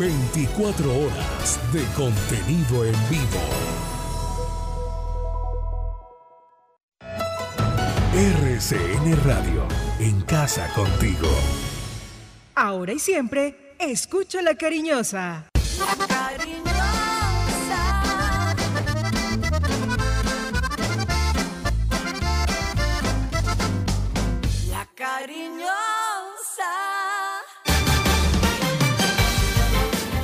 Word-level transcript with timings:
24 0.00 0.98
horas 0.98 1.60
de 1.74 1.84
contenido 1.94 2.86
en 2.86 2.94
vivo. 3.10 3.38
RCN 8.14 9.24
Radio, 9.26 9.68
en 9.98 10.22
casa 10.22 10.72
contigo. 10.74 11.28
Ahora 12.54 12.94
y 12.94 12.98
siempre, 12.98 13.74
cariñosa. 13.78 14.40
La 14.40 14.54
cariñosa. 14.54 15.50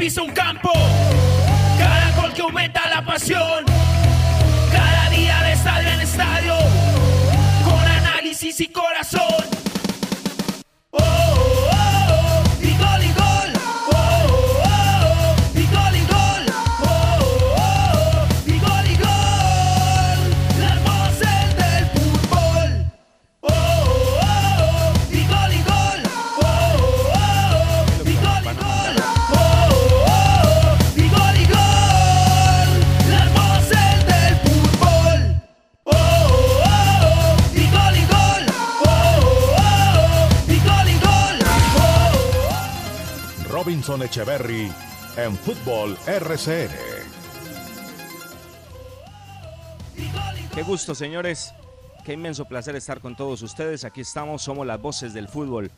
Pisa 0.00 0.22
un 0.22 0.32
campo, 0.32 0.72
cada 1.78 2.10
gol 2.12 2.32
que 2.32 2.40
aumenta 2.40 2.88
la 2.88 3.04
pasión, 3.04 3.66
cada 4.72 5.10
día 5.10 5.42
de 5.42 5.52
estadio 5.52 5.88
en 5.90 6.00
estadio, 6.00 6.54
con 7.66 7.78
análisis 7.78 8.60
y 8.60 8.68
corazón. 8.68 9.49
Robinson 43.90 44.06
Echeverry 44.06 44.70
en 45.16 45.36
Fútbol 45.36 45.98
RCN. 46.06 46.70
Qué 50.54 50.62
gusto, 50.62 50.94
señores. 50.94 51.52
Qué 52.04 52.12
inmenso 52.12 52.44
placer 52.44 52.76
estar 52.76 53.00
con 53.00 53.16
todos 53.16 53.42
ustedes. 53.42 53.84
Aquí 53.84 54.02
estamos, 54.02 54.42
somos 54.42 54.64
las 54.64 54.80
voces 54.80 55.12
del 55.12 55.26
fútbol 55.26 55.72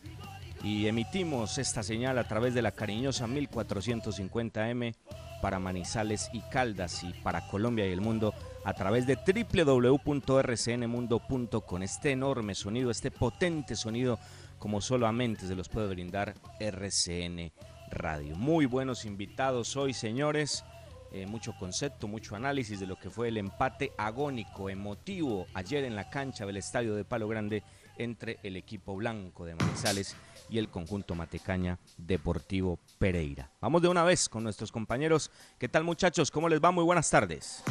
y 0.63 0.89
emitimos 0.89 1.57
esta 1.57 1.83
señal 1.83 2.19
a 2.19 2.29
través 2.29 2.53
de 2.53 2.61
la 2.61 2.73
cariñosa 2.73 3.27
1450M 3.27 4.95
para 5.41 5.59
Manizales 5.59 6.29
y 6.35 6.43
Caldas 6.43 7.03
y 7.05 7.15
para 7.23 7.49
Colombia 7.49 7.87
y 7.87 7.93
el 7.93 8.03
mundo 8.03 8.35
a 8.65 8.75
través 8.75 9.07
de 9.07 9.17
www.rcnmundo.com. 9.17 11.83
Este 11.83 12.11
enorme 12.11 12.55
sonido, 12.55 12.91
este 12.91 13.11
potente 13.11 13.75
sonido 13.75 14.19
como 14.59 14.83
solamente 14.83 15.47
se 15.47 15.55
los 15.55 15.71
puede 15.71 15.89
brindar 15.89 16.35
RCN 16.61 17.51
Radio. 17.93 18.35
Muy 18.37 18.67
buenos 18.67 19.05
invitados 19.05 19.77
hoy, 19.77 19.93
señores. 19.95 20.65
Eh, 21.13 21.27
mucho 21.27 21.55
concepto, 21.59 22.09
mucho 22.09 22.35
análisis 22.35 22.81
de 22.81 22.87
lo 22.87 22.99
que 22.99 23.11
fue 23.11 23.29
el 23.29 23.37
empate 23.37 23.93
agónico, 23.99 24.71
emotivo, 24.71 25.47
ayer 25.53 25.85
en 25.85 25.95
la 25.95 26.09
cancha 26.09 26.47
del 26.47 26.57
Estadio 26.57 26.95
de 26.95 27.05
Palo 27.05 27.29
Grande 27.29 27.63
entre 27.99 28.39
el 28.43 28.57
equipo 28.57 28.97
blanco 28.97 29.45
de 29.45 29.55
Manizales 29.55 30.17
y 30.49 30.59
el 30.59 30.71
conjunto 30.71 31.15
Matecaña 31.15 31.79
Deportivo 31.99 32.79
Pereira. 32.99 33.51
Vamos 33.61 33.83
de 33.83 33.89
una 33.89 34.05
vez 34.05 34.29
con 34.29 34.43
nuestros 34.43 34.73
compañeros. 34.73 35.31
¿Qué 35.59 35.69
tal 35.69 35.85
muchachos? 35.85 36.31
¿Cómo 36.31 36.49
les 36.49 36.61
va? 36.63 36.71
Muy 36.71 36.85
buenas 36.85 37.11
tardes. 37.11 37.63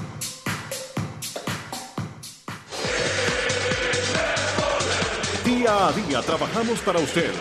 Día 5.43 5.87
a 5.87 5.91
día 5.91 6.21
trabajamos 6.21 6.79
para 6.81 6.99
usted. 6.99 7.33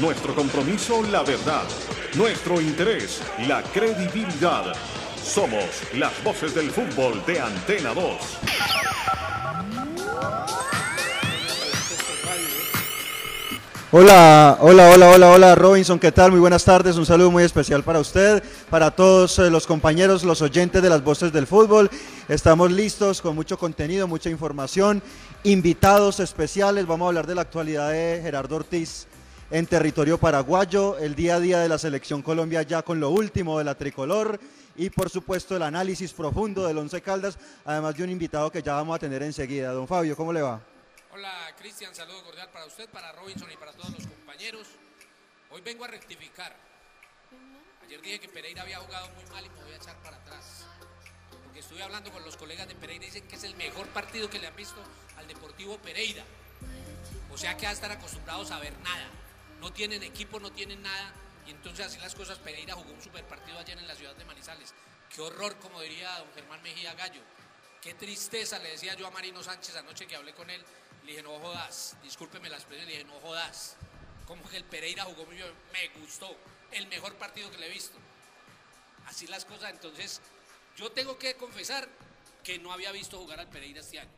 Nuestro 0.00 0.34
compromiso, 0.34 1.02
la 1.02 1.22
verdad. 1.22 1.64
Nuestro 2.16 2.60
interés, 2.60 3.22
la 3.48 3.62
credibilidad. 3.62 4.74
Somos 5.24 5.64
las 5.94 6.22
voces 6.22 6.54
del 6.54 6.70
fútbol 6.70 7.24
de 7.24 7.40
Antena 7.40 7.94
2. 7.94 8.04
Hola, 13.92 14.58
hola, 14.60 14.90
hola, 14.90 15.08
hola, 15.08 15.30
hola, 15.30 15.54
Robinson, 15.54 15.98
¿qué 15.98 16.12
tal? 16.12 16.32
Muy 16.32 16.40
buenas 16.40 16.64
tardes, 16.64 16.96
un 16.96 17.06
saludo 17.06 17.30
muy 17.30 17.44
especial 17.44 17.82
para 17.82 18.00
usted, 18.00 18.42
para 18.68 18.90
todos 18.90 19.38
eh, 19.38 19.48
los 19.48 19.66
compañeros, 19.66 20.22
los 20.22 20.42
oyentes 20.42 20.82
de 20.82 20.90
las 20.90 21.02
voces 21.02 21.32
del 21.32 21.46
fútbol. 21.46 21.90
Estamos 22.28 22.70
listos 22.70 23.22
con 23.22 23.34
mucho 23.34 23.58
contenido, 23.58 24.06
mucha 24.06 24.28
información, 24.28 25.02
invitados 25.44 26.20
especiales. 26.20 26.86
Vamos 26.86 27.06
a 27.06 27.08
hablar 27.08 27.26
de 27.26 27.34
la 27.34 27.42
actualidad 27.42 27.90
de 27.90 28.20
Gerardo 28.22 28.56
Ortiz 28.56 29.06
en 29.52 29.66
territorio 29.66 30.16
paraguayo, 30.16 30.96
el 30.96 31.14
día 31.14 31.34
a 31.34 31.40
día 31.40 31.58
de 31.58 31.68
la 31.68 31.76
selección 31.76 32.22
Colombia 32.22 32.62
ya 32.62 32.80
con 32.80 32.98
lo 32.98 33.10
último 33.10 33.58
de 33.58 33.64
la 33.64 33.74
tricolor 33.74 34.40
y 34.76 34.88
por 34.88 35.10
supuesto 35.10 35.54
el 35.54 35.62
análisis 35.62 36.14
profundo 36.14 36.66
del 36.66 36.78
Once 36.78 37.02
Caldas, 37.02 37.38
además 37.66 37.94
de 37.94 38.04
un 38.04 38.08
invitado 38.08 38.50
que 38.50 38.62
ya 38.62 38.72
vamos 38.72 38.96
a 38.96 38.98
tener 38.98 39.22
enseguida. 39.22 39.72
Don 39.72 39.86
Fabio, 39.86 40.16
¿cómo 40.16 40.32
le 40.32 40.40
va? 40.40 40.58
Hola 41.12 41.54
Cristian, 41.58 41.94
saludo 41.94 42.24
cordial 42.24 42.48
para 42.50 42.64
usted, 42.64 42.88
para 42.88 43.12
Robinson 43.12 43.52
y 43.52 43.56
para 43.58 43.72
todos 43.72 43.90
los 43.90 44.06
compañeros. 44.06 44.68
Hoy 45.50 45.60
vengo 45.60 45.84
a 45.84 45.88
rectificar. 45.88 46.56
Ayer 47.84 48.00
dije 48.00 48.20
que 48.20 48.28
Pereira 48.30 48.62
había 48.62 48.78
jugado 48.78 49.06
muy 49.10 49.30
mal 49.34 49.44
y 49.44 49.50
me 49.50 49.64
voy 49.64 49.72
a 49.74 49.76
echar 49.76 49.96
para 50.02 50.16
atrás. 50.16 50.64
Porque 51.44 51.60
estuve 51.60 51.82
hablando 51.82 52.10
con 52.10 52.24
los 52.24 52.38
colegas 52.38 52.68
de 52.68 52.74
Pereira 52.74 53.04
y 53.04 53.08
dicen 53.08 53.28
que 53.28 53.36
es 53.36 53.44
el 53.44 53.54
mejor 53.56 53.86
partido 53.88 54.30
que 54.30 54.38
le 54.38 54.46
han 54.46 54.56
visto 54.56 54.80
al 55.18 55.28
Deportivo 55.28 55.76
Pereira. 55.76 56.24
O 57.30 57.36
sea 57.36 57.54
que 57.54 57.66
a 57.66 57.72
estar 57.72 57.92
acostumbrados 57.92 58.50
a 58.50 58.58
ver 58.58 58.72
nada. 58.78 59.10
No 59.62 59.72
tienen 59.72 60.02
equipo, 60.02 60.40
no 60.40 60.50
tienen 60.50 60.82
nada. 60.82 61.14
Y 61.46 61.52
entonces 61.52 61.86
así 61.86 61.98
las 62.00 62.16
cosas, 62.16 62.36
Pereira 62.40 62.74
jugó 62.74 62.90
un 62.90 63.00
super 63.00 63.24
partido 63.28 63.60
ayer 63.60 63.78
en 63.78 63.86
la 63.86 63.94
ciudad 63.94 64.14
de 64.16 64.24
Manizales. 64.24 64.74
Qué 65.08 65.22
horror, 65.22 65.56
como 65.60 65.80
diría 65.80 66.18
don 66.18 66.32
Germán 66.34 66.60
Mejía 66.62 66.94
Gallo. 66.94 67.22
Qué 67.80 67.94
tristeza, 67.94 68.58
le 68.58 68.70
decía 68.72 68.94
yo 68.94 69.06
a 69.06 69.12
Marino 69.12 69.40
Sánchez 69.40 69.76
anoche 69.76 70.08
que 70.08 70.16
hablé 70.16 70.34
con 70.34 70.50
él. 70.50 70.64
Le 71.04 71.12
dije, 71.12 71.22
no 71.22 71.38
jodas, 71.38 71.96
discúlpeme 72.02 72.48
la 72.48 72.56
expresión, 72.56 72.86
le 72.86 72.92
dije, 72.92 73.04
no 73.04 73.20
jodas. 73.20 73.76
Como 74.26 74.48
que 74.48 74.56
el 74.56 74.64
Pereira 74.64 75.04
jugó 75.04 75.26
muy 75.26 75.36
bien, 75.36 75.52
me 75.72 75.88
gustó. 76.00 76.36
El 76.72 76.88
mejor 76.88 77.14
partido 77.14 77.48
que 77.48 77.58
le 77.58 77.66
he 77.66 77.70
visto. 77.70 77.96
Así 79.06 79.28
las 79.28 79.44
cosas, 79.44 79.70
entonces 79.70 80.20
yo 80.76 80.90
tengo 80.90 81.16
que 81.18 81.36
confesar 81.36 81.88
que 82.42 82.58
no 82.58 82.72
había 82.72 82.90
visto 82.90 83.16
jugar 83.16 83.38
al 83.38 83.48
Pereira 83.48 83.78
este 83.78 84.00
año. 84.00 84.10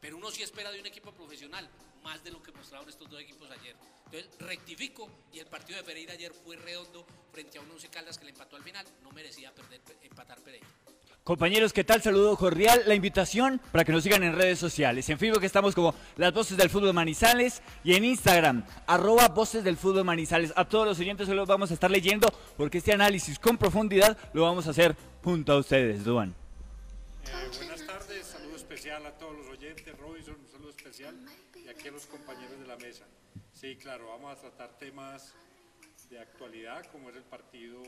Pero 0.00 0.18
uno 0.18 0.30
sí 0.30 0.44
espera 0.44 0.70
de 0.70 0.78
un 0.78 0.86
equipo 0.86 1.10
profesional 1.10 1.68
más 2.04 2.22
de 2.22 2.30
lo 2.30 2.40
que 2.40 2.52
mostraron 2.52 2.88
estos 2.88 3.10
dos 3.10 3.20
equipos 3.20 3.50
ayer. 3.50 3.74
Entonces 4.12 4.46
rectifico 4.46 5.08
y 5.32 5.38
el 5.38 5.46
partido 5.46 5.78
de 5.78 5.84
Pereira 5.84 6.12
ayer 6.12 6.32
fue 6.44 6.56
redondo 6.56 7.06
frente 7.32 7.56
a 7.56 7.62
un 7.62 7.70
Once 7.70 7.88
Caldas 7.88 8.18
que 8.18 8.26
le 8.26 8.32
empató 8.32 8.56
al 8.56 8.62
final. 8.62 8.84
No 9.02 9.10
merecía 9.10 9.54
perder, 9.54 9.80
empatar 10.02 10.38
Pereira. 10.40 10.66
Compañeros, 11.24 11.72
¿qué 11.72 11.82
tal? 11.82 12.02
Saludo 12.02 12.36
cordial. 12.36 12.82
La 12.86 12.94
invitación 12.94 13.58
para 13.70 13.84
que 13.84 13.92
nos 13.92 14.02
sigan 14.02 14.22
en 14.22 14.34
redes 14.34 14.58
sociales. 14.58 15.08
En 15.08 15.18
Facebook 15.18 15.42
estamos 15.44 15.74
como 15.74 15.94
Las 16.18 16.34
Voces 16.34 16.58
del 16.58 16.68
Fútbol 16.68 16.92
Manizales 16.92 17.62
y 17.84 17.94
en 17.94 18.04
Instagram, 18.04 18.66
arroba 18.86 19.28
Voces 19.28 19.64
del 19.64 19.78
Fútbol 19.78 20.04
Manizales. 20.04 20.52
A 20.56 20.68
todos 20.68 20.86
los 20.86 20.98
oyentes 20.98 21.26
hoy 21.30 21.36
los 21.36 21.48
vamos 21.48 21.70
a 21.70 21.74
estar 21.74 21.90
leyendo 21.90 22.28
porque 22.58 22.78
este 22.78 22.92
análisis 22.92 23.38
con 23.38 23.56
profundidad 23.56 24.18
lo 24.34 24.42
vamos 24.42 24.66
a 24.66 24.70
hacer 24.70 24.94
junto 25.22 25.54
a 25.54 25.58
ustedes, 25.58 26.04
Duan. 26.04 26.34
Eh, 27.24 27.56
buenas 27.56 27.86
tardes, 27.86 28.26
saludo 28.26 28.56
especial 28.56 29.06
a 29.06 29.12
todos 29.12 29.38
los 29.38 29.46
oyentes, 29.46 29.96
Robinson, 29.98 30.36
un 30.38 30.52
saludo 30.52 30.68
especial 30.68 31.16
y 31.64 31.68
aquí 31.68 31.88
a 31.88 31.92
los 31.92 32.04
compañeros 32.04 32.60
de 32.60 32.66
la 32.66 32.76
mesa. 32.76 33.06
Sí, 33.62 33.76
claro, 33.76 34.08
vamos 34.08 34.36
a 34.36 34.40
tratar 34.40 34.76
temas 34.76 35.32
de 36.10 36.18
actualidad, 36.18 36.84
como 36.90 37.10
es 37.10 37.14
el 37.14 37.22
partido 37.22 37.80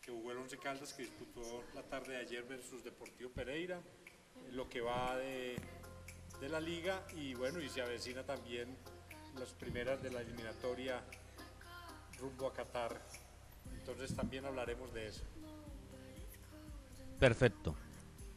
que 0.00 0.10
jugó 0.10 0.32
el 0.32 0.38
Once 0.38 0.56
Caldas, 0.56 0.94
que 0.94 1.02
disputó 1.02 1.64
la 1.74 1.82
tarde 1.82 2.14
de 2.14 2.20
ayer 2.20 2.44
versus 2.44 2.82
Deportivo 2.82 3.28
Pereira, 3.28 3.78
lo 4.52 4.70
que 4.70 4.80
va 4.80 5.18
de, 5.18 5.56
de 6.40 6.48
la 6.48 6.60
liga 6.60 7.04
y 7.14 7.34
bueno, 7.34 7.60
y 7.60 7.68
se 7.68 7.82
avecina 7.82 8.22
también 8.22 8.74
las 9.38 9.50
primeras 9.50 10.02
de 10.02 10.12
la 10.12 10.22
eliminatoria 10.22 11.02
rumbo 12.18 12.46
a 12.46 12.54
Qatar. 12.54 13.02
Entonces 13.74 14.16
también 14.16 14.46
hablaremos 14.46 14.94
de 14.94 15.08
eso. 15.08 15.24
Perfecto, 17.18 17.74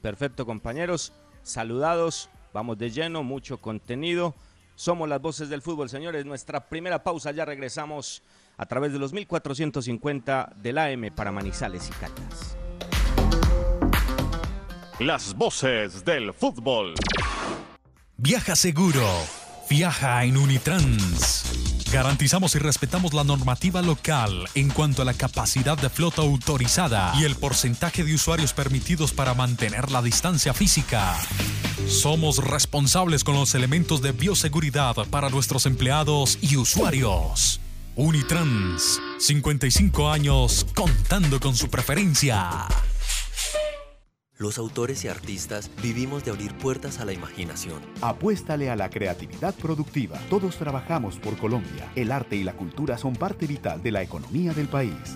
perfecto 0.01 0.45
compañeros, 0.45 1.13
saludados, 1.42 2.30
vamos 2.51 2.78
de 2.78 2.90
lleno, 2.90 3.24
mucho 3.24 3.60
contenido. 3.62 4.36
Somos 4.75 5.08
las 5.08 5.22
voces 5.22 5.50
del 5.50 5.62
fútbol, 5.62 5.90
señores. 5.90 6.25
Nuestra 6.25 6.68
primera 6.68 7.04
pausa, 7.04 7.31
ya 7.31 7.46
regresamos 7.46 8.24
a 8.58 8.66
través 8.66 8.92
de 8.94 9.00
los 9.00 9.14
1450 9.14 10.54
del 10.58 10.78
AM 10.78 11.12
para 11.16 11.31
Manizales 11.31 11.90
y 11.90 11.94
Caldas. 11.94 12.58
Las 15.00 15.34
voces 15.34 16.06
del 16.06 16.34
fútbol. 16.34 16.94
Viaja 18.18 18.56
seguro. 18.56 19.08
Viaja 19.70 20.24
en 20.24 20.38
Unitrans. 20.38 21.90
Garantizamos 21.92 22.56
y 22.56 22.60
respetamos 22.60 23.14
la 23.14 23.24
normativa 23.24 23.81
local 23.81 24.48
en 24.56 24.69
cuanto 24.69 25.02
a 25.02 25.06
la 25.06 25.14
capacidad 25.14 25.78
de 25.78 25.90
flota 25.90 26.22
autorizada 26.22 27.14
y 27.19 27.24
el 27.24 27.36
porcentaje 27.36 28.04
de 28.04 28.14
usuarios 28.14 28.54
permitidos 28.54 29.14
para 29.14 29.34
mantener 29.34 29.92
la 29.92 30.02
distancia 30.02 30.54
física. 30.54 31.16
Somos 31.88 32.38
responsables 32.38 33.24
con 33.24 33.35
los 33.35 33.53
elementos 33.56 34.01
de 34.01 34.12
bioseguridad 34.12 34.95
para 35.09 35.30
nuestros 35.30 35.65
empleados 35.65 36.38
y 36.41 36.57
usuarios. 36.57 37.59
Unitrans, 37.95 39.00
55 39.19 40.09
años 40.09 40.65
contando 40.75 41.39
con 41.39 41.56
su 41.56 41.69
preferencia. 41.69 42.68
Los 44.38 44.57
autores 44.57 45.06
y 45.06 45.07
artistas 45.07 45.69
vivimos 45.81 46.25
de 46.25 46.31
abrir 46.31 46.53
puertas 46.56 47.00
a 47.00 47.06
la 47.06 47.13
imaginación. 47.13 47.81
Apuéstale 48.01 48.69
a 48.69 48.75
la 48.75 48.89
creatividad 48.89 49.53
productiva. 49.53 50.18
Todos 50.30 50.57
trabajamos 50.57 51.18
por 51.18 51.38
Colombia. 51.38 51.91
El 51.95 52.12
arte 52.12 52.35
y 52.35 52.44
la 52.44 52.53
cultura 52.53 52.97
son 52.97 53.13
parte 53.13 53.45
vital 53.45 53.83
de 53.83 53.91
la 53.91 54.01
economía 54.01 54.53
del 54.53 54.68
país. 54.68 55.15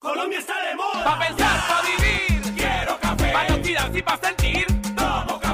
Colombia 0.00 0.38
está 0.38 0.54
de 0.62 0.76
moda. 0.76 1.02
Pa' 1.02 1.18
pensar, 1.18 1.68
pa' 1.68 1.82
vivir. 1.82 2.54
Quiero 2.54 2.98
café. 3.00 3.32
Pa' 3.32 3.48
noticias 3.48 3.96
y 3.96 4.02
pa' 4.02 4.16
sentir. 4.18 4.66
Tomo 4.94 5.40
café. 5.40 5.47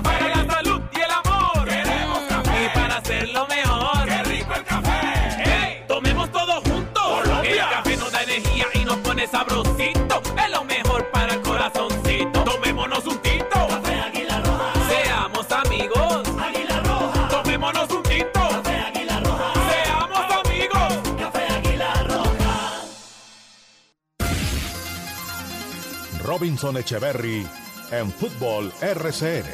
Robinson 26.24 26.74
Echeverry 26.78 27.46
en 27.90 28.10
Fútbol 28.10 28.72
RCN. 28.80 29.44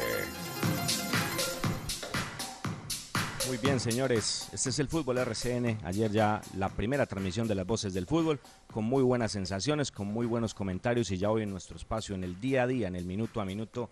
Muy 3.45 3.57
bien, 3.57 3.77
señores. 3.81 4.47
Este 4.53 4.69
es 4.69 4.79
el 4.79 4.87
fútbol 4.87 5.17
RCN. 5.17 5.79
Ayer 5.83 6.09
ya 6.11 6.41
la 6.55 6.69
primera 6.69 7.05
transmisión 7.07 7.49
de 7.49 7.55
las 7.55 7.67
voces 7.67 7.93
del 7.93 8.05
fútbol, 8.05 8.39
con 8.71 8.85
muy 8.85 9.03
buenas 9.03 9.33
sensaciones, 9.33 9.91
con 9.91 10.07
muy 10.07 10.25
buenos 10.25 10.53
comentarios 10.53 11.11
y 11.11 11.17
ya 11.17 11.29
hoy 11.29 11.43
en 11.43 11.49
nuestro 11.49 11.75
espacio, 11.75 12.15
en 12.15 12.23
el 12.23 12.39
día 12.39 12.63
a 12.63 12.67
día, 12.67 12.87
en 12.87 12.95
el 12.95 13.03
minuto 13.03 13.41
a 13.41 13.45
minuto 13.45 13.89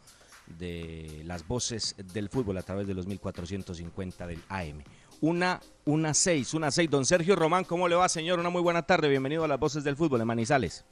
de 0.58 1.22
las 1.26 1.46
voces 1.46 1.98
del 2.14 2.30
fútbol 2.30 2.58
a 2.60 2.62
través 2.62 2.88
de 2.88 2.94
los 2.94 3.08
1450 3.08 4.26
del 4.26 4.42
AM. 4.48 4.84
Una, 5.20 5.60
una 5.84 6.14
seis, 6.14 6.54
una 6.54 6.72
seis. 6.72 6.90
Don 6.90 7.06
Sergio 7.06 7.36
Román, 7.36 7.66
¿cómo 7.66 7.90
le 7.90 7.96
va, 7.96 8.08
señor? 8.08 8.40
Una 8.40 8.50
muy 8.50 8.62
buena 8.62 8.84
tarde. 8.84 9.10
Bienvenido 9.10 9.44
a 9.44 9.50
las 9.50 9.60
voces 9.60 9.84
del 9.84 9.98
fútbol 9.98 10.22
en 10.22 10.28
Manizales. 10.28 10.86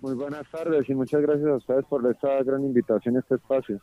Muy 0.00 0.14
buenas 0.14 0.48
tardes 0.50 0.88
y 0.88 0.94
muchas 0.94 1.20
gracias 1.22 1.48
a 1.48 1.56
ustedes 1.56 1.84
por 1.86 2.08
esta 2.08 2.42
gran 2.44 2.64
invitación 2.64 3.16
a 3.16 3.20
este 3.20 3.34
espacio. 3.34 3.80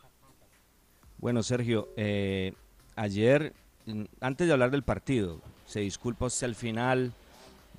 Bueno, 1.18 1.42
Sergio, 1.42 1.88
eh, 1.96 2.54
ayer, 2.94 3.52
mm, 3.84 4.04
antes 4.20 4.46
de 4.46 4.52
hablar 4.52 4.70
del 4.70 4.82
partido, 4.82 5.40
se 5.66 5.80
disculpa 5.80 6.26
usted 6.26 6.46
al 6.46 6.54
final, 6.54 7.12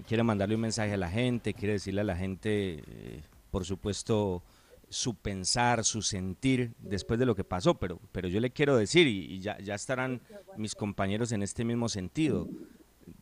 quiere 0.07 0.21
mandarle 0.23 0.55
un 0.55 0.61
mensaje 0.61 0.93
a 0.93 0.97
la 0.97 1.09
gente, 1.09 1.55
quiere 1.55 1.73
decirle 1.73 2.01
a 2.01 2.03
la 2.03 2.15
gente, 2.15 2.83
eh, 2.87 3.21
por 3.49 3.65
supuesto, 3.65 4.43
su 4.89 5.15
pensar, 5.15 5.83
su 5.83 6.03
sentir 6.03 6.73
después 6.79 7.19
de 7.19 7.25
lo 7.25 7.35
que 7.35 7.43
pasó, 7.43 7.73
pero, 7.75 7.99
pero 8.11 8.27
yo 8.27 8.39
le 8.39 8.51
quiero 8.51 8.77
decir, 8.77 9.07
y, 9.07 9.39
ya, 9.39 9.57
ya 9.59 9.73
estarán 9.73 10.21
mis 10.57 10.75
compañeros 10.75 11.31
en 11.31 11.41
este 11.41 11.65
mismo 11.65 11.89
sentido, 11.89 12.47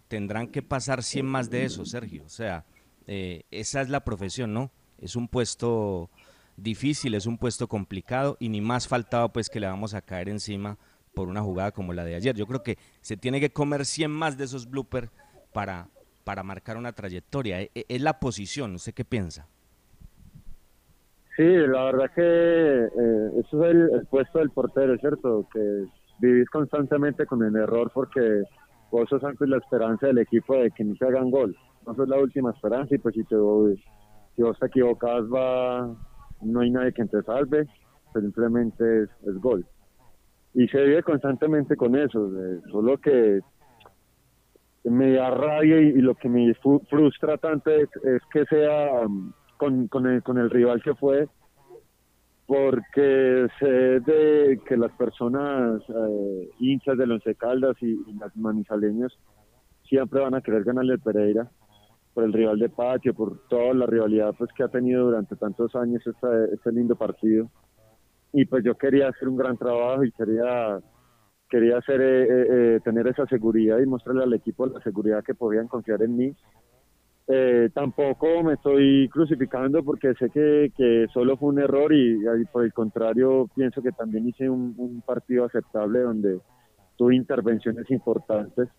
tendrán 0.10 0.48
que 0.48 0.62
pasar 0.62 1.04
100 1.04 1.26
más 1.26 1.50
de 1.50 1.64
eso, 1.64 1.86
Sergio. 1.86 2.24
O 2.26 2.30
sea, 2.30 2.66
eh, 3.08 3.44
esa 3.52 3.82
es 3.82 3.90
la 3.90 4.04
profesión, 4.04 4.54
¿no? 4.54 4.72
Es 5.00 5.16
un 5.16 5.28
puesto 5.28 6.10
difícil, 6.58 7.16
es 7.16 7.26
un 7.26 7.38
puesto 7.38 7.68
complicado 7.68 8.38
y 8.40 8.50
ni 8.50 8.62
más 8.62 8.88
faltaba 8.88 9.30
pues 9.30 9.50
que 9.50 9.60
le 9.60 9.68
vamos 9.68 9.94
a 9.94 10.02
caer 10.02 10.30
encima 10.30 10.78
por 11.14 11.30
una 11.30 11.42
jugada 11.42 11.72
como 11.72 11.94
la 11.94 12.04
de 12.04 12.16
ayer. 12.16 12.36
Yo 12.36 12.46
creo 12.46 12.62
que 12.62 12.78
se 13.02 13.18
tiene 13.18 13.40
que 13.40 13.52
comer 13.52 13.86
100 13.86 14.12
más 14.12 14.38
de 14.38 14.46
esos 14.46 14.70
bloopers 14.70 15.10
para, 15.54 15.88
para 16.24 16.44
marcar 16.44 16.78
una 16.78 16.94
trayectoria. 16.94 17.62
E- 17.62 17.72
e- 17.74 17.86
Es, 17.88 18.02
la 18.02 18.20
posición, 18.20 18.76
¿usted 18.76 18.94
qué 18.94 19.06
piensa? 19.06 19.48
Sí, 21.36 21.44
la 21.44 21.86
verdad 21.86 22.12
que 22.16 22.22
eh, 22.22 23.32
eso 23.40 23.66
es 23.66 23.76
el, 23.76 24.08
puesto 24.10 24.40
del 24.40 24.52
portero, 24.52 24.98
¿cierto? 24.98 25.48
Que 25.52 25.86
vivís 26.20 26.50
constantemente 26.50 27.26
con 27.26 27.44
el 27.44 27.56
error 27.56 27.92
porque 27.94 28.44
vos 28.90 29.10
sos 29.10 29.24
antes 29.24 29.48
la 29.50 29.58
esperanza 29.58 30.08
del 30.08 30.20
equipo 30.20 30.56
de 30.56 30.72
que 30.72 30.84
no 30.84 30.96
se 30.96 31.06
hagan 31.06 31.30
gol. 31.30 31.56
No 31.86 31.94
sos 31.96 32.08
la 32.08 32.18
última 32.18 32.52
esperanza 32.52 32.96
y 32.96 33.00
pues 33.00 33.16
si, 33.16 33.24
te, 33.26 33.36
si 34.36 34.42
vos 34.42 34.58
te 34.60 34.68
equivocas 34.68 35.24
va, 35.24 35.96
no 36.42 36.60
hay 36.60 36.70
nadie 36.70 36.94
que 36.94 37.06
te 37.06 37.22
salve, 37.24 37.68
simplemente 38.14 39.04
es, 39.04 39.10
es 39.28 39.36
gol. 39.40 39.66
Y 40.54 40.68
se 40.68 40.82
vive 40.84 41.04
constantemente 41.04 41.76
con 41.76 41.96
eso, 41.96 42.28
eh, 42.28 42.62
solo 42.72 42.98
que 42.98 43.42
me 44.86 45.14
da 45.14 45.32
rabia 45.32 45.82
y, 45.82 45.94
lo 45.94 46.16
que 46.16 46.30
me 46.30 46.54
frustra 46.54 47.38
tanto 47.38 47.72
es, 47.72 47.90
que 48.32 48.46
sea 48.46 49.06
um, 49.06 49.34
con, 49.58 49.88
con, 49.88 50.06
el, 50.06 50.22
con 50.22 50.38
el 50.38 50.50
rival 50.50 50.82
que 50.84 50.94
fue, 50.96 51.28
porque 52.46 53.48
sé 53.60 53.66
de 53.66 54.60
que 54.68 54.78
las 54.78 54.92
personas 54.92 55.82
eh, 55.90 56.50
hinchas 56.60 56.98
del 56.98 57.14
Once 57.14 57.34
Caldas 57.36 57.76
y, 57.82 57.98
las 58.20 58.36
manizaleños 58.38 59.18
siempre 59.84 60.22
van 60.22 60.36
a 60.36 60.42
querer 60.42 60.64
ganarle 60.64 60.98
Pereira 61.00 61.50
por 62.16 62.24
el 62.24 62.34
rival 62.34 62.58
de 62.58 62.70
patio, 62.70 63.14
por 63.14 63.48
toda 63.50 63.74
la 63.74 63.86
rivalidad 63.86 64.34
pues 64.38 64.50
que 64.54 64.64
ha 64.64 64.70
tenido 64.70 65.06
durante 65.06 65.36
tantos 65.36 65.76
años 65.76 66.02
este, 66.08 66.54
este 66.54 66.72
lindo 66.72 66.96
partido. 66.96 67.52
Y 68.32 68.46
pues 68.46 68.64
yo 68.64 68.76
quería 68.76 69.10
hacer 69.10 69.28
un 69.28 69.36
gran 69.36 69.58
trabajo 69.58 70.04
y 70.06 70.12
quería 70.14 70.80
quería 71.50 71.78
hacer 71.78 72.02
eh, 72.02 72.24
eh, 72.24 72.48
eh, 72.50 72.80
tener 72.84 73.08
esa 73.08 73.28
seguridad 73.28 73.80
y 73.80 73.86
mostrarle 73.86 74.24
al 74.24 74.34
equipo 74.34 74.66
la 74.66 74.82
seguridad 74.82 75.24
que 75.24 75.36
podían 75.36 75.68
confiar 75.68 76.02
en 76.02 76.18
mí. 76.18 76.36
Tampoco 77.74 78.44
me 78.44 78.54
estoy 78.54 79.10
crucificando 79.10 79.84
porque 79.84 80.14
sé 80.14 80.30
que, 80.30 80.72
que 80.78 81.08
solo 81.12 81.36
fue 81.38 81.50
un 81.50 81.60
error 81.60 81.92
y, 81.92 82.20
y 82.22 82.46
por 82.52 82.64
el 82.64 82.72
contrario 82.72 83.50
pienso 83.56 83.82
que 83.82 83.92
también 83.92 84.28
hice 84.28 84.48
un, 84.48 84.76
un 84.78 85.02
partido 85.02 85.46
aceptable 85.46 86.02
donde 86.02 86.40
tuve 86.96 87.16
intervenciones 87.16 87.90
importantes 87.90 88.70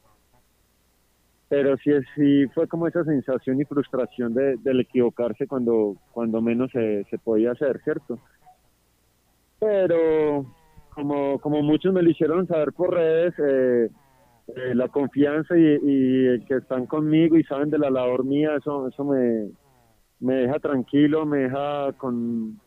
pero 1.49 1.77
sí, 1.79 1.91
sí 2.15 2.47
fue 2.55 2.67
como 2.67 2.87
esa 2.87 3.05
sensación 3.05 3.61
y 3.61 3.65
frustración 3.65 4.35
de, 4.35 4.57
del 4.59 4.81
equivocarse 4.81 5.47
cuando, 5.47 5.97
cuando 6.13 6.41
menos 6.41 6.71
se, 6.73 7.05
se 7.11 7.19
podía 7.19 7.53
hacer, 7.53 7.81
¿cierto? 7.85 8.19
Pero 9.61 10.47
como, 10.95 11.39
como 11.41 11.63
muchos 11.63 11.93
me 11.93 12.03
lo 12.03 12.11
hicieron 12.11 12.47
saber 12.47 12.73
por 12.73 12.95
redes, 12.95 13.35
eh, 13.39 13.91
eh, 14.49 14.75
la 14.75 14.89
confianza 14.89 15.57
y, 15.57 15.79
y 15.83 16.41
que 16.47 16.57
están 16.57 16.87
conmigo 16.87 17.37
y 17.37 17.45
saben 17.45 17.71
de 17.71 17.79
la 17.79 17.91
labor 17.91 18.25
mía, 18.25 18.57
eso, 18.57 18.89
eso 18.89 19.05
me, 19.05 19.51
me 20.21 20.35
deja 20.35 20.59
tranquilo, 20.59 21.27
me 21.27 21.39
deja 21.41 21.93
con, 21.95 22.61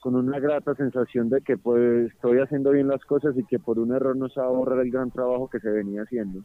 con 0.00 0.14
una 0.14 0.38
grata 0.38 0.74
sensación 0.74 1.28
de 1.28 1.40
que 1.42 1.56
pues 1.56 2.12
estoy 2.12 2.38
haciendo 2.38 2.70
bien 2.70 2.88
las 2.88 3.04
cosas 3.04 3.36
y 3.36 3.44
que 3.44 3.58
por 3.58 3.78
un 3.78 3.94
error 3.94 4.16
no 4.16 4.28
se 4.28 4.40
va 4.40 4.46
a 4.46 4.50
borrar 4.50 4.80
el 4.80 4.90
gran 4.90 5.10
trabajo 5.10 5.48
que 5.48 5.60
se 5.60 5.70
venía 5.70 6.02
haciendo. 6.02 6.44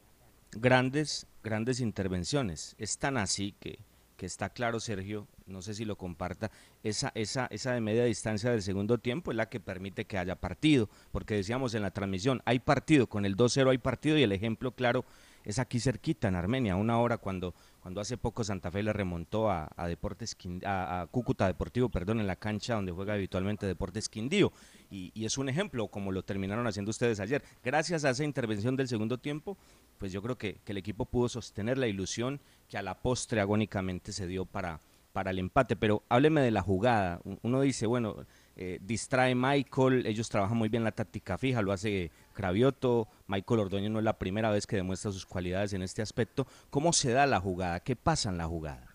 Grandes, 0.53 1.27
grandes 1.43 1.79
intervenciones. 1.79 2.75
Es 2.77 2.97
tan 2.97 3.17
así 3.17 3.55
que, 3.59 3.79
que 4.17 4.25
está 4.25 4.49
claro, 4.49 4.79
Sergio, 4.79 5.27
no 5.47 5.61
sé 5.61 5.73
si 5.73 5.85
lo 5.85 5.97
comparta, 5.97 6.51
esa, 6.83 7.11
esa, 7.15 7.45
esa 7.47 7.73
de 7.73 7.81
media 7.81 8.03
distancia 8.05 8.51
del 8.51 8.61
segundo 8.61 8.97
tiempo 8.97 9.31
es 9.31 9.37
la 9.37 9.47
que 9.49 9.59
permite 9.59 10.05
que 10.05 10.17
haya 10.17 10.35
partido, 10.35 10.89
porque 11.11 11.35
decíamos 11.35 11.73
en 11.73 11.81
la 11.83 11.91
transmisión, 11.91 12.41
hay 12.45 12.59
partido, 12.59 13.07
con 13.07 13.25
el 13.25 13.35
2-0 13.37 13.69
hay 13.71 13.77
partido 13.77 14.17
y 14.17 14.23
el 14.23 14.31
ejemplo 14.33 14.71
claro 14.71 15.05
es 15.43 15.57
aquí 15.57 15.79
cerquita 15.79 16.27
en 16.27 16.35
Armenia, 16.35 16.75
una 16.75 16.99
hora 16.99 17.17
cuando, 17.17 17.55
cuando 17.81 17.99
hace 17.99 18.15
poco 18.15 18.43
Santa 18.43 18.69
Fe 18.69 18.83
le 18.83 18.93
remontó 18.93 19.49
a, 19.49 19.71
a 19.75 19.87
Deportes 19.87 20.37
Quin- 20.37 20.63
a, 20.63 21.01
a 21.01 21.07
Cúcuta 21.07 21.47
Deportivo, 21.47 21.89
perdón, 21.89 22.19
en 22.19 22.27
la 22.27 22.35
cancha 22.35 22.75
donde 22.75 22.91
juega 22.91 23.15
habitualmente 23.15 23.65
Deportes 23.65 24.07
Quindío. 24.07 24.53
Y, 24.91 25.09
y 25.15 25.25
es 25.25 25.39
un 25.39 25.49
ejemplo, 25.49 25.87
como 25.87 26.11
lo 26.11 26.21
terminaron 26.21 26.67
haciendo 26.67 26.91
ustedes 26.91 27.19
ayer. 27.19 27.41
Gracias 27.63 28.05
a 28.05 28.11
esa 28.11 28.23
intervención 28.23 28.75
del 28.75 28.87
segundo 28.87 29.17
tiempo, 29.17 29.57
pues 30.01 30.11
yo 30.11 30.21
creo 30.23 30.35
que, 30.35 30.55
que 30.65 30.71
el 30.71 30.79
equipo 30.79 31.05
pudo 31.05 31.29
sostener 31.29 31.77
la 31.77 31.85
ilusión 31.85 32.39
que 32.67 32.75
a 32.79 32.81
la 32.81 32.95
postre 33.03 33.39
agónicamente 33.39 34.11
se 34.11 34.25
dio 34.25 34.45
para, 34.45 34.79
para 35.13 35.29
el 35.29 35.37
empate. 35.37 35.75
Pero 35.75 36.01
hábleme 36.09 36.41
de 36.41 36.49
la 36.49 36.63
jugada. 36.63 37.21
Un- 37.23 37.37
Uno 37.43 37.61
dice, 37.61 37.85
bueno, 37.85 38.15
eh, 38.55 38.79
distrae 38.81 39.35
Michael, 39.35 40.07
ellos 40.07 40.27
trabajan 40.27 40.57
muy 40.57 40.69
bien 40.69 40.83
la 40.83 40.91
táctica 40.91 41.37
fija, 41.37 41.61
lo 41.61 41.71
hace 41.71 42.09
Cravioto, 42.33 43.07
Michael 43.27 43.59
Ordóñez 43.59 43.91
no 43.91 43.99
es 43.99 44.05
la 44.05 44.17
primera 44.17 44.49
vez 44.49 44.65
que 44.65 44.75
demuestra 44.75 45.11
sus 45.11 45.27
cualidades 45.27 45.73
en 45.73 45.83
este 45.83 46.01
aspecto. 46.01 46.47
¿Cómo 46.71 46.93
se 46.93 47.11
da 47.11 47.27
la 47.27 47.39
jugada? 47.39 47.79
¿Qué 47.81 47.95
pasa 47.95 48.29
en 48.31 48.37
la 48.39 48.45
jugada? 48.47 48.87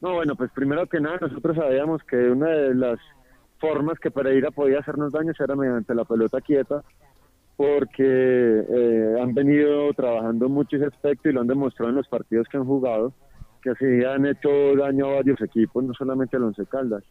No, 0.00 0.14
bueno, 0.14 0.34
pues 0.34 0.50
primero 0.52 0.88
que 0.88 0.98
nada 0.98 1.18
nosotros 1.20 1.56
sabíamos 1.56 2.02
que 2.02 2.16
una 2.16 2.48
de 2.48 2.74
las 2.74 2.98
formas 3.60 3.98
que 4.00 4.10
Pereira 4.10 4.50
podía 4.50 4.80
hacernos 4.80 5.12
daños 5.12 5.38
era 5.38 5.54
mediante 5.54 5.94
la 5.94 6.04
pelota 6.04 6.40
quieta, 6.40 6.82
porque 7.60 8.64
eh, 8.70 9.20
han 9.20 9.34
venido 9.34 9.92
trabajando 9.92 10.48
mucho 10.48 10.76
ese 10.76 10.86
aspecto 10.86 11.28
y 11.28 11.34
lo 11.34 11.42
han 11.42 11.46
demostrado 11.46 11.90
en 11.90 11.96
los 11.96 12.08
partidos 12.08 12.48
que 12.48 12.56
han 12.56 12.64
jugado, 12.64 13.12
que 13.62 13.68
así 13.68 13.84
han 14.02 14.24
hecho 14.24 14.48
daño 14.78 15.08
a 15.08 15.14
varios 15.16 15.42
equipos, 15.42 15.84
no 15.84 15.92
solamente 15.92 16.38
al 16.38 16.44
Once 16.44 16.64
Caldas. 16.64 17.04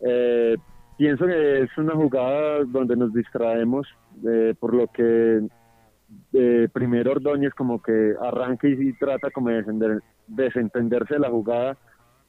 Eh, 0.00 0.56
pienso 0.98 1.26
que 1.26 1.60
es 1.60 1.78
una 1.78 1.94
jugada 1.94 2.64
donde 2.64 2.96
nos 2.96 3.14
distraemos, 3.14 3.86
eh, 4.26 4.52
por 4.58 4.74
lo 4.74 4.88
que 4.88 5.46
eh, 6.32 6.68
primero 6.72 7.12
Ordóñez 7.12 7.54
como 7.54 7.80
que 7.80 8.14
arranca 8.20 8.66
y, 8.66 8.92
trata 8.94 9.30
como 9.30 9.50
de 9.50 10.00
desentenderse 10.26 11.14
de 11.14 11.20
la 11.20 11.30
jugada, 11.30 11.76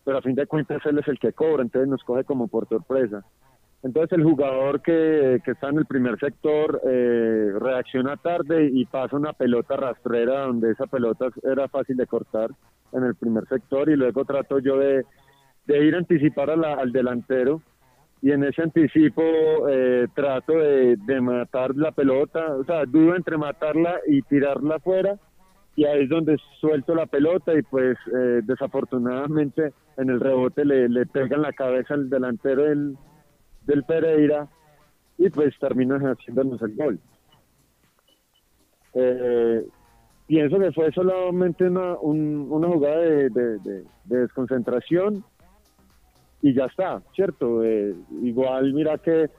pero 0.06 0.20
a 0.20 0.22
fin 0.22 0.36
de 0.36 0.46
cuentas 0.46 0.86
él 0.86 1.00
es 1.00 1.08
el 1.08 1.18
que 1.18 1.34
cobra, 1.34 1.64
entonces 1.64 1.90
nos 1.90 2.04
coge 2.04 2.26
como 2.26 2.48
por 2.48 2.70
sorpresa. 2.70 3.26
Entonces 3.84 4.18
el 4.18 4.24
jugador 4.24 4.82
que, 4.82 5.42
que 5.44 5.52
está 5.52 5.68
en 5.68 5.80
el 5.80 5.86
primer 5.86 6.18
sector 6.18 6.82
eh, 6.86 7.52
reacciona 7.60 8.16
tarde 8.16 8.70
y 8.72 8.86
pasa 8.86 9.18
una 9.18 9.34
pelota 9.34 9.76
rastrera 9.76 10.46
donde 10.46 10.72
esa 10.72 10.88
pelota 10.88 11.28
era 11.44 11.68
fácil 11.68 11.98
de 11.98 12.08
cortar 12.08 12.50
en 12.94 13.04
el 13.04 13.16
primer 13.16 13.46
sector 13.48 13.90
y 13.90 13.98
luego 13.98 14.24
trato 14.24 14.60
yo 14.60 14.78
de, 14.78 15.04
de 15.66 15.86
ir 15.86 15.96
a 15.96 15.98
anticipar 15.98 16.52
a 16.52 16.74
al 16.76 16.94
delantero 16.94 17.62
y 18.22 18.32
en 18.32 18.46
ese 18.46 18.62
anticipo 18.62 19.22
eh, 19.68 20.08
trato 20.16 20.54
de, 20.54 20.96
de 21.06 21.20
matar 21.20 21.76
la 21.76 21.92
pelota, 21.92 22.56
o 22.56 22.64
sea, 22.64 22.86
dudo 22.86 23.18
entre 23.18 23.38
matarla 23.38 24.00
y 24.08 24.22
tirarla 24.22 24.76
afuera 24.76 25.18
y 25.76 25.84
ahí 25.84 26.04
es 26.04 26.10
donde 26.10 26.38
suelto 26.62 26.96
la 26.96 27.06
pelota 27.06 27.54
y 27.54 27.62
pues 27.64 27.98
eh, 28.16 28.40
desafortunadamente 28.44 29.74
en 29.98 30.10
el 30.10 30.22
rebote 30.22 30.64
le, 30.64 30.88
le 30.88 31.06
pega 31.06 31.36
en 31.36 31.42
la 31.42 31.52
cabeza 31.52 31.96
al 31.96 32.10
delantero 32.10 32.64
del, 32.64 32.96
del 33.66 33.84
Pereira 33.84 34.48
y 35.18 35.30
pues 35.30 35.58
termina 35.60 35.98
haciéndonos 35.98 36.62
el 36.62 36.76
gol. 36.76 37.00
Eh, 38.94 39.66
pienso 40.28 40.60
que 40.60 40.72
fue 40.72 40.92
solamente 40.92 41.66
una, 41.68 41.98
un- 42.00 42.48
una 42.50 42.68
jugada 42.68 42.98
de, 43.00 43.30
de- 43.30 43.60
de- 43.60 43.84
de 44.06 44.18
desconcentración 44.18 45.24
y 46.42 46.54
ya 46.54 46.66
está, 46.66 47.02
¿cierto? 47.16 47.64
Eh, 47.64 47.96
igual 48.22 48.74
mira 48.74 48.98
que 48.98 49.30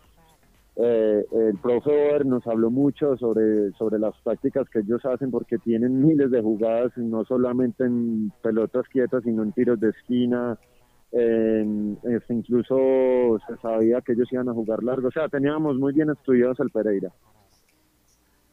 eh, 0.76 1.24
el 1.30 1.58
profe 1.62 1.90
Boer 1.90 2.26
nos 2.26 2.44
habló 2.48 2.68
mucho 2.70 3.16
sobre, 3.16 3.70
sobre 3.72 3.98
las 4.00 4.14
tácticas 4.24 4.68
que 4.70 4.80
ellos 4.80 5.04
hacen 5.04 5.30
porque 5.30 5.58
tienen 5.58 6.04
miles 6.04 6.30
de 6.32 6.42
jugadas, 6.42 6.90
no 6.96 7.24
solamente 7.24 7.84
en 7.84 8.32
pelotas 8.42 8.88
quietas, 8.88 9.22
sino 9.22 9.44
en 9.44 9.52
tiros 9.52 9.78
de 9.78 9.90
esquina, 9.90 10.58
este, 11.16 12.34
incluso 12.34 13.38
se 13.46 13.56
sabía 13.58 14.00
que 14.00 14.12
ellos 14.12 14.32
iban 14.32 14.48
a 14.48 14.52
jugar 14.52 14.82
largo, 14.82 15.08
o 15.08 15.12
sea, 15.12 15.28
teníamos 15.28 15.78
muy 15.78 15.92
bien 15.92 16.10
estudiados 16.10 16.58
al 16.58 16.70
Pereira. 16.70 17.12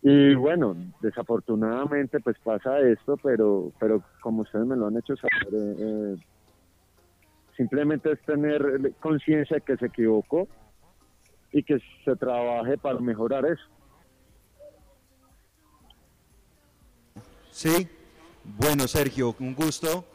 Y 0.03 0.35
bueno, 0.35 0.75
desafortunadamente 1.01 2.19
pues 2.19 2.37
pasa 2.43 2.79
esto, 2.79 3.17
pero, 3.17 3.71
pero 3.79 4.03
como 4.21 4.41
ustedes 4.41 4.65
me 4.65 4.75
lo 4.75 4.87
han 4.87 4.97
hecho 4.97 5.15
saber, 5.15 5.53
eh, 5.53 5.75
eh, 5.79 6.15
simplemente 7.57 8.11
es 8.11 8.21
tener 8.21 8.93
conciencia 8.99 9.55
de 9.55 9.61
que 9.61 9.77
se 9.77 9.87
equivocó 9.87 10.47
y 11.51 11.63
que 11.63 11.79
se 12.05 12.15
trabaje 12.15 12.77
para 12.77 12.99
mejorar 12.99 13.45
eso. 13.45 13.63
Sí, 17.51 17.87
bueno 18.43 18.87
Sergio, 18.87 19.35
un 19.39 19.53
gusto, 19.53 20.05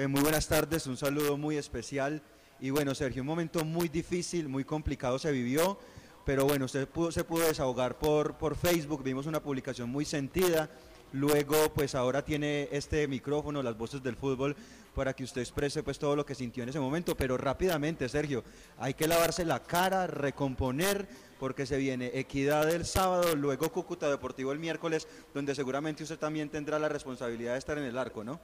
Eh, 0.00 0.08
muy 0.08 0.22
buenas 0.22 0.48
tardes, 0.48 0.86
un 0.86 0.96
saludo 0.96 1.36
muy 1.36 1.58
especial 1.58 2.22
y 2.58 2.70
bueno 2.70 2.94
Sergio, 2.94 3.20
un 3.20 3.26
momento 3.26 3.66
muy 3.66 3.90
difícil, 3.90 4.48
muy 4.48 4.64
complicado 4.64 5.18
se 5.18 5.30
vivió, 5.30 5.78
pero 6.24 6.46
bueno, 6.46 6.64
usted 6.64 6.88
pudo, 6.88 7.12
se 7.12 7.22
pudo 7.22 7.46
desahogar 7.46 7.98
por, 7.98 8.38
por 8.38 8.56
Facebook, 8.56 9.02
vimos 9.02 9.26
una 9.26 9.42
publicación 9.42 9.90
muy 9.90 10.06
sentida, 10.06 10.70
luego 11.12 11.54
pues 11.74 11.94
ahora 11.94 12.24
tiene 12.24 12.70
este 12.72 13.06
micrófono, 13.08 13.62
las 13.62 13.76
voces 13.76 14.02
del 14.02 14.16
fútbol, 14.16 14.56
para 14.94 15.12
que 15.12 15.22
usted 15.22 15.42
exprese 15.42 15.82
pues 15.82 15.98
todo 15.98 16.16
lo 16.16 16.24
que 16.24 16.34
sintió 16.34 16.62
en 16.62 16.70
ese 16.70 16.80
momento, 16.80 17.14
pero 17.14 17.36
rápidamente 17.36 18.08
Sergio, 18.08 18.42
hay 18.78 18.94
que 18.94 19.06
lavarse 19.06 19.44
la 19.44 19.62
cara, 19.62 20.06
recomponer, 20.06 21.08
porque 21.38 21.66
se 21.66 21.76
viene 21.76 22.10
Equidad 22.14 22.70
el 22.70 22.86
sábado, 22.86 23.36
luego 23.36 23.70
Cúcuta 23.70 24.08
Deportivo 24.08 24.50
el 24.52 24.60
miércoles, 24.60 25.06
donde 25.34 25.54
seguramente 25.54 26.04
usted 26.04 26.18
también 26.18 26.48
tendrá 26.48 26.78
la 26.78 26.88
responsabilidad 26.88 27.52
de 27.52 27.58
estar 27.58 27.76
en 27.76 27.84
el 27.84 27.98
arco, 27.98 28.24
¿no? 28.24 28.40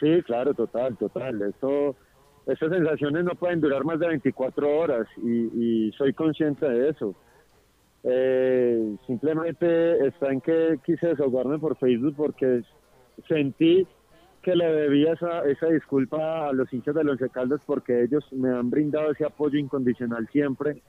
Sí, 0.00 0.22
claro, 0.22 0.54
total, 0.54 0.96
total. 0.96 1.42
Eso, 1.42 1.94
esas 2.46 2.70
sensaciones 2.70 3.24
no 3.24 3.34
pueden 3.34 3.60
durar 3.60 3.84
más 3.84 4.00
de 4.00 4.08
24 4.08 4.78
horas 4.78 5.06
y, 5.22 5.88
y 5.88 5.92
soy 5.92 6.14
consciente 6.14 6.68
de 6.68 6.88
eso. 6.88 7.14
Eh, 8.02 8.96
simplemente 9.06 10.06
está 10.06 10.32
en 10.32 10.40
que 10.40 10.78
quise 10.84 11.08
desahogarme 11.08 11.58
por 11.58 11.76
Facebook 11.76 12.14
porque 12.16 12.62
sentí 13.28 13.86
que 14.42 14.56
le 14.56 14.64
debía 14.72 15.12
esa, 15.12 15.44
esa 15.44 15.66
disculpa 15.66 16.48
a 16.48 16.52
los 16.54 16.72
hinchas 16.72 16.94
de 16.94 17.02
Once 17.02 17.28
Caldas 17.28 17.60
porque 17.66 18.02
ellos 18.02 18.24
me 18.32 18.48
han 18.48 18.70
brindado 18.70 19.10
ese 19.10 19.26
apoyo 19.26 19.58
incondicional 19.58 20.26
siempre. 20.32 20.80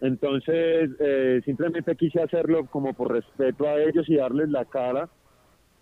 Entonces, 0.00 0.90
eh, 1.00 1.40
simplemente 1.46 1.96
quise 1.96 2.20
hacerlo 2.22 2.66
como 2.66 2.92
por 2.92 3.12
respeto 3.12 3.66
a 3.66 3.80
ellos 3.80 4.06
y 4.08 4.16
darles 4.16 4.50
la 4.50 4.66
cara 4.66 5.08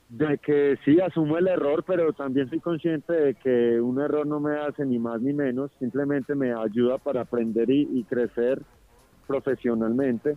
de 0.09 0.39
que 0.39 0.79
sí 0.85 1.01
asumo 1.01 1.37
el 1.37 1.49
error, 1.49 1.85
pero 1.85 2.13
también 2.13 2.49
soy 2.49 2.61
consciente 2.61 3.13
de 3.13 3.35
que 3.35 3.81
un 3.81 4.01
error 4.01 4.27
no 4.27 4.39
me 4.39 4.57
hace 4.57 4.85
ni 4.85 4.99
más 4.99 5.21
ni 5.21 5.33
menos, 5.33 5.71
simplemente 5.79 6.35
me 6.35 6.53
ayuda 6.53 6.99
para 6.99 7.23
aprender 7.23 7.69
y, 7.71 8.05
crecer 8.05 8.63
profesionalmente. 9.27 10.37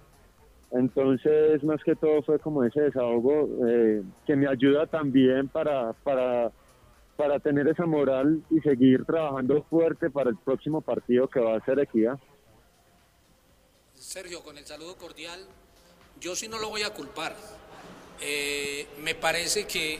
Entonces, 0.72 1.64
más 1.64 1.84
que 1.84 1.96
todo 1.96 2.22
fue 2.24 2.40
como 2.40 2.64
ese 2.64 2.82
desahogo 2.82 3.50
eh, 3.68 4.04
que 4.26 4.36
me 4.36 4.48
ayuda 4.48 4.88
también 4.88 5.48
para, 5.48 5.94
para, 5.94 6.52
para 7.16 7.40
tener 7.40 7.68
esa 7.68 7.86
moral 7.86 8.42
y 8.50 8.60
seguir 8.62 9.06
trabajando 9.06 9.64
fuerte 9.64 10.10
para 10.10 10.30
el 10.30 10.38
próximo 10.38 10.82
partido 10.82 11.28
que 11.28 11.40
va 11.40 11.58
a 11.58 11.66
ser 11.66 11.80
Equidad. 11.80 12.20
Sergio, 13.94 14.42
con 14.42 14.58
el 14.58 14.66
saludo 14.66 14.96
cordial, 14.96 15.40
yo 16.20 16.36
sí 16.36 16.48
no 16.48 16.60
lo 16.60 16.70
voy 16.70 16.84
a 16.84 16.94
culpar. 16.94 17.36
Eh, 18.22 18.88
me 19.02 19.16
parece 19.16 19.66
que 19.66 20.00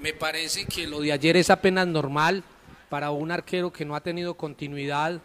me 0.00 0.12
parece 0.12 0.66
que 0.66 0.86
lo 0.86 1.00
de 1.00 1.12
ayer 1.12 1.36
es 1.36 1.50
apenas 1.50 1.86
normal 1.86 2.44
para 2.88 3.10
un 3.10 3.32
arquero 3.32 3.72
que 3.72 3.84
no 3.84 3.96
ha 3.96 4.00
tenido 4.00 4.34
continuidad, 4.34 5.20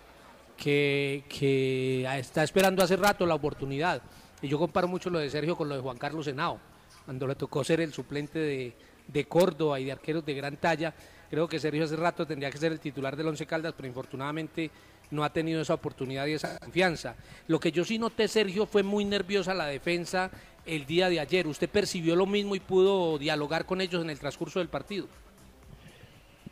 que, 0.57 1.23
que 1.29 2.07
está 2.17 2.43
esperando 2.43 2.83
hace 2.83 2.95
rato 2.95 3.25
la 3.25 3.35
oportunidad. 3.35 4.01
Y 4.41 4.47
yo 4.47 4.57
comparo 4.57 4.87
mucho 4.87 5.09
lo 5.09 5.19
de 5.19 5.29
Sergio 5.29 5.55
con 5.55 5.69
lo 5.69 5.75
de 5.75 5.81
Juan 5.81 5.97
Carlos 5.97 6.25
Henao, 6.25 6.59
cuando 7.05 7.27
le 7.27 7.35
tocó 7.35 7.63
ser 7.63 7.81
el 7.81 7.93
suplente 7.93 8.39
de, 8.39 8.73
de 9.07 9.25
Córdoba 9.25 9.79
y 9.79 9.85
de 9.85 9.91
arqueros 9.91 10.25
de 10.25 10.33
gran 10.33 10.57
talla. 10.57 10.93
Creo 11.29 11.47
que 11.47 11.59
Sergio 11.59 11.83
hace 11.83 11.95
rato 11.95 12.25
tendría 12.25 12.49
que 12.49 12.57
ser 12.57 12.71
el 12.71 12.79
titular 12.79 13.15
del 13.15 13.27
Once 13.27 13.45
Caldas, 13.45 13.73
pero 13.75 13.87
infortunadamente 13.87 14.71
no 15.11 15.23
ha 15.23 15.31
tenido 15.31 15.61
esa 15.61 15.73
oportunidad 15.73 16.25
y 16.25 16.33
esa 16.33 16.57
confianza. 16.57 17.15
Lo 17.47 17.59
que 17.59 17.71
yo 17.71 17.85
sí 17.85 17.99
noté, 17.99 18.27
Sergio, 18.27 18.65
fue 18.65 18.81
muy 18.81 19.05
nerviosa 19.05 19.53
la 19.53 19.67
defensa 19.67 20.31
el 20.65 20.85
día 20.85 21.09
de 21.09 21.19
ayer. 21.19 21.47
¿Usted 21.47 21.69
percibió 21.69 22.15
lo 22.15 22.25
mismo 22.25 22.55
y 22.55 22.59
pudo 22.59 23.17
dialogar 23.17 23.65
con 23.65 23.81
ellos 23.81 24.03
en 24.03 24.09
el 24.09 24.19
transcurso 24.19 24.59
del 24.59 24.69
partido? 24.69 25.07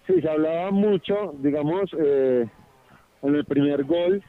Sí, 0.07 0.21
se 0.21 0.29
hablaba 0.29 0.71
mucho, 0.71 1.35
digamos, 1.39 1.91
eh, 1.99 2.47
en 3.21 3.35
el 3.35 3.45
primer 3.45 3.83
gol, 3.83 4.23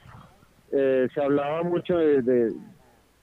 eh, 0.72 1.08
se 1.14 1.22
hablaba 1.22 1.62
mucho 1.62 1.96
de, 1.96 2.52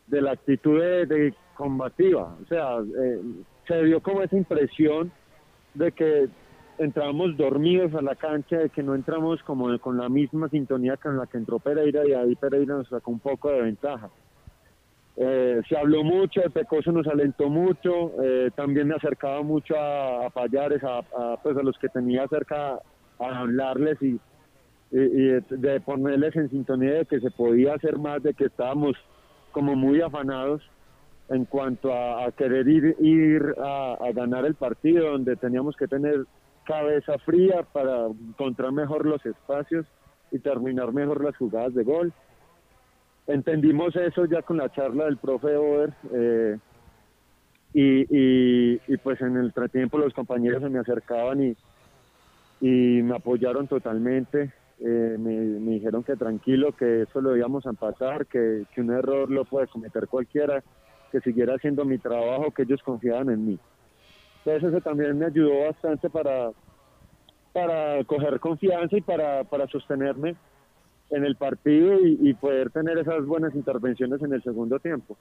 la 0.07 0.31
actitud 0.31 0.79
de, 0.79 1.05
de 1.05 1.33
combativa. 1.55 2.35
O 2.41 2.47
sea, 2.47 2.77
eh, 2.79 3.21
se 3.67 3.83
dio 3.83 4.01
como 4.01 4.23
esa 4.23 4.35
impresión 4.35 5.11
de 5.75 5.91
que 5.91 6.29
entramos 6.77 7.35
dormidos 7.37 7.93
a 7.93 8.01
la 8.01 8.15
cancha, 8.15 8.57
de 8.57 8.69
que 8.69 8.83
no 8.83 8.95
entramos 8.95 9.41
como 9.43 9.77
con 9.79 9.97
la 9.97 10.09
misma 10.09 10.49
sintonía 10.49 10.97
con 10.97 11.17
la 11.17 11.25
que 11.25 11.37
entró 11.37 11.59
Pereira 11.59 12.07
y 12.07 12.13
ahí 12.13 12.35
Pereira 12.35 12.75
nos 12.75 12.87
sacó 12.89 13.11
un 13.11 13.19
poco 13.19 13.49
de 13.51 13.61
ventaja. 13.61 14.09
Eh, 15.19 15.61
se 15.67 15.75
habló 15.75 16.03
mucho, 16.03 16.43
el 16.43 16.51
Pecoso 16.51 16.91
nos 16.91 17.07
alentó 17.07 17.49
mucho, 17.49 18.11
eh, 18.23 18.51
también 18.55 18.87
me 18.87 18.95
acercaba 18.95 19.41
mucho 19.41 19.75
a, 19.75 20.27
a 20.27 20.29
Payares, 20.29 20.83
a, 20.83 21.01
pues 21.41 21.57
a 21.57 21.63
los 21.63 21.75
que 21.79 21.89
tenía 21.89 22.27
cerca 22.27 22.79
a 23.19 23.39
hablarles 23.39 23.99
y, 24.01 24.19
de, 24.91 25.43
de 25.49 25.81
ponerles 25.81 26.35
en 26.35 26.49
sintonía 26.49 26.93
de 26.93 27.05
que 27.05 27.19
se 27.19 27.31
podía 27.31 27.73
hacer 27.73 27.97
más, 27.97 28.21
de 28.21 28.35
que 28.35 28.45
estábamos 28.45 28.95
como 29.51 29.75
muy 29.75 30.01
afanados 30.01 30.61
en 31.29 31.45
cuanto 31.45 31.91
a, 31.93 32.31
querer 32.31 32.67
ir, 32.67 32.95
ir 32.99 33.55
a 33.59 33.97
ganar 34.13 34.45
el 34.45 34.53
partido, 34.53 35.11
donde 35.11 35.35
teníamos 35.35 35.75
que 35.75 35.87
tener 35.87 36.25
cabeza 36.63 37.17
fría 37.19 37.63
para 37.73 38.05
encontrar 38.05 38.71
mejor 38.71 39.05
los 39.05 39.25
espacios 39.25 39.85
y 40.31 40.39
terminar 40.39 40.93
mejor 40.93 41.23
las 41.23 41.35
jugadas 41.37 41.73
de 41.73 41.83
gol. 41.83 42.13
Entendimos 43.27 43.93
eso 43.97 44.25
ya 44.25 44.41
con 44.41 44.57
la 44.57 44.71
charla 44.71 45.05
del 45.05 45.17
profe 45.17 45.55
Over 45.55 45.93
eh, 46.13 46.57
y, 47.73 48.05
y, 48.09 48.97
pues 49.03 49.19
en 49.21 49.35
el 49.35 49.47
entretiempo 49.47 49.97
los 49.97 50.13
compañeros 50.13 50.63
se 50.63 50.69
me 50.69 50.79
acercaban 50.79 51.43
y, 51.43 51.55
y 52.61 53.03
me 53.03 53.15
apoyaron 53.15 53.67
totalmente. 53.67 54.53
Eh, 54.79 55.17
me, 55.19 55.39
dijeron 55.73 56.03
que 56.03 56.15
tranquilo, 56.15 56.71
que 56.71 57.01
eso 57.01 57.19
lo 57.19 57.35
íbamos 57.35 57.65
a 57.65 57.71
empatar, 57.71 58.27
que, 58.27 58.63
que 58.73 58.81
un 58.81 58.91
error 58.91 59.29
lo 59.29 59.43
puede 59.43 59.67
cometer 59.67 60.07
cualquiera, 60.07 60.63
que 61.11 61.19
siguiera 61.19 61.55
haciendo 61.55 61.83
mi 61.83 61.97
trabajo, 61.97 62.51
que 62.51 62.63
ellos 62.63 62.81
confiaban 62.81 63.29
en 63.29 63.45
mí. 63.45 63.59
Entonces 64.45 64.69
eso 64.69 64.81
también 64.81 65.17
me 65.19 65.25
ayudó 65.25 65.65
bastante 65.65 66.09
para, 66.09 66.51
para 67.51 68.01
coger 68.05 68.39
confianza 68.39 68.95
y 68.95 69.01
para, 69.01 69.43
para 69.43 69.67
sostenerme 69.67 70.35
en 71.09 71.23
el 71.23 71.35
partido 71.35 71.99
y, 72.01 72.33
poder 72.33 72.69
tener 72.69 72.97
esas 72.97 73.25
buenas 73.25 73.55
intervenciones 73.55 74.21
en 74.21 74.33
el 74.33 74.43
segundo 74.43 74.79
tiempo. 74.79 75.17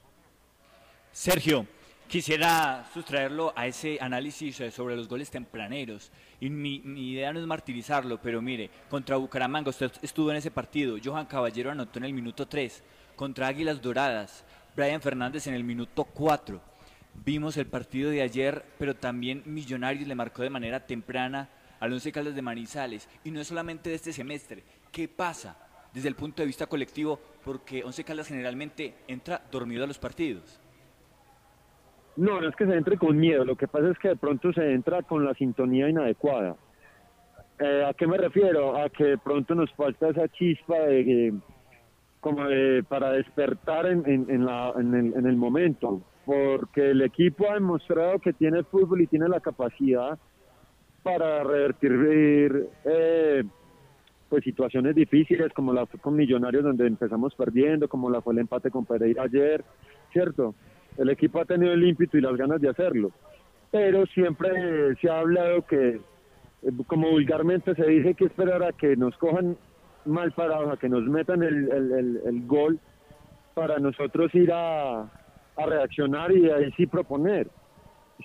Sergio, 1.11 1.65
quisiera 2.07 2.85
sustraerlo 2.93 3.53
a 3.55 3.67
ese 3.67 3.97
análisis 4.01 4.59
eh, 4.59 4.71
sobre 4.71 4.95
los 4.95 5.07
goles 5.07 5.31
tempraneros. 5.31 6.11
Y 6.39 6.49
mi, 6.49 6.79
mi 6.79 7.11
idea 7.11 7.31
no 7.33 7.39
es 7.39 7.45
martirizarlo, 7.45 8.19
pero 8.21 8.41
mire, 8.41 8.69
contra 8.89 9.17
Bucaramanga 9.17 9.69
usted 9.69 9.91
estuvo 10.01 10.29
en 10.31 10.37
ese 10.37 10.51
partido. 10.51 10.97
Johan 11.03 11.25
Caballero 11.25 11.71
anotó 11.71 11.99
en 11.99 12.05
el 12.05 12.13
minuto 12.13 12.47
3. 12.47 12.83
Contra 13.15 13.47
Águilas 13.47 13.81
Doradas, 13.81 14.45
Brian 14.75 15.01
Fernández 15.01 15.47
en 15.47 15.55
el 15.55 15.63
minuto 15.63 16.03
4. 16.03 16.61
Vimos 17.25 17.57
el 17.57 17.65
partido 17.65 18.11
de 18.11 18.21
ayer, 18.21 18.63
pero 18.77 18.95
también 18.95 19.41
Millonarios 19.45 20.07
le 20.07 20.13
marcó 20.13 20.43
de 20.43 20.51
manera 20.51 20.85
temprana 20.85 21.49
al 21.79 21.93
Once 21.93 22.11
Caldas 22.11 22.35
de 22.35 22.41
Manizales. 22.43 23.09
Y 23.23 23.31
no 23.31 23.41
es 23.41 23.47
solamente 23.47 23.89
de 23.89 23.95
este 23.95 24.13
semestre. 24.13 24.63
¿Qué 24.91 25.07
pasa 25.07 25.66
desde 25.97 26.09
el 26.09 26.15
punto 26.15 26.43
de 26.43 26.45
vista 26.45 26.67
colectivo? 26.67 27.19
Porque 27.43 27.83
Once 27.83 28.03
Caldas 28.03 28.27
generalmente 28.27 28.93
entra 29.07 29.41
dormido 29.51 29.83
a 29.83 29.87
los 29.87 29.97
partidos. 29.97 30.59
No, 32.15 32.39
no 32.39 32.47
es 32.49 32.55
que 32.55 32.67
se 32.67 32.75
entre 32.75 32.97
con 32.97 33.17
miedo, 33.17 33.43
lo 33.43 33.55
que 33.55 33.67
pasa 33.67 33.89
es 33.89 33.97
que 33.97 34.09
de 34.09 34.15
pronto 34.15 34.53
se 34.53 34.73
entra 34.73 35.01
con 35.01 35.25
la 35.25 35.33
sintonía 35.33 35.89
inadecuada. 35.89 36.55
Eh, 37.59 37.83
¿A 37.89 37.93
qué 37.95 38.05
me 38.05 38.17
refiero? 38.17 38.77
A 38.79 38.89
que 38.89 39.03
de 39.05 39.17
pronto 39.17 39.55
nos 39.55 39.73
falta 39.73 40.09
esa 40.09 40.27
chispa 40.27 40.77
de, 40.81 41.33
como 42.19 42.43
de- 42.45 42.83
para 42.87 43.11
despertar 43.13 43.87
en, 43.87 44.05
el, 44.05 45.13
en 45.17 45.25
el 45.25 45.35
momento, 45.35 46.01
porque 46.27 46.91
el 46.91 47.01
equipo 47.01 47.49
ha 47.49 47.55
demostrado 47.55 48.19
que 48.19 48.33
tiene 48.33 48.63
fútbol 48.63 49.01
y 49.01 49.07
tiene 49.07 49.27
la 49.29 49.39
capacidad 49.39 50.19
para 51.01 51.43
revertir 51.43 52.67
eh, 52.85 53.43
pues 54.29 54.43
situaciones 54.43 54.95
difíciles 54.95 55.51
como 55.53 55.73
la 55.73 55.85
fue 55.85 55.99
con 55.99 56.15
Millonarios 56.15 56.63
donde 56.63 56.87
empezamos 56.87 57.33
perdiendo, 57.35 57.87
como 57.87 58.09
la 58.09 58.21
fue 58.21 58.33
el 58.33 58.39
empate 58.39 58.69
con 58.69 58.85
Pereira 58.85 59.23
ayer, 59.23 59.63
¿cierto? 60.11 60.53
El 60.97 61.09
equipo 61.09 61.39
ha 61.39 61.45
tenido 61.45 61.73
el 61.73 61.83
ímpetu 61.87 62.17
y 62.17 62.21
las 62.21 62.35
ganas 62.35 62.59
de 62.59 62.69
hacerlo, 62.69 63.11
pero 63.71 64.05
siempre 64.07 64.49
se 64.99 65.09
ha 65.09 65.19
hablado 65.19 65.61
que, 65.65 65.89
eh, 65.89 66.01
como 66.87 67.11
vulgarmente 67.11 67.75
se 67.75 67.85
dice, 67.87 68.15
que 68.15 68.25
esperar 68.25 68.63
a 68.63 68.71
que 68.73 68.95
nos 68.95 69.15
cojan 69.17 69.55
mal 70.05 70.31
parados, 70.31 70.73
a 70.73 70.77
que 70.77 70.89
nos 70.89 71.03
metan 71.03 71.43
el, 71.43 71.71
el- 71.71 71.91
el- 71.91 72.21
el 72.25 72.47
gol 72.47 72.79
para 73.53 73.77
nosotros 73.79 74.33
ir 74.35 74.51
a, 74.53 75.01
a 75.01 75.65
reaccionar 75.65 76.31
y 76.31 76.49
ahí 76.49 76.71
sí 76.77 76.85
proponer. 76.87 77.47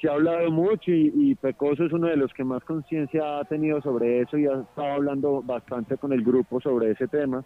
Se 0.01 0.09
ha 0.09 0.13
hablado 0.13 0.51
mucho 0.51 0.91
y, 0.91 1.13
y 1.15 1.35
Pecoso 1.35 1.85
es 1.85 1.93
uno 1.93 2.09
de 2.09 2.17
los 2.17 2.33
que 2.33 2.45
más 2.45 2.65
conciencia 2.65 3.39
ha 3.39 3.45
tenido 3.45 3.81
sobre 3.83 4.21
eso 4.21 4.39
y 4.39 4.47
ha 4.47 4.61
estado 4.61 4.93
hablando 4.93 5.43
bastante 5.43 5.97
con 5.97 6.13
el 6.13 6.23
grupo 6.23 6.61
sobre 6.61 6.93
ese 6.93 7.09
tema, 7.09 7.45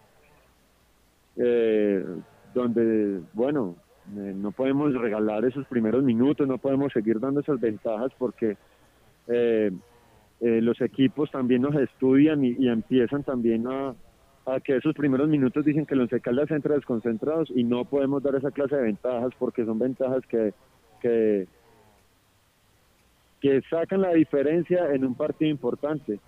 eh, 1.35 2.05
donde, 2.53 3.21
bueno, 3.33 3.75
eh, 4.15 4.33
no 4.35 4.51
podemos 4.51 4.93
regalar 4.93 5.43
esos 5.43 5.65
primeros 5.67 6.03
minutos, 6.03 6.47
no 6.47 6.57
podemos 6.57 6.93
seguir 6.93 7.19
dando 7.19 7.41
esas 7.41 7.59
ventajas 7.59 8.11
porque 8.17 8.55
eh, 9.27 9.71
eh, 10.39 10.61
los 10.61 10.79
equipos 10.81 11.29
también 11.31 11.63
nos 11.63 11.75
estudian 11.75 12.43
y, 12.45 12.69
empiezan 12.69 13.23
también 13.23 13.67
a, 13.67 13.95
a 14.45 14.59
que 14.61 14.77
esos 14.77 14.93
primeros 14.95 15.27
minutos 15.27 15.65
dicen 15.65 15.85
que 15.85 15.95
los 15.95 16.09
Caldas 16.21 16.51
entra 16.51 16.75
desconcentrados 16.75 17.51
y 17.53 17.63
no 17.63 17.83
podemos 17.83 18.23
dar 18.23 18.35
esa 18.35 18.51
clase 18.51 18.77
de 18.77 18.83
ventajas 18.83 19.31
porque 19.37 19.65
son 19.65 19.77
ventajas 19.77 20.25
que, 20.27 20.53
que, 21.01 21.47
que 23.41 23.61
sacan 23.69 24.01
la 24.01 24.13
diferencia 24.13 24.93
en 24.93 25.05
un 25.05 25.15
partido 25.15 25.51
importante. 25.51 26.19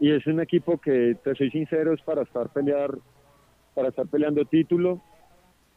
Y 0.00 0.10
es 0.10 0.26
un 0.26 0.40
equipo 0.40 0.78
que, 0.78 1.16
te 1.22 1.34
soy 1.34 1.50
sincero, 1.50 1.94
es 1.94 2.02
para 2.02 2.22
estar 2.22 2.48
pelear, 2.50 2.90
para 3.74 3.88
estar 3.88 4.06
peleando 4.06 4.44
título. 4.44 5.00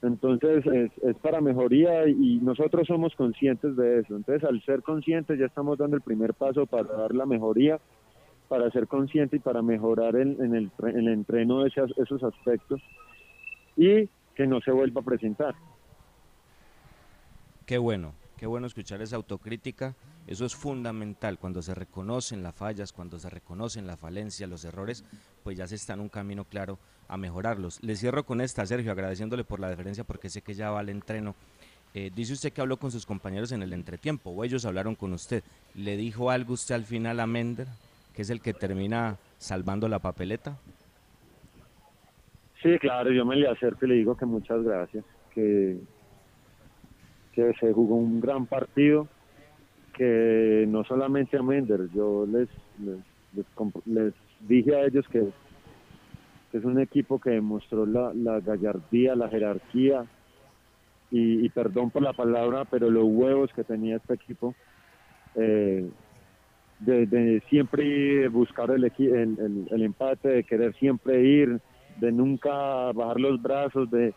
Entonces 0.01 0.65
es, 0.65 0.91
es 1.03 1.15
para 1.17 1.41
mejoría 1.41 2.07
y 2.07 2.39
nosotros 2.41 2.87
somos 2.87 3.13
conscientes 3.15 3.75
de 3.75 3.99
eso. 3.99 4.15
Entonces 4.15 4.47
al 4.47 4.61
ser 4.63 4.81
conscientes 4.81 5.37
ya 5.37 5.45
estamos 5.45 5.77
dando 5.77 5.97
el 5.97 6.01
primer 6.01 6.33
paso 6.33 6.65
para 6.65 6.93
dar 6.93 7.13
la 7.13 7.25
mejoría, 7.25 7.79
para 8.47 8.69
ser 8.71 8.87
consciente 8.87 9.37
y 9.37 9.39
para 9.39 9.61
mejorar 9.61 10.15
en, 10.15 10.41
en 10.43 10.55
el, 10.55 10.71
en 10.83 10.97
el 10.97 11.07
entreno 11.09 11.63
de 11.63 11.71
esos 11.97 12.23
aspectos 12.23 12.81
y 13.75 14.09
que 14.35 14.47
no 14.47 14.61
se 14.61 14.71
vuelva 14.71 15.01
a 15.01 15.05
presentar. 15.05 15.53
Qué 17.65 17.77
bueno, 17.77 18.13
qué 18.39 18.47
bueno 18.47 18.67
escuchar 18.67 19.01
esa 19.01 19.17
autocrítica. 19.17 19.95
Eso 20.25 20.45
es 20.45 20.55
fundamental. 20.55 21.37
Cuando 21.37 21.61
se 21.61 21.75
reconocen 21.75 22.41
las 22.41 22.55
fallas, 22.55 22.93
cuando 22.93 23.19
se 23.19 23.29
reconocen 23.29 23.85
la 23.85 23.97
falencia, 23.97 24.47
los 24.47 24.63
errores, 24.63 25.03
pues 25.43 25.57
ya 25.57 25.67
se 25.67 25.75
está 25.75 25.93
en 25.93 25.99
un 25.99 26.09
camino 26.09 26.45
claro 26.45 26.79
a 27.09 27.17
mejorarlos. 27.17 27.83
Le 27.83 27.97
cierro 27.97 28.23
con 28.25 28.39
esta, 28.39 28.65
Sergio, 28.65 28.93
agradeciéndole 28.93 29.43
por 29.43 29.59
la 29.59 29.69
deferencia 29.69 30.05
porque 30.05 30.29
sé 30.29 30.41
que 30.41 30.53
ya 30.53 30.71
va 30.71 30.79
al 30.79 30.87
entreno. 30.87 31.35
Eh, 31.93 32.11
dice 32.15 32.31
usted 32.31 32.53
que 32.53 32.61
habló 32.61 32.77
con 32.77 32.91
sus 32.91 33.05
compañeros 33.05 33.51
en 33.51 33.61
el 33.61 33.73
entretiempo 33.73 34.29
o 34.29 34.43
ellos 34.45 34.63
hablaron 34.63 34.95
con 34.95 35.11
usted. 35.11 35.43
¿Le 35.75 35.97
dijo 35.97 36.31
algo 36.31 36.53
usted 36.53 36.75
al 36.75 36.85
final 36.85 37.19
a 37.19 37.27
Mender, 37.27 37.67
que 38.15 38.21
es 38.21 38.29
el 38.29 38.39
que 38.39 38.53
termina 38.53 39.17
salvando 39.37 39.89
la 39.89 39.99
papeleta? 39.99 40.57
Sí, 42.63 42.77
claro, 42.79 43.11
yo 43.11 43.25
me 43.25 43.35
le 43.35 43.49
acerco 43.49 43.85
y 43.85 43.89
le 43.89 43.95
digo 43.95 44.15
que 44.15 44.25
muchas 44.25 44.63
gracias, 44.63 45.03
que, 45.33 45.77
se 47.59 47.73
jugó 47.73 47.95
un 47.95 48.19
gran 48.19 48.45
partido, 48.47 49.07
que 49.93 50.65
no 50.67 50.83
solamente 50.83 51.37
a 51.37 51.43
Mender, 51.43 51.89
yo 51.93 52.25
les, 52.25 52.47
les, 53.85 54.13
dije 54.47 54.75
a 54.75 54.85
ellos 54.85 55.05
que, 55.11 55.23
es 56.53 56.63
un 56.63 56.79
equipo 56.79 57.19
que 57.19 57.31
demostró 57.31 57.85
la, 57.85 58.13
la 58.13 58.39
gallardía, 58.39 59.15
la 59.15 59.29
jerarquía, 59.29 60.05
y, 61.11 61.49
perdón 61.49 61.89
por 61.91 62.03
la 62.03 62.13
palabra, 62.13 62.65
pero 62.65 62.89
los 62.89 63.05
huevos 63.05 63.51
que 63.55 63.63
tenía 63.63 63.97
este 63.97 64.13
equipo, 64.13 64.55
eh, 65.35 65.89
de, 66.79 67.43
siempre 67.49 68.27
buscar 68.29 68.71
el, 68.71 68.83
el, 68.85 69.39
el- 69.39 69.67
el 69.71 69.81
empate, 69.83 70.29
de 70.29 70.43
querer 70.43 70.73
siempre 70.75 71.21
ir, 71.23 71.59
de 71.99 72.11
nunca 72.11 72.91
bajar 72.93 73.19
los 73.19 73.41
brazos, 73.41 73.89
de, 73.89 74.13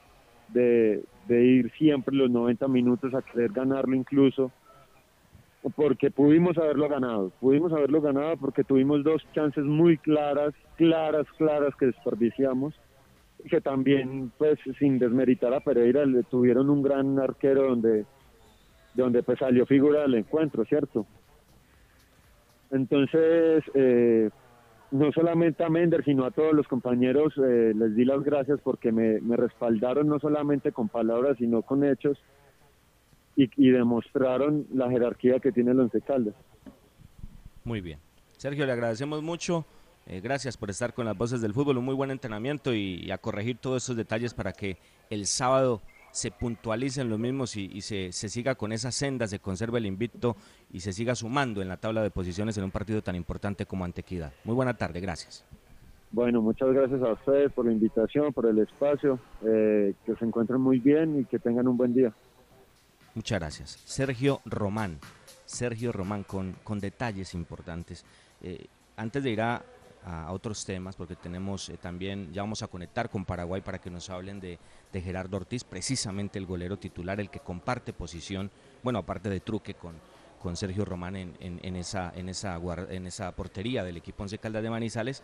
de, 0.53 1.03
ir 1.29 1.71
siempre 1.79 2.15
los 2.15 2.31
90 2.31 2.69
minutos 2.69 3.15
a 3.15 3.23
querer 3.23 3.53
ganarlo 3.53 3.95
incluso, 3.95 4.51
porque 5.77 6.11
pudimos 6.11 6.59
haberlo 6.59 6.89
ganado, 6.89 7.31
pudimos 7.41 7.73
haberlo 7.73 8.01
ganado 8.01 8.37
porque 8.37 8.65
tuvimos 8.65 9.05
dos 9.05 9.23
chances 9.33 9.65
muy 9.65 9.97
claras, 9.97 10.53
claras, 10.77 11.27
claras 11.39 11.75
que 11.77 11.87
desperdiciamos, 11.87 12.75
que 13.49 13.61
también, 13.61 14.33
pues 14.39 14.59
sin 14.79 14.99
desmeritar 14.99 15.53
a 15.55 15.61
Pereira, 15.61 16.05
le 16.05 16.23
tuvieron 16.25 16.71
un 16.71 16.83
gran 16.83 17.19
arquero 17.19 17.69
donde 17.69 18.05
de 18.95 19.03
donde 19.03 19.23
pues 19.23 19.39
salió 19.39 19.67
figura 19.67 20.03
del 20.03 20.15
encuentro, 20.15 20.65
¿cierto? 20.65 21.07
Entonces, 22.71 23.65
eh, 23.75 24.31
no 24.93 25.11
solamente 25.11 25.65
a 25.65 25.71
Mender, 25.71 26.05
sino 26.05 26.25
a 26.25 26.31
todos 26.31 26.53
los 26.53 26.69
compañeros, 26.69 27.33
eh, 27.39 27.73
les 27.75 27.97
di 27.97 28.05
las 28.05 28.23
gracias 28.23 28.61
porque 28.63 28.93
me, 28.93 29.21
me, 29.21 29.37
respaldaron 29.37 30.07
no 30.07 30.19
solamente 30.21 30.71
con 30.71 30.89
palabras, 30.89 31.39
sino 31.39 31.63
con 31.63 31.83
hechos 31.83 32.19
y, 33.35 33.71
demostraron 33.71 34.67
la 34.73 34.91
jerarquía 34.91 35.41
que 35.41 35.51
tiene 35.51 35.71
el 35.71 35.81
Once. 35.81 35.99
Muy 37.65 37.81
bien. 37.81 37.99
Sergio, 38.37 38.67
le 38.67 38.73
agradecemos 38.73 39.23
mucho. 39.23 39.65
Eh, 40.07 40.21
gracias 40.21 40.57
por 40.57 40.69
estar 40.69 40.93
con 40.93 41.07
las 41.07 41.17
voces 41.17 41.41
del 41.41 41.55
fútbol, 41.55 41.79
un 41.79 41.85
muy 41.85 41.95
buen 41.95 42.11
entrenamiento 42.11 42.75
y, 42.75 43.01
y, 43.03 43.11
a 43.11 43.19
corregir 43.19 43.57
todos 43.57 43.83
esos 43.83 43.97
detalles 43.97 44.35
para 44.35 44.53
que 44.53 44.77
el 45.09 45.27
sábado 45.27 45.81
se 46.13 46.31
puntualicen 46.31 47.09
los 47.09 47.19
mismos 47.19 47.57
y, 47.57 47.71
y 47.73 47.81
se, 47.81 48.13
se, 48.13 48.29
siga 48.29 48.55
con 48.55 48.71
esas 48.73 48.95
sendas, 48.95 49.31
se 49.31 49.39
conserve 49.39 49.79
el 49.79 49.87
invicto 49.87 50.37
y 50.71 50.81
se 50.81 50.93
siga 50.93 51.15
sumando 51.15 51.63
en 51.63 51.69
la 51.69 51.79
tabla 51.79 52.03
de 52.03 52.11
posiciones 52.11 52.57
en 52.59 52.65
un 52.65 52.71
partido 52.71 53.03
tan 53.03 53.17
importante 53.17 53.67
como 53.67 53.85
Antequidad. 53.85 54.33
Muy 54.45 54.55
buena 54.55 54.75
tarde, 54.75 55.01
gracias. 55.01 55.45
Bueno, 56.13 56.43
muchas 56.43 56.71
gracias 56.73 57.03
a 57.03 57.13
ustedes 57.15 57.51
por 57.53 57.65
la 57.65 57.73
invitación, 57.73 58.35
por 58.35 58.45
el 58.45 58.59
espacio, 58.59 59.19
eh, 59.47 59.95
que 60.05 60.15
se 60.15 60.25
encuentren 60.27 60.61
muy 60.61 60.79
bien 60.79 61.21
y 61.21 61.25
que 61.25 61.39
tengan 61.39 61.67
un 61.67 61.79
buen 61.79 61.95
día. 61.95 62.13
Muchas 63.15 63.41
gracias. 63.41 63.83
Sergio 63.87 64.41
Román, 64.45 64.99
Sergio 65.47 65.91
Román 65.91 66.25
con, 66.25 66.55
con 66.63 66.81
detalles 66.81 67.33
importantes. 67.35 68.05
Eh, 68.43 68.67
antes 68.97 69.23
de 69.23 69.31
ir 69.31 69.41
a, 69.41 69.63
a 70.05 70.33
otros 70.33 70.65
temas, 70.65 70.97
porque 70.97 71.17
tenemos 71.17 71.69
eh, 71.69 71.77
también, 71.77 72.33
ya 72.33 72.43
vamos 72.43 72.63
a 72.63 72.69
conectar 72.69 73.09
con 73.09 73.25
Paraguay 73.25 73.61
para 73.61 73.81
que 73.81 73.91
nos 73.91 74.11
hablen 74.11 74.41
de, 74.41 74.59
Gerardo 74.93 75.37
Ortiz, 75.37 75.65
precisamente 75.65 76.39
el 76.39 76.47
golero 76.47 76.79
titular, 76.79 77.21
el 77.21 77.31
que 77.31 77.41
comparte 77.41 77.93
posición, 77.93 78.51
bueno, 78.83 78.99
aparte 78.99 79.31
de 79.31 79.41
truque 79.41 79.75
con, 79.75 79.95
con 80.41 80.57
Sergio 80.57 80.85
Román 80.85 81.17
en, 81.17 81.35
en, 81.41 81.61
en 81.63 81.77
esa, 81.77 82.13
en, 82.15 82.29
esa, 82.29 82.61
en 82.91 83.07
esa 83.07 83.33
portería 83.33 83.85
del 83.85 83.97
equipo 83.97 84.23
Once 84.23 84.37
Caldas 84.39 84.63
de 84.63 84.71
Manizales. 84.71 85.23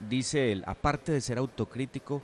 Dice 0.00 0.52
él, 0.52 0.64
aparte 0.66 1.12
de 1.12 1.20
ser 1.20 1.38
autocrítico, 1.38 2.22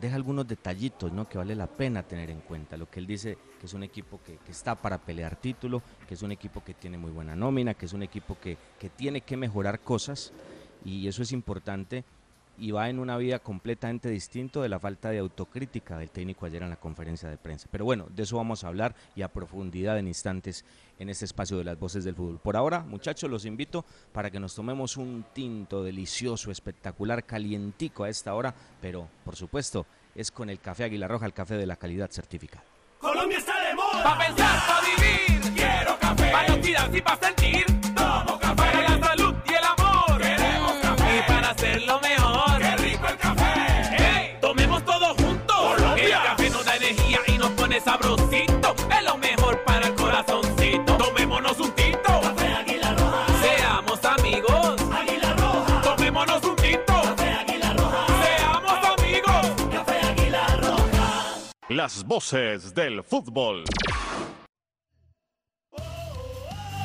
deja 0.00 0.16
algunos 0.16 0.46
detallitos 0.46 1.12
¿no? 1.12 1.28
que 1.28 1.38
vale 1.38 1.54
la 1.54 1.66
pena 1.66 2.02
tener 2.02 2.30
en 2.30 2.40
cuenta. 2.40 2.76
Lo 2.76 2.90
que 2.90 3.00
él 3.00 3.06
dice 3.06 3.38
que 3.60 3.66
es 3.66 3.74
un 3.74 3.82
equipo 3.82 4.20
que, 4.24 4.38
que, 4.38 4.52
está 4.52 4.74
para 4.74 4.98
pelear 4.98 5.36
título, 5.36 5.82
que 6.06 6.14
es 6.14 6.22
un 6.22 6.32
equipo 6.32 6.64
que 6.64 6.74
tiene 6.74 6.98
muy 6.98 7.10
buena 7.10 7.36
nómina, 7.36 7.74
que 7.74 7.86
es 7.86 7.92
un 7.92 8.02
equipo 8.02 8.38
que, 8.40 8.56
que 8.78 8.88
tiene 8.88 9.20
que 9.20 9.36
mejorar 9.36 9.80
cosas 9.80 10.32
y 10.84 11.08
eso 11.08 11.22
es 11.22 11.32
importante 11.32 12.04
y 12.58 12.72
va 12.72 12.88
en 12.88 12.98
una 12.98 13.16
vía 13.16 13.38
completamente 13.38 14.08
distinto 14.08 14.62
de 14.62 14.68
la 14.68 14.80
falta 14.80 15.10
de 15.10 15.18
autocrítica 15.18 15.96
del 15.96 16.10
técnico 16.10 16.44
ayer 16.44 16.62
en 16.62 16.70
la 16.70 16.76
conferencia 16.76 17.28
de 17.28 17.36
prensa. 17.36 17.68
Pero 17.70 17.84
bueno, 17.84 18.06
de 18.10 18.24
eso 18.24 18.36
vamos 18.36 18.64
a 18.64 18.68
hablar 18.68 18.94
y 19.14 19.22
a 19.22 19.28
profundidad 19.28 19.98
en 19.98 20.08
instantes 20.08 20.64
en 20.98 21.08
este 21.08 21.24
espacio 21.24 21.56
de 21.56 21.64
las 21.64 21.78
voces 21.78 22.04
del 22.04 22.16
fútbol. 22.16 22.40
Por 22.42 22.56
ahora, 22.56 22.80
muchachos, 22.80 23.30
los 23.30 23.44
invito 23.44 23.84
para 24.12 24.30
que 24.30 24.40
nos 24.40 24.54
tomemos 24.54 24.96
un 24.96 25.24
tinto 25.32 25.84
delicioso, 25.84 26.50
espectacular, 26.50 27.24
calientico 27.24 28.04
a 28.04 28.08
esta 28.08 28.34
hora, 28.34 28.54
pero 28.80 29.08
por 29.24 29.36
supuesto 29.36 29.86
es 30.14 30.32
con 30.32 30.50
el 30.50 30.58
café 30.58 30.84
Águila 30.84 31.06
Roja, 31.06 31.26
el 31.26 31.32
café 31.32 31.56
de 31.56 31.66
la 31.66 31.76
calidad 31.76 32.10
certificada. 32.10 32.64
Colombia 32.98 33.38
está 33.38 33.68
de 33.68 33.74
moda. 33.74 34.02
Pa 34.02 34.18
pensar, 34.18 34.58
pa 34.66 34.80
vivir. 34.80 35.54
Quiero 35.54 35.98
café. 36.00 36.32
Pa 36.32 36.46
no 36.48 36.96
y 36.96 37.00
pa 37.00 37.16
sentir. 37.16 37.77
Hacerlo 41.58 42.00
mejor. 42.00 42.58
Qué 42.58 42.76
rico 42.76 43.06
el 43.08 43.16
café. 43.16 43.96
Hey, 43.98 44.36
tomemos 44.40 44.84
todo 44.84 45.14
juntos. 45.14 45.56
Colombia. 45.56 46.04
El 46.04 46.22
café 46.28 46.50
nos 46.50 46.64
da 46.64 46.76
energía 46.76 47.18
y 47.26 47.38
nos 47.38 47.50
pone 47.50 47.80
sabrosito. 47.80 48.74
Es 48.96 49.04
lo 49.04 49.18
mejor 49.18 49.64
para 49.64 49.88
el 49.88 49.94
corazoncito. 49.94 50.96
Tomémonos 50.96 51.58
un 51.58 51.72
tinto. 51.72 52.20
Café 52.22 52.46
Águila 52.54 52.94
Roja. 52.94 53.26
Seamos 53.42 54.04
amigos. 54.04 54.76
Águila 54.92 55.32
Roja. 55.34 55.82
Tomémonos 55.82 56.44
un 56.44 56.56
tinto. 56.56 56.92
Café 57.02 57.30
Águila 57.32 57.72
Roja. 57.72 58.06
Seamos 58.22 59.00
amigos. 59.00 59.72
Café 59.72 60.00
Águila 60.06 60.46
Roja. 60.62 61.34
Las 61.70 62.04
voces 62.04 62.72
del 62.72 63.02
fútbol. 63.02 63.64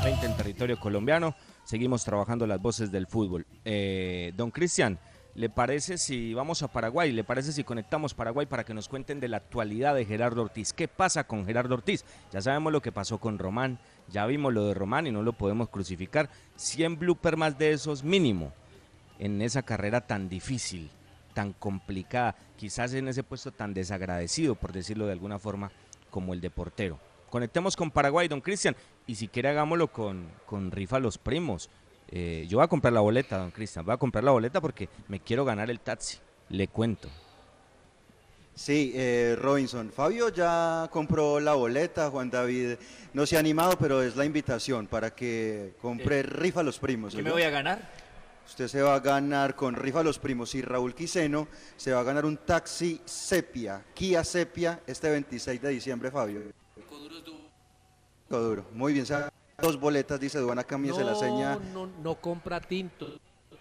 20 0.04 0.26
en 0.26 0.36
territorio 0.36 0.80
colombiano. 0.80 1.36
Seguimos 1.74 2.06
trabajando 2.06 2.46
las 2.46 2.62
voces 2.62 2.92
del 2.92 3.08
fútbol. 3.08 3.48
Eh, 3.66 4.32
don 4.38 4.52
Cristian, 4.52 5.00
¿le 5.34 5.50
parece 5.50 5.98
si 5.98 6.36
vamos 6.36 6.62
a 6.62 6.68
Paraguay? 6.68 7.12
¿Le 7.12 7.24
parece 7.24 7.52
si 7.52 7.64
conectamos 7.64 8.14
Paraguay 8.14 8.46
para 8.46 8.64
que 8.64 8.76
nos 8.76 8.88
cuenten 8.88 9.20
de 9.20 9.28
la 9.28 9.38
actualidad 9.38 9.96
de 9.96 10.06
Gerardo 10.06 10.44
Ortiz? 10.44 10.72
¿Qué 10.72 10.88
pasa 10.88 11.24
con 11.24 11.48
Gerardo 11.48 11.74
Ortiz? 11.74 12.06
Ya 12.32 12.42
sabemos 12.44 12.72
lo 12.72 12.84
que 12.84 12.92
pasó 12.92 13.18
con 13.18 13.40
Román, 13.40 13.80
ya 14.08 14.28
vimos 14.28 14.54
lo 14.54 14.68
de 14.68 14.76
Román 14.76 15.08
y 15.08 15.12
no 15.12 15.24
lo 15.24 15.34
podemos 15.34 15.68
crucificar. 15.70 16.30
100 16.58 17.00
blooper 17.00 17.38
más 17.38 17.58
de 17.58 17.72
esos 17.72 18.04
mínimo 18.04 18.54
en 19.18 19.42
esa 19.42 19.64
carrera 19.64 20.02
tan 20.02 20.30
difícil, 20.30 20.92
tan 21.34 21.54
complicada, 21.54 22.36
quizás 22.56 22.94
en 22.94 23.08
ese 23.08 23.24
puesto 23.24 23.52
tan 23.52 23.74
desagradecido, 23.74 24.54
por 24.54 24.74
decirlo 24.74 25.08
de 25.08 25.14
alguna 25.14 25.40
forma, 25.40 25.72
como 26.12 26.36
el 26.36 26.42
de 26.42 26.52
portero. 26.52 27.00
Conectemos 27.34 27.76
con 27.76 27.90
Paraguay, 27.90 28.28
don 28.28 28.42
Cristian, 28.42 28.76
y 29.08 29.16
si 29.16 29.28
quiere 29.28 29.50
hagámoslo 29.50 29.92
con, 29.92 30.28
con 30.46 30.70
rifa 30.70 31.00
los 31.00 31.18
primos. 31.18 31.68
Eh, 32.12 32.46
yo 32.48 32.60
voy 32.60 32.66
a 32.66 32.68
comprar 32.68 32.94
la 32.94 33.00
boleta, 33.00 33.40
don 33.40 33.50
Cristian, 33.50 33.84
voy 33.84 33.96
a 33.96 33.98
comprar 33.98 34.24
la 34.24 34.30
boleta 34.30 34.62
porque 34.62 34.88
me 35.08 35.20
quiero 35.20 35.44
ganar 35.44 35.72
el 35.72 35.80
taxi, 35.80 36.20
le 36.50 36.68
cuento. 36.68 37.10
Sí, 38.54 38.92
eh, 38.94 39.36
Robinson. 39.42 39.92
Fabio 39.92 40.30
ya 40.30 40.88
compró 40.92 41.40
la 41.40 41.56
boleta, 41.56 42.12
Juan 42.12 42.30
David 42.30 42.76
no 43.14 43.26
se 43.26 43.36
ha 43.36 43.40
animado, 43.40 43.80
pero 43.80 44.04
es 44.04 44.16
la 44.16 44.26
invitación 44.26 44.86
para 44.86 45.16
que 45.16 45.74
compre 45.82 46.20
eh, 46.20 46.22
rifa 46.22 46.62
los 46.62 46.78
primos. 46.78 47.16
¿Qué 47.16 47.24
me 47.24 47.32
voy 47.32 47.42
a 47.42 47.50
ganar? 47.50 47.90
Usted 48.46 48.68
se 48.68 48.84
va 48.84 48.94
a 48.94 49.00
ganar 49.00 49.56
con 49.56 49.74
rifa 49.74 50.04
los 50.04 50.20
primos 50.20 50.54
y 50.54 50.62
Raúl 50.62 50.94
Quiseno 50.94 51.48
se 51.78 51.94
va 51.94 52.02
a 52.02 52.04
ganar 52.04 52.26
un 52.26 52.38
taxi 52.38 53.02
Sepia, 53.06 53.84
Kia 53.96 54.24
Sepia, 54.24 54.82
este 54.86 55.10
26 55.10 55.60
de 55.64 55.70
diciembre, 55.70 56.12
Fabio. 56.12 56.63
Duro. 58.40 58.66
Muy 58.74 58.94
bien, 58.94 59.06
dos 59.62 59.80
boletas, 59.80 60.20
dice 60.20 60.40
Duana 60.40 60.64
Camilla, 60.64 60.94
no, 60.94 61.00
se 61.00 61.04
la 61.04 61.16
seña. 61.16 61.60
No, 61.74 61.88
no 61.88 62.16
compra 62.16 62.60
tinto. 62.60 63.08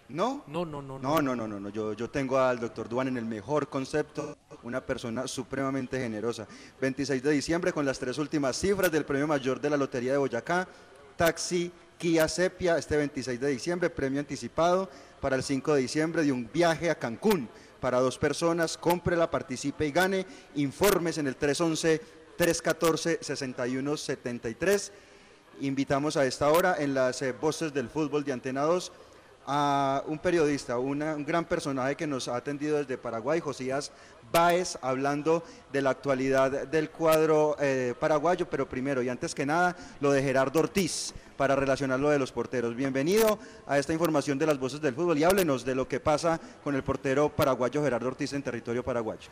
¿No? 0.09 0.43
No, 0.47 0.65
no, 0.65 0.81
no. 0.81 0.99
No, 0.99 1.21
no, 1.21 1.35
no, 1.35 1.47
no, 1.47 1.59
no. 1.59 1.69
Yo, 1.69 1.93
yo 1.93 2.09
tengo 2.09 2.37
al 2.37 2.59
doctor 2.59 2.87
Duan 2.89 3.07
en 3.07 3.17
el 3.17 3.25
mejor 3.25 3.69
concepto, 3.69 4.37
una 4.63 4.81
persona 4.81 5.27
supremamente 5.27 5.99
generosa. 5.99 6.47
26 6.81 7.23
de 7.23 7.31
diciembre 7.31 7.73
con 7.73 7.85
las 7.85 7.97
tres 7.97 8.17
últimas 8.17 8.55
cifras 8.57 8.91
del 8.91 9.05
premio 9.05 9.27
mayor 9.27 9.59
de 9.59 9.69
la 9.69 9.77
Lotería 9.77 10.11
de 10.11 10.17
Boyacá, 10.17 10.67
taxi 11.15 11.71
Kia 11.97 12.27
Sepia, 12.27 12.77
este 12.77 12.97
26 12.97 13.39
de 13.39 13.47
diciembre, 13.47 13.89
premio 13.89 14.19
anticipado 14.19 14.89
para 15.21 15.35
el 15.35 15.43
5 15.43 15.73
de 15.73 15.81
diciembre 15.81 16.23
de 16.23 16.31
un 16.31 16.49
viaje 16.51 16.89
a 16.89 16.95
Cancún 16.95 17.47
para 17.79 17.99
dos 17.99 18.17
personas. 18.17 18.77
Cómprela, 18.77 19.31
participe 19.31 19.87
y 19.87 19.91
gane. 19.91 20.25
Informes 20.55 21.17
en 21.17 21.27
el 21.27 21.37
311 21.37 22.01
314-6173. 22.37 24.91
Invitamos 25.61 26.17
a 26.17 26.25
esta 26.25 26.49
hora 26.49 26.75
en 26.79 26.93
las 26.93 27.21
eh, 27.21 27.31
voces 27.31 27.73
del 27.73 27.89
fútbol 27.89 28.23
de 28.23 28.33
Antena 28.33 28.63
2 28.63 28.91
a 29.45 30.03
un 30.07 30.19
periodista, 30.19 30.79
un 30.79 31.25
gran 31.25 31.45
personaje 31.45 31.95
que 31.95 32.07
nos 32.07 32.27
ha 32.27 32.35
atendido 32.35 32.77
desde 32.77 32.97
Paraguay, 32.97 33.39
Josías 33.39 33.91
Báez, 34.31 34.77
hablando 34.81 35.43
de 35.71 35.81
la 35.81 35.91
actualidad 35.91 36.67
del 36.67 36.89
cuadro 36.89 37.55
eh, 37.59 37.93
paraguayo, 37.99 38.47
pero 38.49 38.67
primero 38.67 39.01
y 39.01 39.09
antes 39.09 39.35
que 39.35 39.45
nada, 39.45 39.75
lo 39.99 40.11
de 40.11 40.23
Gerardo 40.23 40.59
Ortiz, 40.59 41.13
para 41.37 41.55
relacionarlo 41.55 42.09
de 42.09 42.19
los 42.19 42.31
porteros. 42.31 42.75
Bienvenido 42.75 43.37
a 43.67 43.77
esta 43.77 43.93
información 43.93 44.39
de 44.39 44.47
las 44.47 44.59
voces 44.59 44.81
del 44.81 44.95
fútbol 44.95 45.17
y 45.17 45.23
háblenos 45.23 45.65
de 45.65 45.75
lo 45.75 45.87
que 45.87 45.99
pasa 45.99 46.39
con 46.63 46.75
el 46.75 46.83
portero 46.83 47.29
paraguayo 47.29 47.83
Gerardo 47.83 48.07
Ortiz 48.07 48.33
en 48.33 48.43
territorio 48.43 48.83
paraguayo. 48.83 49.29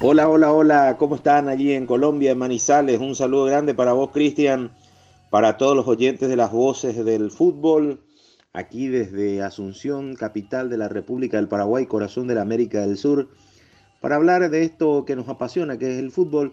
Hola, 0.00 0.28
hola, 0.28 0.52
hola, 0.52 0.96
¿cómo 0.98 1.14
están 1.14 1.48
allí 1.48 1.72
en 1.72 1.86
Colombia, 1.86 2.32
en 2.32 2.38
Manizales? 2.38 2.98
Un 2.98 3.14
saludo 3.14 3.44
grande 3.44 3.74
para 3.74 3.92
vos, 3.92 4.10
Cristian, 4.10 4.72
para 5.30 5.56
todos 5.56 5.76
los 5.76 5.86
oyentes 5.86 6.28
de 6.28 6.36
las 6.36 6.50
voces 6.50 7.02
del 7.04 7.30
fútbol, 7.30 8.00
aquí 8.52 8.88
desde 8.88 9.40
Asunción, 9.40 10.16
capital 10.16 10.68
de 10.68 10.78
la 10.78 10.88
República 10.88 11.36
del 11.36 11.46
Paraguay, 11.46 11.86
corazón 11.86 12.26
de 12.26 12.34
la 12.34 12.42
América 12.42 12.80
del 12.80 12.98
Sur, 12.98 13.28
para 14.00 14.16
hablar 14.16 14.50
de 14.50 14.64
esto 14.64 15.04
que 15.04 15.14
nos 15.14 15.28
apasiona, 15.28 15.78
que 15.78 15.92
es 15.92 15.98
el 15.98 16.10
fútbol. 16.10 16.52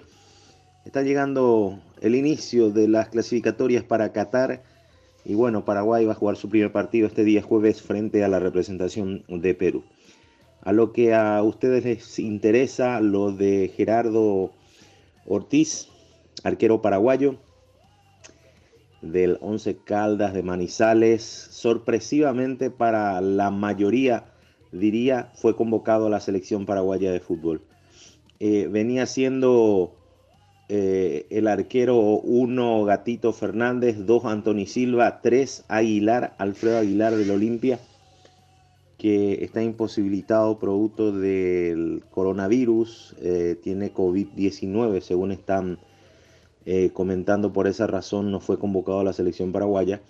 Está 0.86 1.02
llegando 1.02 1.80
el 2.00 2.16
inicio 2.16 2.70
de 2.70 2.88
las 2.88 3.10
clasificatorias 3.10 3.84
para 3.84 4.14
Qatar 4.14 4.62
y 5.26 5.34
bueno, 5.34 5.66
Paraguay 5.66 6.06
va 6.06 6.14
a 6.14 6.16
jugar 6.16 6.38
su 6.38 6.48
primer 6.48 6.72
partido 6.72 7.08
este 7.08 7.24
día 7.24 7.42
jueves 7.42 7.82
frente 7.82 8.24
a 8.24 8.28
la 8.28 8.40
representación 8.40 9.24
de 9.28 9.56
Perú 9.56 9.84
a 10.64 10.72
lo 10.72 10.94
que 10.94 11.14
a 11.14 11.42
ustedes 11.44 11.84
les 11.84 12.20
interesa, 12.20 13.00
lo 13.02 13.32
de 13.32 13.72
Gerardo 13.76 14.52
Ortiz, 15.26 15.88
arquero 16.44 16.82
paraguayo 16.82 17.38
del 19.02 19.38
Once 19.42 19.78
Caldas 19.84 20.34
de 20.34 20.44
Manizales, 20.44 21.24
sorpresivamente 21.24 22.70
para 22.70 23.20
la 23.22 23.50
mayoría, 23.50 24.26
diría, 24.72 25.32
fue 25.34 25.56
convocado 25.56 26.08
a 26.08 26.10
la 26.10 26.20
selección 26.20 26.66
paraguaya 26.66 27.12
de 27.12 27.20
fútbol. 27.20 27.62
Eh, 28.40 28.68
venía 28.72 29.06
siendo 29.06 29.96
eh, 30.70 31.26
el 31.32 31.48
arquero 31.48 32.00
1 32.00 32.86
Gatito 32.86 33.34
Fernández, 33.34 34.06
2 34.06 34.26
Anthony 34.26 34.66
Silva, 34.68 35.22
3 35.22 35.66
Aguilar, 35.68 36.36
Alfredo 36.38 36.78
Aguilar 36.78 37.16
del 37.16 37.32
Olimpia, 37.32 37.80
que 39.02 39.44
está 39.44 39.64
imposibilitado 39.64 40.60
producto 40.60 41.12
del 41.12 42.04
coronavirus, 42.12 43.16
eh, 43.20 43.58
tiene 43.60 43.92
COVID-19, 43.92 45.02
según 45.02 45.32
están 45.32 45.80
eh, 46.68 46.92
comentando 46.94 47.52
por 47.52 47.66
esa 47.66 47.88
razón, 47.88 48.30
no 48.30 48.40
fue 48.40 48.60
convocado 48.60 49.00
a 49.00 49.04
la 49.04 49.14
selección 49.14 49.52
paraguaya. 49.52 50.02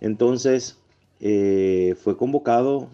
Entonces, 0.00 0.78
eh, 1.20 1.94
fue 2.02 2.16
convocado 2.16 2.88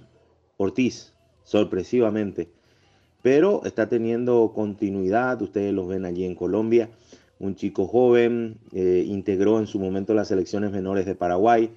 Ortiz, 0.58 1.14
sorpresivamente, 1.42 2.50
pero 3.22 3.64
está 3.64 3.88
teniendo 3.88 4.52
continuidad, 4.54 5.40
ustedes 5.40 5.72
los 5.72 5.88
ven 5.88 6.04
allí 6.04 6.26
en 6.26 6.34
Colombia, 6.34 6.90
un 7.38 7.56
chico 7.56 7.86
joven, 7.86 8.58
integró 8.72 9.58
en 9.58 9.66
su 9.66 9.78
momento 9.78 10.12
las 10.12 10.28
selecciones 10.28 10.70
menores 10.70 11.06
de 11.06 11.14
Paraguay, 11.14 11.70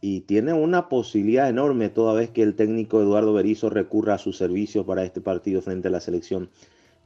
y 0.00 0.20
tiene 0.20 0.52
una 0.52 0.88
posibilidad 0.88 1.48
enorme 1.48 1.88
toda 1.88 2.14
vez 2.14 2.30
que 2.30 2.42
el 2.42 2.54
técnico 2.54 3.00
Eduardo 3.00 3.32
Berizzo 3.32 3.68
recurra 3.68 4.14
a 4.14 4.18
sus 4.18 4.36
servicios 4.36 4.86
para 4.86 5.04
este 5.04 5.20
partido 5.20 5.60
frente 5.60 5.88
a 5.88 5.90
la 5.90 6.00
selección 6.00 6.48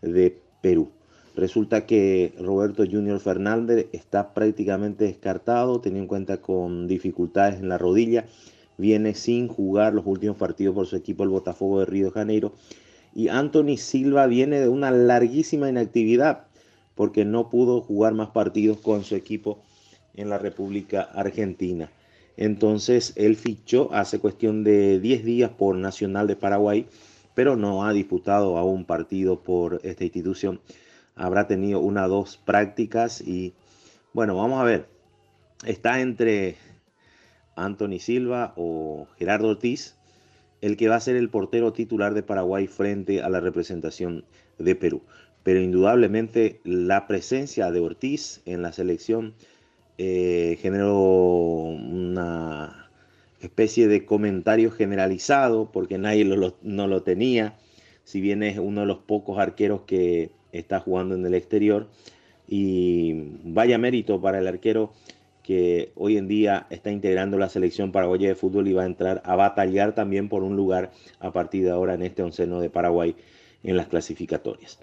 de 0.00 0.38
Perú. 0.61 0.90
Resulta 1.37 1.85
que 1.87 2.33
Roberto 2.38 2.85
Junior 2.88 3.18
Fernández 3.18 3.88
está 3.92 4.33
prácticamente 4.35 5.04
descartado, 5.04 5.80
teniendo 5.80 6.04
en 6.04 6.09
cuenta 6.09 6.37
con 6.40 6.87
dificultades 6.87 7.59
en 7.59 7.68
la 7.68 7.78
rodilla, 7.78 8.26
viene 8.78 9.14
sin 9.14 9.48
jugar 9.48 9.94
los 9.94 10.07
últimos 10.07 10.37
partidos 10.37 10.74
por 10.74 10.87
su 10.87 10.94
equipo 10.94 11.24
el 11.24 11.30
Botafogo 11.30 11.80
de 11.80 11.87
Río 11.87 12.07
de 12.07 12.12
Janeiro 12.12 12.52
y 13.14 13.28
Anthony 13.28 13.76
Silva 13.76 14.26
viene 14.26 14.61
de 14.61 14.68
una 14.68 14.90
larguísima 14.90 15.68
inactividad 15.68 16.46
porque 16.94 17.24
no 17.24 17.48
pudo 17.48 17.80
jugar 17.80 18.14
más 18.14 18.30
partidos 18.30 18.78
con 18.78 19.04
su 19.04 19.14
equipo 19.14 19.59
en 20.14 20.28
la 20.28 20.38
República 20.38 21.02
Argentina. 21.02 21.90
Entonces 22.36 23.12
él 23.16 23.36
fichó 23.36 23.92
hace 23.92 24.18
cuestión 24.18 24.64
de 24.64 24.98
10 25.00 25.24
días 25.24 25.50
por 25.50 25.76
Nacional 25.76 26.26
de 26.26 26.36
Paraguay, 26.36 26.86
pero 27.34 27.56
no 27.56 27.84
ha 27.84 27.92
disputado 27.92 28.58
aún 28.58 28.84
partido 28.84 29.40
por 29.40 29.80
esta 29.84 30.04
institución. 30.04 30.60
Habrá 31.14 31.46
tenido 31.46 31.80
una 31.80 32.06
o 32.06 32.08
dos 32.08 32.36
prácticas 32.36 33.20
y 33.20 33.54
bueno, 34.12 34.36
vamos 34.36 34.60
a 34.60 34.64
ver. 34.64 34.88
Está 35.64 36.00
entre 36.00 36.56
Anthony 37.56 37.98
Silva 38.00 38.52
o 38.56 39.06
Gerardo 39.16 39.48
Ortiz, 39.48 39.96
el 40.60 40.76
que 40.76 40.88
va 40.88 40.96
a 40.96 41.00
ser 41.00 41.16
el 41.16 41.30
portero 41.30 41.72
titular 41.72 42.14
de 42.14 42.22
Paraguay 42.22 42.66
frente 42.66 43.22
a 43.22 43.28
la 43.28 43.40
representación 43.40 44.24
de 44.58 44.74
Perú. 44.74 45.02
Pero 45.42 45.60
indudablemente 45.60 46.60
la 46.64 47.06
presencia 47.06 47.70
de 47.70 47.80
Ortiz 47.80 48.40
en 48.46 48.62
la 48.62 48.72
selección 48.72 49.34
eh, 49.98 50.59
generó 50.61 50.94
una 50.94 52.90
especie 53.40 53.88
de 53.88 54.04
comentario 54.04 54.70
generalizado 54.70 55.70
porque 55.70 55.98
nadie 55.98 56.24
no 56.62 56.87
lo 56.87 57.02
tenía, 57.02 57.54
si 58.04 58.20
bien 58.20 58.42
es 58.42 58.59
uno 58.59 58.83
de 58.83 58.87
los 58.87 58.98
pocos 58.98 59.38
arqueros 59.38 59.83
que 59.87 60.30
está 60.52 60.80
jugando 60.80 61.14
en 61.14 61.24
el 61.26 61.35
exterior. 61.35 61.88
Y 62.46 63.38
vaya 63.44 63.78
mérito 63.78 64.20
para 64.20 64.38
el 64.38 64.46
arquero 64.46 64.92
que 65.42 65.92
hoy 65.94 66.16
en 66.16 66.26
día 66.26 66.66
está 66.70 66.90
integrando 66.90 67.38
la 67.38 67.48
selección 67.48 67.92
paraguaya 67.92 68.28
de 68.28 68.35
fútbol 68.35 68.66
y 68.66 68.72
va 68.72 68.83
a 68.83 68.87
entrar 68.87 69.22
a 69.24 69.37
batallar 69.37 69.94
también 69.94 70.28
por 70.28 70.42
un 70.42 70.57
lugar 70.57 70.90
a 71.20 71.33
partir 71.33 71.64
de 71.64 71.70
ahora 71.70 71.94
en 71.94 72.02
este 72.02 72.22
onceno 72.22 72.61
de 72.61 72.70
Paraguay 72.70 73.14
en 73.62 73.76
las 73.76 73.88
clasificatorias. 73.88 74.78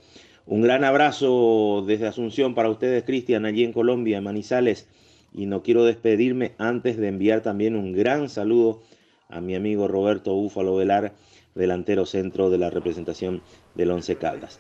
Un 0.51 0.61
gran 0.61 0.83
abrazo 0.83 1.81
desde 1.87 2.07
Asunción 2.07 2.55
para 2.55 2.69
ustedes, 2.69 3.05
Cristian, 3.05 3.45
allí 3.45 3.63
en 3.63 3.71
Colombia, 3.71 4.17
en 4.17 4.25
Manizales. 4.25 4.85
Y 5.33 5.45
no 5.45 5.63
quiero 5.63 5.85
despedirme 5.85 6.51
antes 6.57 6.97
de 6.97 7.07
enviar 7.07 7.39
también 7.39 7.77
un 7.77 7.93
gran 7.93 8.27
saludo 8.27 8.81
a 9.29 9.39
mi 9.39 9.55
amigo 9.55 9.87
Roberto 9.87 10.33
Búfalo 10.33 10.75
Velar, 10.75 11.13
delantero 11.55 12.05
centro 12.05 12.49
de 12.49 12.57
la 12.57 12.69
representación 12.69 13.41
del 13.75 13.91
Once 13.91 14.13
Caldas. 14.17 14.59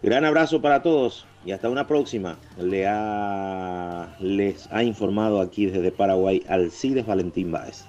Gran 0.00 0.24
abrazo 0.24 0.62
para 0.62 0.80
todos 0.80 1.26
y 1.44 1.50
hasta 1.50 1.68
una 1.68 1.88
próxima. 1.88 2.38
Le 2.56 2.86
ha, 2.86 4.14
les 4.20 4.68
ha 4.70 4.84
informado 4.84 5.40
aquí 5.40 5.66
desde 5.66 5.90
Paraguay 5.90 6.44
Alcides 6.46 7.04
Valentín 7.04 7.50
Báez. 7.50 7.84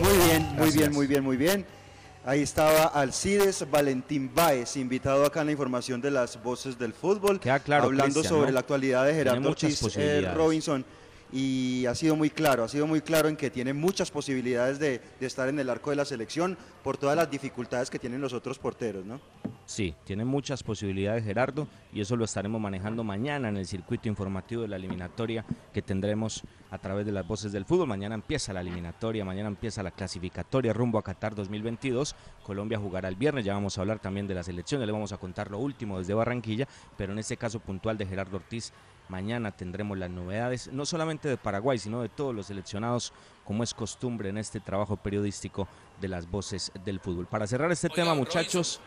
Muy 0.00 0.26
bien, 0.26 0.56
muy 0.58 0.70
bien, 0.72 0.92
muy 0.92 1.06
bien, 1.06 1.22
muy 1.22 1.36
bien. 1.36 1.83
Ahí 2.26 2.40
estaba 2.40 2.84
Alcides 2.86 3.70
Valentín 3.70 4.30
Báez, 4.34 4.78
invitado 4.78 5.26
acá 5.26 5.42
en 5.42 5.46
la 5.46 5.52
información 5.52 6.00
de 6.00 6.10
las 6.10 6.42
voces 6.42 6.78
del 6.78 6.94
fútbol, 6.94 7.38
claro, 7.38 7.84
hablando 7.84 8.14
Cristian, 8.14 8.24
sobre 8.24 8.46
¿no? 8.46 8.54
la 8.54 8.60
actualidad 8.60 9.04
de 9.04 9.14
Gerardo 9.14 9.50
Ortiz 9.50 9.82
eh. 9.98 10.32
Robinson 10.34 10.82
y 11.30 11.84
ha 11.84 11.94
sido 11.94 12.16
muy 12.16 12.30
claro, 12.30 12.64
ha 12.64 12.68
sido 12.68 12.86
muy 12.86 13.02
claro 13.02 13.28
en 13.28 13.36
que 13.36 13.50
tiene 13.50 13.74
muchas 13.74 14.10
posibilidades 14.10 14.78
de, 14.78 15.02
de 15.20 15.26
estar 15.26 15.50
en 15.50 15.58
el 15.58 15.68
arco 15.68 15.90
de 15.90 15.96
la 15.96 16.06
selección 16.06 16.56
por 16.82 16.96
todas 16.96 17.14
las 17.14 17.30
dificultades 17.30 17.90
que 17.90 17.98
tienen 17.98 18.22
los 18.22 18.32
otros 18.32 18.58
porteros, 18.58 19.04
¿no? 19.04 19.20
Sí, 19.66 19.94
tiene 20.04 20.26
muchas 20.26 20.62
posibilidades 20.62 21.24
Gerardo 21.24 21.66
y 21.90 22.02
eso 22.02 22.16
lo 22.16 22.26
estaremos 22.26 22.60
manejando 22.60 23.02
mañana 23.02 23.48
en 23.48 23.56
el 23.56 23.66
circuito 23.66 24.08
informativo 24.08 24.62
de 24.62 24.68
la 24.68 24.76
eliminatoria 24.76 25.44
que 25.72 25.80
tendremos 25.80 26.42
a 26.70 26.78
través 26.78 27.06
de 27.06 27.12
las 27.12 27.26
voces 27.26 27.50
del 27.50 27.64
fútbol. 27.64 27.88
Mañana 27.88 28.14
empieza 28.14 28.52
la 28.52 28.60
eliminatoria, 28.60 29.24
mañana 29.24 29.48
empieza 29.48 29.82
la 29.82 29.90
clasificatoria 29.90 30.74
rumbo 30.74 30.98
a 30.98 31.02
Qatar 31.02 31.34
2022. 31.34 32.14
Colombia 32.42 32.78
jugará 32.78 33.08
el 33.08 33.16
viernes, 33.16 33.44
ya 33.44 33.54
vamos 33.54 33.78
a 33.78 33.80
hablar 33.80 34.00
también 34.00 34.26
de 34.26 34.34
las 34.34 34.48
elecciones, 34.48 34.86
le 34.86 34.92
vamos 34.92 35.12
a 35.12 35.16
contar 35.18 35.50
lo 35.50 35.58
último 35.58 35.98
desde 35.98 36.12
Barranquilla, 36.12 36.68
pero 36.98 37.12
en 37.14 37.18
este 37.18 37.38
caso 37.38 37.58
puntual 37.58 37.96
de 37.96 38.06
Gerardo 38.06 38.36
Ortiz, 38.36 38.72
mañana 39.08 39.50
tendremos 39.50 39.96
las 39.96 40.10
novedades, 40.10 40.70
no 40.72 40.84
solamente 40.84 41.28
de 41.28 41.36
Paraguay, 41.36 41.78
sino 41.78 42.02
de 42.02 42.10
todos 42.10 42.34
los 42.34 42.46
seleccionados, 42.46 43.12
como 43.44 43.62
es 43.62 43.72
costumbre 43.72 44.28
en 44.28 44.38
este 44.38 44.60
trabajo 44.60 44.96
periodístico 44.96 45.68
de 46.00 46.08
las 46.08 46.30
voces 46.30 46.70
del 46.84 47.00
fútbol. 47.00 47.26
Para 47.26 47.46
cerrar 47.46 47.70
este 47.72 47.86
Oiga, 47.86 47.96
tema, 47.96 48.14
muchachos, 48.14 48.80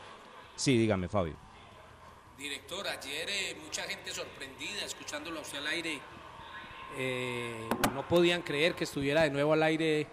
sí, 0.57 0.77
dígame 0.77 1.07
Fabio. 1.07 1.35
Director, 2.37 2.85
ayer 2.87 3.29
eh, 3.29 3.55
mucha 3.63 3.83
gente 3.83 4.11
sorprendida 4.11 4.83
escuchándolo 4.85 5.39
a 5.39 5.41
usted 5.41 5.59
al 5.59 5.67
aire. 5.67 5.99
eh, 6.97 7.67
no 7.93 8.07
podían 8.07 8.41
creer 8.41 8.73
que 8.75 8.83
estuviera 8.83 9.23
de 9.23 9.29
nuevo 9.31 9.53
al 9.53 9.63
aire 9.63 10.07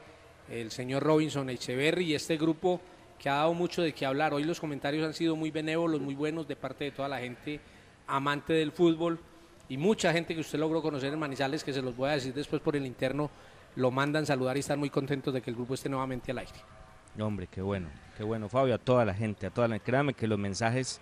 el 0.49 0.71
señor 0.71 1.03
Robinson 1.03 1.51
Echeverry 1.51 2.05
y 2.13 2.15
este 2.15 2.37
grupo 2.37 2.81
que 3.19 3.29
ha 3.29 3.35
dado 3.35 3.55
mucho 3.55 3.83
de 3.83 3.93
qué 3.93 4.07
hablar. 4.07 4.33
Hoy 4.33 4.45
los 4.45 4.61
comentarios 4.61 5.05
han 5.07 5.15
sido 5.15 5.37
muy 5.37 5.51
benévolos, 5.51 6.01
muy 6.01 6.15
buenos 6.15 6.47
de 6.49 6.57
parte 6.57 6.85
de 6.85 6.91
toda 6.93 7.09
la 7.09 7.19
gente 7.19 7.61
amante 8.07 8.53
del 8.53 8.73
fútbol 8.73 9.19
y 9.69 9.77
mucha 9.79 10.13
gente 10.13 10.35
que 10.35 10.41
usted 10.41 10.59
logró 10.59 10.83
conocer 10.83 11.13
en 11.13 11.19
Manizales, 11.19 11.65
que 11.65 11.73
se 11.73 11.81
los 11.83 11.97
voy 11.97 12.11
a 12.11 12.13
decir 12.13 12.35
después 12.35 12.61
por 12.61 12.77
el 12.77 12.85
interno, 12.87 13.31
lo 13.77 13.91
mandan 13.91 14.27
saludar 14.27 14.57
y 14.57 14.61
están 14.61 14.79
muy 14.79 14.91
contentos 14.91 15.33
de 15.33 15.41
que 15.41 15.51
el 15.51 15.57
grupo 15.57 15.75
esté 15.75 15.89
nuevamente 15.89 16.31
al 16.33 16.39
aire. 16.39 16.59
Hombre, 17.19 17.47
qué 17.47 17.63
bueno, 17.63 17.89
qué 18.17 18.23
bueno, 18.25 18.49
Fabio, 18.49 18.75
a 18.75 18.79
toda 18.79 19.05
la 19.05 19.15
gente, 19.15 19.47
a 19.47 19.51
toda 19.51 19.69
la 19.69 19.79
créame 19.79 20.15
que 20.15 20.27
los 20.27 20.39
mensajes 20.39 21.01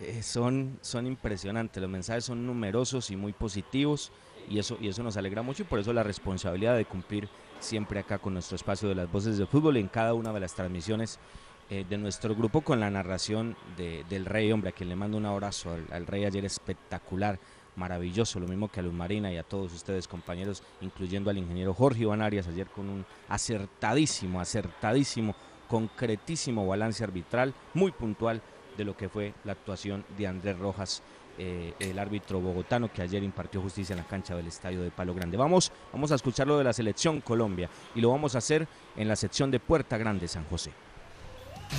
eh, 0.00 0.22
son, 0.22 0.78
son 0.82 1.06
impresionantes, 1.06 1.80
los 1.80 1.90
mensajes 1.90 2.24
son 2.24 2.46
numerosos 2.46 3.10
y 3.10 3.16
muy 3.16 3.32
positivos 3.32 4.12
y 4.48 4.58
eso, 4.58 4.76
y 4.80 4.88
eso 4.88 5.02
nos 5.02 5.16
alegra 5.16 5.42
mucho 5.42 5.62
y 5.62 5.66
por 5.66 5.78
eso 5.80 5.92
la 5.92 6.02
responsabilidad 6.02 6.76
de 6.76 6.84
cumplir 6.84 7.28
siempre 7.60 8.00
acá 8.00 8.18
con 8.18 8.34
nuestro 8.34 8.56
espacio 8.56 8.88
de 8.88 8.94
las 8.94 9.10
voces 9.10 9.38
del 9.38 9.46
fútbol 9.46 9.76
en 9.76 9.88
cada 9.88 10.14
una 10.14 10.32
de 10.32 10.40
las 10.40 10.54
transmisiones 10.54 11.18
eh, 11.70 11.84
de 11.88 11.96
nuestro 11.96 12.34
grupo 12.34 12.60
con 12.60 12.78
la 12.78 12.90
narración 12.90 13.56
de- 13.76 14.04
del 14.10 14.26
Rey, 14.26 14.52
hombre, 14.52 14.68
a 14.70 14.72
quien 14.72 14.90
le 14.90 14.96
mando 14.96 15.16
un 15.16 15.24
abrazo 15.26 15.72
al, 15.72 15.86
al 15.92 16.06
Rey 16.06 16.24
ayer 16.26 16.44
espectacular, 16.44 17.38
maravilloso, 17.76 18.38
lo 18.38 18.46
mismo 18.46 18.68
que 18.70 18.80
a 18.80 18.82
Luz 18.82 18.92
Marina 18.92 19.32
y 19.32 19.38
a 19.38 19.42
todos 19.44 19.72
ustedes 19.72 20.06
compañeros, 20.06 20.62
incluyendo 20.82 21.30
al 21.30 21.38
ingeniero 21.38 21.72
Jorge 21.72 22.02
Iván 22.02 22.20
Arias 22.20 22.46
ayer 22.48 22.66
con 22.68 22.88
un 22.90 23.06
acertadísimo, 23.28 24.40
acertadísimo, 24.40 25.34
concretísimo 25.74 26.68
balance 26.68 27.02
arbitral, 27.02 27.52
muy 27.74 27.90
puntual 27.90 28.40
de 28.76 28.84
lo 28.84 28.96
que 28.96 29.08
fue 29.08 29.34
la 29.42 29.50
actuación 29.50 30.04
de 30.16 30.28
Andrés 30.28 30.56
Rojas, 30.56 31.02
eh, 31.36 31.74
el 31.80 31.98
árbitro 31.98 32.38
bogotano 32.40 32.92
que 32.92 33.02
ayer 33.02 33.24
impartió 33.24 33.60
justicia 33.60 33.92
en 33.92 33.98
la 33.98 34.06
cancha 34.06 34.36
del 34.36 34.46
Estadio 34.46 34.82
de 34.82 34.92
Palo 34.92 35.12
Grande. 35.14 35.36
Vamos, 35.36 35.72
vamos 35.92 36.12
a 36.12 36.14
escuchar 36.14 36.46
lo 36.46 36.58
de 36.58 36.62
la 36.62 36.72
selección 36.72 37.20
Colombia 37.20 37.68
y 37.92 38.00
lo 38.00 38.10
vamos 38.10 38.36
a 38.36 38.38
hacer 38.38 38.68
en 38.94 39.08
la 39.08 39.16
sección 39.16 39.50
de 39.50 39.58
Puerta 39.58 39.98
Grande 39.98 40.28
San 40.28 40.44
José. 40.44 40.70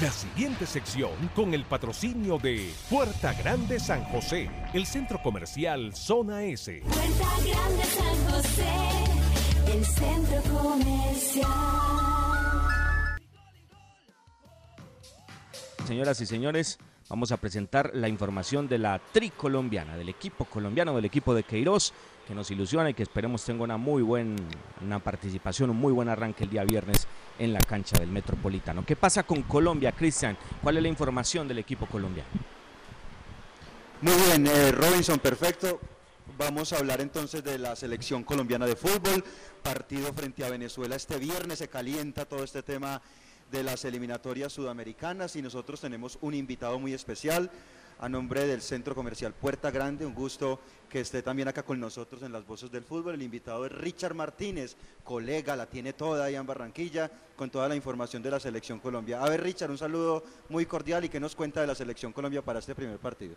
La 0.01 0.11
siguiente 0.11 0.65
sección 0.65 1.11
con 1.33 1.53
el 1.53 1.63
patrocinio 1.63 2.37
de 2.37 2.73
Puerta 2.89 3.31
Grande 3.31 3.79
San 3.79 4.03
José, 4.03 4.51
el 4.73 4.85
centro 4.85 5.21
comercial 5.23 5.95
Zona 5.95 6.43
S. 6.43 6.81
Puerta 6.81 7.29
Grande 7.45 7.83
San 7.85 8.33
José, 8.33 9.73
el 9.73 9.85
centro 9.85 10.41
comercial. 10.51 12.24
Señoras 15.85 16.19
y 16.19 16.25
señores, 16.25 16.79
vamos 17.09 17.31
a 17.31 17.37
presentar 17.37 17.91
la 17.93 18.09
información 18.09 18.67
de 18.67 18.79
la 18.79 18.99
tricolombiana, 19.13 19.95
del 19.95 20.09
equipo 20.09 20.45
colombiano, 20.45 20.95
del 20.95 21.05
equipo 21.05 21.35
de 21.35 21.43
Queiroz, 21.43 21.93
que 22.27 22.33
nos 22.33 22.49
ilusiona 22.49 22.89
y 22.89 22.95
que 22.95 23.03
esperemos 23.03 23.45
tenga 23.45 23.63
una 23.63 23.77
muy 23.77 24.01
buena 24.01 24.35
participación, 25.03 25.69
un 25.69 25.77
muy 25.77 25.93
buen 25.93 26.09
arranque 26.09 26.45
el 26.45 26.49
día 26.49 26.63
viernes 26.63 27.07
en 27.37 27.53
la 27.53 27.59
cancha 27.59 27.99
del 27.99 28.09
Metropolitano. 28.09 28.83
¿Qué 28.83 28.95
pasa 28.95 29.21
con 29.21 29.43
Colombia, 29.43 29.91
Cristian? 29.91 30.35
¿Cuál 30.63 30.77
es 30.77 30.83
la 30.83 30.89
información 30.89 31.47
del 31.47 31.59
equipo 31.59 31.85
colombiano? 31.85 32.29
Muy 34.01 34.13
bien, 34.25 34.47
eh, 34.47 34.71
Robinson, 34.71 35.19
perfecto. 35.19 35.79
Vamos 36.35 36.73
a 36.73 36.79
hablar 36.79 36.99
entonces 36.99 37.43
de 37.43 37.59
la 37.59 37.75
selección 37.75 38.23
colombiana 38.23 38.65
de 38.65 38.75
fútbol. 38.75 39.23
Partido 39.61 40.11
frente 40.13 40.43
a 40.43 40.49
Venezuela 40.49 40.95
este 40.95 41.19
viernes 41.19 41.59
se 41.59 41.67
calienta 41.67 42.25
todo 42.25 42.43
este 42.43 42.63
tema 42.63 43.03
de 43.51 43.63
las 43.63 43.85
eliminatorias 43.85 44.53
sudamericanas 44.53 45.35
y 45.35 45.41
nosotros 45.41 45.81
tenemos 45.81 46.17
un 46.21 46.33
invitado 46.33 46.79
muy 46.79 46.93
especial 46.93 47.49
a 47.99 48.09
nombre 48.09 48.45
del 48.45 48.61
Centro 48.61 48.95
Comercial 48.95 49.33
Puerta 49.33 49.71
Grande. 49.71 50.05
Un 50.05 50.13
gusto 50.13 50.59
que 50.89 50.99
esté 50.99 51.21
también 51.21 51.47
acá 51.47 51.63
con 51.63 51.79
nosotros 51.79 52.23
en 52.23 52.31
las 52.31 52.45
voces 52.45 52.71
del 52.71 52.83
fútbol. 52.83 53.15
El 53.15 53.21
invitado 53.21 53.65
es 53.65 53.71
Richard 53.71 54.13
Martínez, 54.13 54.75
colega, 55.03 55.55
la 55.55 55.67
tiene 55.67 55.93
toda 55.93 56.25
ahí 56.25 56.35
en 56.35 56.45
Barranquilla, 56.45 57.09
con 57.35 57.49
toda 57.49 57.67
la 57.67 57.75
información 57.75 58.21
de 58.21 58.31
la 58.31 58.39
Selección 58.39 58.79
Colombia. 58.79 59.21
A 59.21 59.29
ver, 59.29 59.41
Richard, 59.41 59.71
un 59.71 59.77
saludo 59.77 60.23
muy 60.49 60.65
cordial 60.65 61.05
y 61.05 61.09
que 61.09 61.19
nos 61.19 61.35
cuenta 61.35 61.61
de 61.61 61.67
la 61.67 61.75
Selección 61.75 62.13
Colombia 62.13 62.41
para 62.41 62.59
este 62.59 62.75
primer 62.75 62.97
partido. 62.99 63.35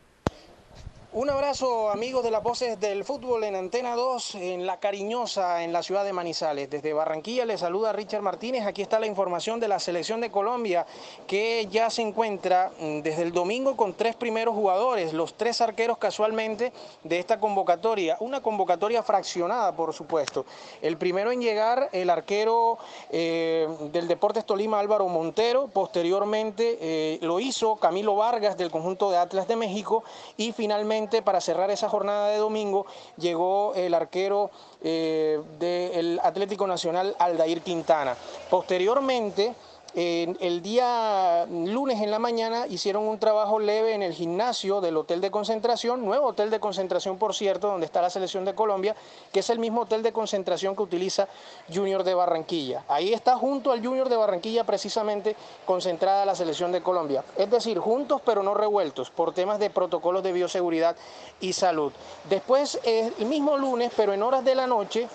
Un 1.10 1.30
abrazo 1.30 1.88
amigos 1.88 2.22
de 2.22 2.30
las 2.30 2.42
voces 2.42 2.78
del 2.78 3.02
fútbol 3.02 3.42
en 3.44 3.56
Antena 3.56 3.96
2, 3.96 4.34
en 4.34 4.66
La 4.66 4.78
Cariñosa, 4.78 5.64
en 5.64 5.72
la 5.72 5.82
ciudad 5.82 6.04
de 6.04 6.12
Manizales. 6.12 6.68
Desde 6.68 6.92
Barranquilla 6.92 7.46
les 7.46 7.60
saluda 7.60 7.94
Richard 7.94 8.20
Martínez. 8.20 8.66
Aquí 8.66 8.82
está 8.82 9.00
la 9.00 9.06
información 9.06 9.58
de 9.58 9.68
la 9.68 9.78
selección 9.78 10.20
de 10.20 10.30
Colombia 10.30 10.84
que 11.26 11.66
ya 11.70 11.88
se 11.88 12.02
encuentra 12.02 12.72
mm, 12.78 13.00
desde 13.00 13.22
el 13.22 13.32
domingo 13.32 13.74
con 13.74 13.94
tres 13.94 14.16
primeros 14.16 14.54
jugadores, 14.54 15.14
los 15.14 15.32
tres 15.32 15.62
arqueros 15.62 15.96
casualmente 15.96 16.74
de 17.02 17.18
esta 17.18 17.40
convocatoria. 17.40 18.18
Una 18.20 18.42
convocatoria 18.42 19.02
fraccionada, 19.02 19.74
por 19.74 19.94
supuesto. 19.94 20.44
El 20.82 20.98
primero 20.98 21.32
en 21.32 21.40
llegar, 21.40 21.88
el 21.92 22.10
arquero 22.10 22.76
eh, 23.08 23.66
del 23.92 24.08
Deportes 24.08 24.44
Tolima, 24.44 24.78
Álvaro 24.78 25.08
Montero. 25.08 25.68
Posteriormente 25.68 26.76
eh, 26.82 27.18
lo 27.22 27.40
hizo 27.40 27.76
Camilo 27.76 28.14
Vargas 28.14 28.58
del 28.58 28.70
conjunto 28.70 29.10
de 29.10 29.16
Atlas 29.16 29.48
de 29.48 29.56
México 29.56 30.04
y 30.36 30.52
finalmente 30.52 30.97
para 31.22 31.40
cerrar 31.40 31.70
esa 31.70 31.88
jornada 31.88 32.28
de 32.28 32.38
domingo 32.38 32.84
llegó 33.16 33.72
el 33.74 33.94
arquero 33.94 34.50
eh, 34.82 35.40
del 35.58 36.20
Atlético 36.22 36.66
Nacional 36.66 37.14
Aldair 37.18 37.62
Quintana. 37.62 38.16
Posteriormente 38.50 39.54
el 39.94 40.62
día 40.62 41.46
lunes 41.48 42.00
en 42.00 42.10
la 42.10 42.18
mañana 42.18 42.66
hicieron 42.66 43.08
un 43.08 43.18
trabajo 43.18 43.58
leve 43.58 43.94
en 43.94 44.02
el 44.02 44.12
gimnasio 44.12 44.80
del 44.80 44.96
hotel 44.96 45.20
de 45.20 45.30
concentración, 45.30 46.04
nuevo 46.04 46.26
hotel 46.26 46.50
de 46.50 46.60
concentración 46.60 47.18
por 47.18 47.34
cierto, 47.34 47.68
donde 47.68 47.86
está 47.86 48.02
la 48.02 48.10
selección 48.10 48.44
de 48.44 48.54
Colombia, 48.54 48.94
que 49.32 49.40
es 49.40 49.50
el 49.50 49.58
mismo 49.58 49.82
hotel 49.82 50.02
de 50.02 50.12
concentración 50.12 50.76
que 50.76 50.82
utiliza 50.82 51.28
Junior 51.72 52.04
de 52.04 52.14
Barranquilla. 52.14 52.84
Ahí 52.88 53.12
está 53.12 53.36
junto 53.36 53.72
al 53.72 53.84
Junior 53.84 54.08
de 54.08 54.16
Barranquilla 54.16 54.64
precisamente 54.64 55.34
concentrada 55.64 56.26
la 56.26 56.34
selección 56.34 56.70
de 56.70 56.82
Colombia. 56.82 57.24
Es 57.36 57.50
decir, 57.50 57.78
juntos 57.78 58.20
pero 58.24 58.42
no 58.42 58.54
revueltos 58.54 59.10
por 59.10 59.32
temas 59.32 59.58
de 59.58 59.70
protocolos 59.70 60.22
de 60.22 60.32
bioseguridad 60.32 60.96
y 61.40 61.54
salud. 61.54 61.92
Después, 62.28 62.78
el 62.84 63.26
mismo 63.26 63.56
lunes, 63.56 63.90
pero 63.96 64.12
en 64.12 64.22
horas 64.22 64.44
de 64.44 64.54
la 64.54 64.66
noche, 64.66 65.08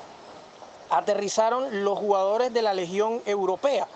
aterrizaron 0.89 1.83
los 1.83 1.97
jugadores 1.97 2.53
de 2.53 2.62
la 2.62 2.73
Legión 2.73 3.21
Europea 3.25 3.88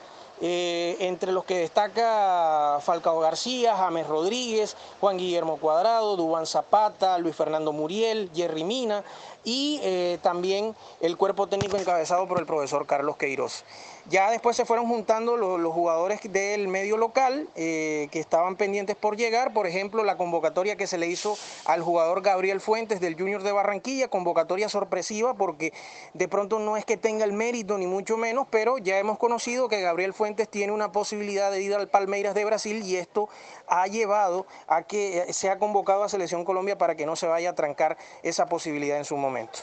eh, 0.41 0.97
entre 1.00 1.32
los 1.32 1.45
que 1.45 1.60
destaca 1.60 2.80
Falcao 2.82 3.19
García, 3.19 3.76
James 3.76 4.08
Rodríguez, 4.08 4.78
Juan 5.00 5.17
Guillermo 5.17 5.58
Cuadrado, 5.58 6.15
Dubán 6.15 6.45
Zapata, 6.45 7.17
Luis 7.17 7.36
Fernando 7.36 7.73
Muriel, 7.73 8.30
Jerry 8.36 8.63
Mina 8.63 9.04
y 9.43 9.80
eh, 9.82 10.19
también 10.21 10.76
el 11.02 11.17
cuerpo 11.17 11.47
técnico 11.47 11.78
encabezado 11.78 12.28
por 12.28 12.39
el 12.39 12.45
profesor 12.45 12.86
Carlos 12.86 13.17
Queiroz. 13.17 13.63
Ya 14.10 14.32
después 14.32 14.56
se 14.56 14.63
fueron 14.63 14.88
juntando 14.88 15.36
los, 15.36 15.74
jugadores 15.74 16.22
del 16.32 16.70
medio 16.70 16.96
local 16.96 17.50
eh, 17.56 18.08
que 18.10 18.22
estaban 18.22 18.56
pendientes 18.56 18.96
por 18.96 19.17
llegar. 19.17 19.52
Por 19.52 19.67
ejemplo, 19.67 20.06
la 20.06 20.15
convocatoria 20.15 20.78
que 20.78 20.88
se 20.88 20.98
le 20.98 21.08
hizo 21.08 21.38
al 21.65 21.82
jugador 21.82 22.22
Gabriel 22.22 22.62
Fuentes 22.62 23.02
del 23.02 23.15
Junior 23.15 23.43
de 23.43 23.52
Barranquilla, 23.52 24.08
convocatoria 24.08 24.70
sorpresiva 24.70 25.34
porque 25.34 25.74
de 26.13 26.30
pronto 26.30 26.60
no 26.60 26.78
es 26.78 26.86
que 26.86 26.96
tenga 26.96 27.26
el 27.26 27.34
mérito 27.34 27.78
ni 27.78 27.86
mucho 27.86 28.15
menos, 28.15 28.48
pero 28.50 28.78
ya 28.78 28.98
hemos 28.98 29.17
conocido 29.17 29.67
que 29.67 29.82
Gabriel 29.82 30.13
Fuentes 30.13 30.48
tiene 30.48 30.72
una 30.72 30.93
posibilidad 30.93 31.52
de 31.52 31.62
ir 31.62 31.76
al 31.76 31.89
Palmeiras 31.89 32.34
de 32.34 32.46
Brasil 32.46 32.84
y 32.86 32.96
esto 32.96 33.28
ha 33.67 33.88
llevado 33.88 34.48
a 34.67 34.84
que 34.84 35.34
sea 35.34 35.60
convocado 35.60 36.04
a 36.04 36.10
Selección 36.10 36.46
Colombia 36.46 36.78
para 36.78 36.96
que 36.96 37.06
no 37.06 37.17
se 37.17 37.28
vaya 37.28 37.50
a 37.50 37.56
trancar 37.56 37.98
esa 38.24 38.46
posibilidad 38.46 38.98
en 38.98 39.06
su 39.06 39.17
momento. 39.17 39.60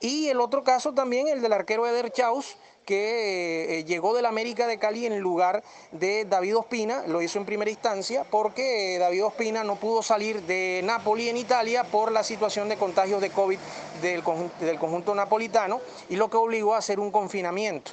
Y 0.00 0.28
el 0.28 0.40
otro 0.40 0.64
caso 0.64 0.94
también, 0.94 1.28
el 1.28 1.42
del 1.42 1.52
arquero 1.52 1.86
Eder 1.86 2.10
Chaus, 2.10 2.56
que 2.84 3.78
eh, 3.78 3.84
llegó 3.84 4.14
del 4.14 4.26
América 4.26 4.66
de 4.66 4.78
Cali 4.78 5.06
en 5.06 5.18
lugar 5.20 5.62
de 5.92 6.24
David 6.24 6.58
Ospina, 6.58 7.04
lo 7.06 7.22
hizo 7.22 7.38
en 7.38 7.44
primera 7.44 7.70
instancia 7.70 8.24
porque 8.30 8.96
eh, 8.96 8.98
David 8.98 9.24
Ospina 9.24 9.64
no 9.64 9.76
pudo 9.76 10.02
salir 10.02 10.42
de 10.42 10.80
Napoli 10.84 11.28
en 11.28 11.36
Italia 11.36 11.84
por 11.84 12.12
la 12.12 12.24
situación 12.24 12.68
de 12.68 12.76
contagios 12.76 13.20
de 13.20 13.30
COVID 13.30 13.58
del 14.00 14.22
del 14.60 14.78
conjunto 14.78 15.14
napolitano 15.14 15.80
y 16.08 16.16
lo 16.16 16.28
que 16.30 16.36
obligó 16.36 16.74
a 16.74 16.78
hacer 16.78 17.00
un 17.00 17.10
confinamiento. 17.10 17.92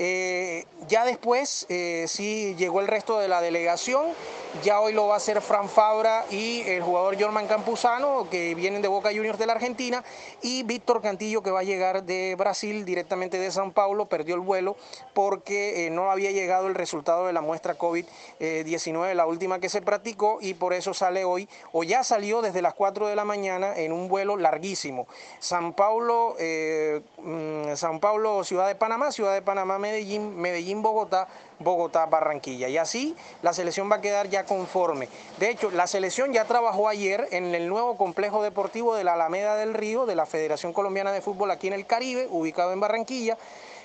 Eh, 0.00 0.64
ya 0.86 1.04
después 1.04 1.66
eh, 1.68 2.04
sí 2.06 2.54
llegó 2.56 2.80
el 2.80 2.86
resto 2.86 3.18
de 3.18 3.26
la 3.26 3.40
delegación, 3.40 4.06
ya 4.62 4.80
hoy 4.80 4.92
lo 4.92 5.08
va 5.08 5.14
a 5.14 5.16
hacer 5.16 5.42
Fran 5.42 5.68
Fabra 5.68 6.24
y 6.30 6.60
el 6.60 6.82
jugador 6.82 7.20
Jorman 7.20 7.48
Campuzano, 7.48 8.28
que 8.30 8.54
vienen 8.54 8.80
de 8.80 8.86
Boca 8.86 9.10
Juniors 9.10 9.40
de 9.40 9.46
la 9.46 9.54
Argentina, 9.54 10.04
y 10.40 10.62
Víctor 10.62 11.02
Cantillo, 11.02 11.42
que 11.42 11.50
va 11.50 11.60
a 11.60 11.64
llegar 11.64 12.04
de 12.04 12.36
Brasil, 12.38 12.84
directamente 12.84 13.40
de 13.40 13.50
San 13.50 13.72
Paulo, 13.72 14.06
perdió 14.06 14.36
el 14.36 14.40
vuelo 14.40 14.76
porque 15.14 15.86
eh, 15.86 15.90
no 15.90 16.12
había 16.12 16.30
llegado 16.30 16.68
el 16.68 16.76
resultado 16.76 17.26
de 17.26 17.32
la 17.32 17.40
muestra 17.40 17.76
COVID-19, 17.76 19.14
la 19.14 19.26
última 19.26 19.58
que 19.58 19.68
se 19.68 19.82
practicó, 19.82 20.38
y 20.40 20.54
por 20.54 20.74
eso 20.74 20.94
sale 20.94 21.24
hoy, 21.24 21.48
o 21.72 21.82
ya 21.82 22.04
salió 22.04 22.40
desde 22.40 22.62
las 22.62 22.74
4 22.74 23.08
de 23.08 23.16
la 23.16 23.24
mañana 23.24 23.76
en 23.76 23.92
un 23.92 24.06
vuelo 24.06 24.36
larguísimo. 24.36 25.08
San 25.40 25.72
Paulo, 25.72 26.36
mm, 27.18 27.74
San 27.74 27.98
Paulo, 27.98 28.44
Ciudad 28.44 28.68
de 28.68 28.76
Panamá, 28.76 29.10
Ciudad 29.10 29.34
de 29.34 29.42
Panamá, 29.42 29.87
Medellín, 29.88 30.36
Medellín, 30.36 30.82
Bogotá, 30.82 31.28
Bogotá, 31.58 32.06
Barranquilla. 32.06 32.68
Y 32.68 32.76
así 32.76 33.16
la 33.42 33.52
selección 33.52 33.90
va 33.90 33.96
a 33.96 34.00
quedar 34.00 34.28
ya 34.28 34.44
conforme. 34.44 35.08
De 35.38 35.50
hecho, 35.50 35.70
la 35.70 35.86
selección 35.86 36.32
ya 36.32 36.44
trabajó 36.44 36.88
ayer 36.88 37.26
en 37.30 37.54
el 37.54 37.68
nuevo 37.68 37.96
complejo 37.96 38.42
deportivo 38.42 38.94
de 38.94 39.04
la 39.04 39.14
Alameda 39.14 39.56
del 39.56 39.74
Río, 39.74 40.04
de 40.04 40.14
la 40.14 40.26
Federación 40.26 40.72
Colombiana 40.72 41.10
de 41.12 41.22
Fútbol 41.22 41.50
aquí 41.50 41.68
en 41.68 41.72
el 41.72 41.86
Caribe, 41.86 42.28
ubicado 42.30 42.72
en 42.72 42.80
Barranquilla. 42.80 43.38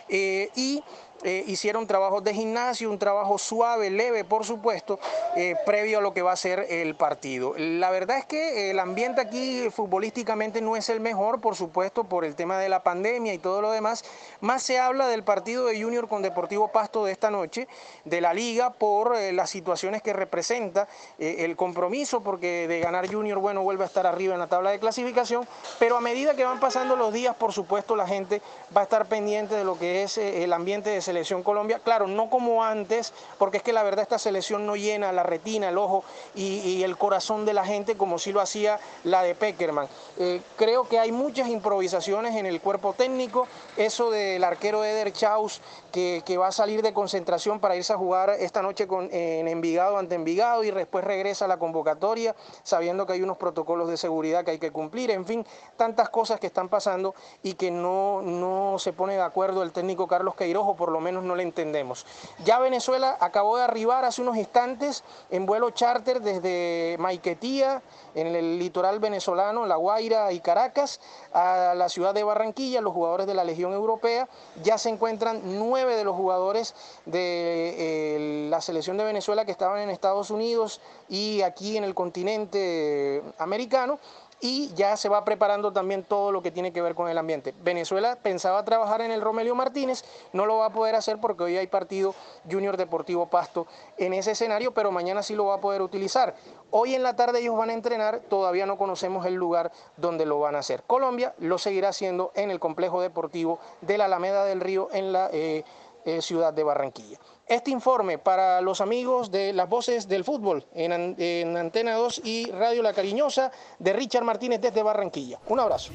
Eh, 0.09 0.49
y 0.55 0.83
eh, 1.23 1.43
hicieron 1.47 1.87
trabajos 1.87 2.23
de 2.23 2.33
gimnasio, 2.33 2.89
un 2.89 2.99
trabajo 2.99 3.37
suave, 3.37 3.89
leve, 3.89 4.25
por 4.25 4.43
supuesto, 4.43 4.99
eh, 5.37 5.55
previo 5.65 5.99
a 5.99 6.01
lo 6.01 6.13
que 6.13 6.21
va 6.21 6.33
a 6.33 6.35
ser 6.35 6.65
el 6.69 6.95
partido. 6.95 7.53
La 7.57 7.91
verdad 7.91 8.17
es 8.17 8.25
que 8.25 8.71
el 8.71 8.79
ambiente 8.79 9.21
aquí 9.21 9.69
futbolísticamente 9.69 10.59
no 10.59 10.75
es 10.75 10.89
el 10.89 10.99
mejor, 10.99 11.39
por 11.39 11.55
supuesto, 11.55 12.03
por 12.03 12.25
el 12.25 12.35
tema 12.35 12.57
de 12.57 12.67
la 12.67 12.83
pandemia 12.83 13.33
y 13.33 13.37
todo 13.37 13.61
lo 13.61 13.71
demás. 13.71 14.03
Más 14.41 14.63
se 14.63 14.79
habla 14.79 15.07
del 15.07 15.23
partido 15.23 15.65
de 15.65 15.81
Junior 15.81 16.09
con 16.09 16.21
Deportivo 16.21 16.69
Pasto 16.69 17.05
de 17.05 17.13
esta 17.13 17.31
noche, 17.31 17.69
de 18.03 18.19
la 18.19 18.33
liga, 18.33 18.71
por 18.71 19.15
eh, 19.15 19.31
las 19.31 19.49
situaciones 19.49 20.01
que 20.01 20.11
representa 20.11 20.87
el 21.19 21.55
compromiso, 21.55 22.21
porque 22.21 22.67
de 22.67 22.79
ganar 22.79 23.09
Junior, 23.09 23.39
bueno, 23.39 23.61
vuelve 23.61 23.83
a 23.83 23.87
estar 23.87 24.05
arriba 24.05 24.33
en 24.33 24.39
la 24.39 24.47
tabla 24.47 24.71
de 24.71 24.79
clasificación, 24.79 25.47
pero 25.79 25.95
a 25.95 26.01
medida 26.01 26.35
que 26.35 26.43
van 26.43 26.59
pasando 26.59 26.95
los 26.95 27.13
días, 27.13 27.35
por 27.35 27.53
supuesto, 27.53 27.95
la 27.95 28.07
gente 28.07 28.41
va 28.75 28.81
a 28.81 28.83
estar 28.83 29.05
pendiente 29.05 29.55
de 29.55 29.63
lo 29.63 29.77
que 29.77 30.03
es 30.03 30.17
el 30.17 30.51
ambiente 30.51 30.89
de 30.89 31.01
selección 31.03 31.43
Colombia. 31.43 31.79
Claro, 31.83 32.07
no 32.07 32.29
como 32.29 32.63
antes, 32.63 33.13
porque 33.37 33.57
es 33.57 33.63
que 33.63 33.73
la 33.73 33.83
verdad 33.83 34.01
esta 34.01 34.17
selección 34.17 34.65
no 34.65 34.75
llena 34.75 35.11
la 35.11 35.21
retina, 35.21 35.69
el 35.69 35.77
ojo 35.77 36.03
y, 36.33 36.81
el 36.83 36.97
corazón 36.97 37.45
de 37.45 37.53
la 37.53 37.65
gente 37.65 37.95
como 37.95 38.17
si 38.17 38.31
lo 38.31 38.41
hacía 38.41 38.79
la 39.03 39.21
de 39.21 39.35
Peckerman. 39.35 39.87
Eh, 40.17 40.41
creo 40.57 40.87
que 40.87 40.99
hay 40.99 41.11
muchas 41.11 41.47
improvisaciones 41.47 42.35
en 42.35 42.45
el 42.45 42.59
cuerpo 42.59 42.93
técnico. 42.93 43.47
Eso 43.77 44.09
del 44.09 44.43
arquero 44.43 44.83
Eder 44.83 45.13
Chaus, 45.13 45.61
que, 45.91 46.23
va 46.37 46.47
a 46.47 46.51
salir 46.51 46.81
de 46.81 46.93
concentración 46.93 47.59
para 47.59 47.75
irse 47.75 47.93
a 47.93 47.97
jugar 47.97 48.31
esta 48.31 48.63
noche 48.63 48.87
con, 48.87 49.07
en 49.11 49.47
Envigado 49.47 49.97
ante 49.97 50.15
Envigado 50.15 50.63
y 50.63 50.71
después 50.71 51.03
regresa 51.03 51.45
a 51.45 51.47
la 51.47 51.57
convocatoria, 51.57 52.35
sabiendo 52.63 53.05
que 53.05 53.13
hay 53.13 53.21
unos 53.21 53.37
protocolos 53.37 53.87
de 53.87 53.97
seguridad 53.97 54.43
que 54.43 54.51
hay 54.51 54.59
que 54.59 54.71
cumplir. 54.71 55.11
En 55.11 55.25
fin, 55.25 55.45
tantas 55.77 56.09
cosas 56.09 56.39
que 56.39 56.47
están 56.47 56.69
pasando 56.69 57.13
y 57.43 57.53
que 57.53 57.69
no, 57.69 58.21
no 58.21 58.79
se 58.79 58.93
pone 58.93 59.15
de 59.15 59.21
acuerdo 59.21 59.63
el 59.63 59.71
técnico 59.71 60.07
Carlos 60.07 60.35
Queirojo, 60.35 60.75
por 60.75 60.91
lo 60.93 61.01
menos 61.01 61.23
no 61.23 61.35
le 61.35 61.43
entendemos. 61.43 62.05
Ya 62.45 62.59
Venezuela 62.59 63.17
acabó 63.19 63.57
de 63.57 63.63
arribar 63.63 64.05
hace 64.05 64.21
unos 64.21 64.37
instantes 64.37 65.03
en 65.29 65.45
vuelo 65.45 65.71
charter 65.71 66.21
desde 66.21 66.95
Maiquetía, 66.99 67.81
en 68.15 68.27
el 68.27 68.59
litoral 68.59 68.99
venezolano, 68.99 69.65
La 69.65 69.75
Guaira 69.75 70.31
y 70.31 70.39
Caracas, 70.39 71.01
a 71.33 71.73
la 71.75 71.89
ciudad 71.89 72.13
de 72.13 72.23
Barranquilla, 72.23 72.81
los 72.81 72.93
jugadores 72.93 73.27
de 73.27 73.33
la 73.33 73.43
Legión 73.43 73.73
Europea. 73.73 74.29
Ya 74.63 74.77
se 74.77 74.89
encuentran 74.89 75.41
nueve 75.59 75.95
de 75.95 76.03
los 76.03 76.15
jugadores 76.15 76.75
de 77.05 77.75
eh, 77.77 78.47
la 78.49 78.61
selección 78.61 78.97
de 78.97 79.03
Venezuela 79.03 79.45
que 79.45 79.51
estaban 79.51 79.81
en 79.81 79.89
Estados 79.89 80.29
Unidos 80.29 80.79
y 81.09 81.41
aquí 81.41 81.75
en 81.77 81.83
el 81.83 81.93
continente 81.93 83.23
americano 83.37 83.99
y 84.43 84.73
ya 84.73 84.97
se 84.97 85.07
va 85.07 85.23
preparando 85.23 85.71
también 85.71 86.03
todo 86.03 86.33
lo 86.33 86.41
que 86.41 86.51
tiene 86.51 86.73
que 86.73 86.81
ver 86.81 86.95
con 86.95 87.07
el 87.07 87.17
ambiente. 87.17 87.55
Venezuela 87.63 88.17
pensaba 88.21 88.65
trabajar 88.65 88.99
en 88.99 89.11
el 89.11 89.21
Romelio 89.21 89.55
Martínez, 89.55 90.03
no 90.33 90.45
lo 90.45 90.57
va 90.57 90.65
a 90.65 90.73
poder 90.73 90.95
hacer 90.95 91.17
porque 91.21 91.45
hoy 91.45 91.57
hay 91.57 91.67
partido 91.67 92.13
Junior 92.51 92.75
Deportivo 92.75 93.29
Pasto 93.29 93.67
en 93.97 94.13
ese 94.13 94.31
escenario, 94.31 94.73
pero 94.73 94.91
mañana 94.91 95.23
sí 95.23 95.33
lo 95.33 95.45
va 95.45 95.55
a 95.55 95.61
poder 95.61 95.81
utilizar. 95.81 96.35
Hoy 96.71 96.93
en 96.93 97.03
la 97.03 97.15
tarde 97.15 97.39
ellos 97.39 97.55
van 97.55 97.69
a 97.69 97.73
entrenar, 97.73 98.19
todavía 98.27 98.65
no 98.65 98.77
conocemos 98.77 99.25
el 99.25 99.35
lugar 99.35 99.71
donde 99.95 100.25
lo 100.25 100.41
van 100.41 100.55
a 100.55 100.59
hacer. 100.59 100.83
Colombia 100.83 101.33
lo 101.37 101.57
seguirá 101.57 101.87
haciendo 101.87 102.33
en 102.35 102.51
el 102.51 102.59
complejo 102.59 103.01
deportivo 103.01 103.59
de 103.79 103.97
la 103.97 104.05
Alameda 104.05 104.43
del 104.43 104.59
Río 104.59 104.89
en 104.91 105.13
la 105.13 105.29
eh, 105.31 105.63
eh, 106.03 106.21
ciudad 106.21 106.51
de 106.51 106.63
Barranquilla. 106.63 107.17
Este 107.47 107.71
informe 107.71 108.17
para 108.17 108.61
los 108.61 108.79
amigos 108.79 109.29
de 109.29 109.51
las 109.51 109.67
voces 109.67 110.07
del 110.07 110.23
fútbol 110.23 110.65
en, 110.73 111.15
en, 111.19 111.57
Antena 111.57 111.95
2 111.95 112.21
y 112.23 112.49
Radio 112.51 112.81
La 112.81 112.93
Cariñosa 112.93 113.51
de 113.79 113.91
Richard 113.91 114.23
Martínez 114.23 114.61
desde 114.61 114.81
Barranquilla. 114.81 115.39
Un 115.47 115.59
abrazo. 115.59 115.91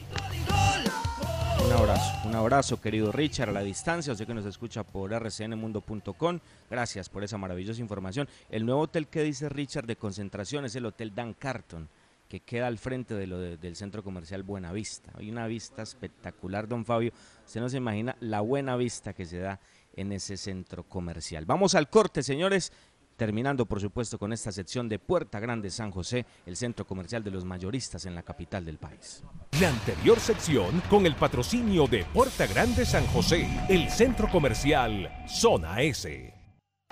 Un 1.64 1.72
abrazo, 1.72 2.28
un 2.28 2.34
abrazo 2.34 2.80
querido 2.80 3.12
Richard 3.12 3.48
a 3.48 3.52
la 3.52 3.62
distancia, 3.62 4.14
sé 4.14 4.26
que 4.26 4.34
nos 4.34 4.44
escucha 4.44 4.84
por 4.84 5.10
rcnmundo.com, 5.10 6.38
gracias 6.70 7.08
por 7.08 7.24
esa 7.24 7.38
maravillosa 7.38 7.80
información. 7.80 8.28
El 8.50 8.64
nuevo 8.64 8.82
hotel 8.82 9.08
que 9.08 9.22
dice 9.22 9.48
Richard 9.48 9.86
de 9.86 9.96
concentración 9.96 10.66
es 10.66 10.76
el 10.76 10.86
Hotel 10.86 11.14
Dan 11.14 11.34
Carton, 11.34 11.88
que 12.28 12.40
queda 12.40 12.66
al 12.66 12.78
frente 12.78 13.14
del 13.14 13.76
centro 13.76 14.04
comercial 14.04 14.42
Buenavista. 14.42 15.12
Hay 15.18 15.30
una 15.30 15.46
vista 15.46 15.82
espectacular, 15.82 16.68
don 16.68 16.84
Fabio, 16.84 17.12
usted 17.46 17.60
no 17.60 17.68
se 17.68 17.78
imagina 17.78 18.16
la 18.20 18.40
buena 18.40 18.76
vista 18.76 19.12
que 19.12 19.24
se 19.24 19.38
da 19.38 19.58
en 20.00 20.12
ese 20.12 20.36
centro 20.36 20.84
comercial. 20.84 21.44
Vamos 21.44 21.74
al 21.74 21.90
corte, 21.90 22.22
señores. 22.22 22.72
Terminando, 23.16 23.66
por 23.66 23.80
supuesto, 23.80 24.16
con 24.16 24.32
esta 24.32 24.52
sección 24.52 24.88
de 24.88 25.00
Puerta 25.00 25.40
Grande 25.40 25.70
San 25.70 25.90
José, 25.90 26.24
el 26.46 26.56
centro 26.56 26.86
comercial 26.86 27.24
de 27.24 27.32
los 27.32 27.44
mayoristas 27.44 28.06
en 28.06 28.14
la 28.14 28.22
capital 28.22 28.64
del 28.64 28.78
país. 28.78 29.24
La 29.60 29.70
anterior 29.70 30.20
sección 30.20 30.80
con 30.88 31.04
el 31.04 31.16
patrocinio 31.16 31.88
de 31.88 32.04
Puerta 32.04 32.46
Grande 32.46 32.86
San 32.86 33.04
José, 33.08 33.48
el 33.68 33.90
centro 33.90 34.30
comercial 34.30 35.10
Zona 35.26 35.82
S. 35.82 36.32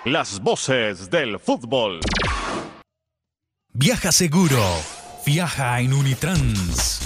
Las 0.05 0.41
voces 0.41 1.09
del 1.11 1.39
fútbol. 1.39 2.01
Viaja 3.73 4.11
seguro. 4.11 4.63
Viaja 5.25 5.81
en 5.81 5.93
Unitrans. 5.93 7.06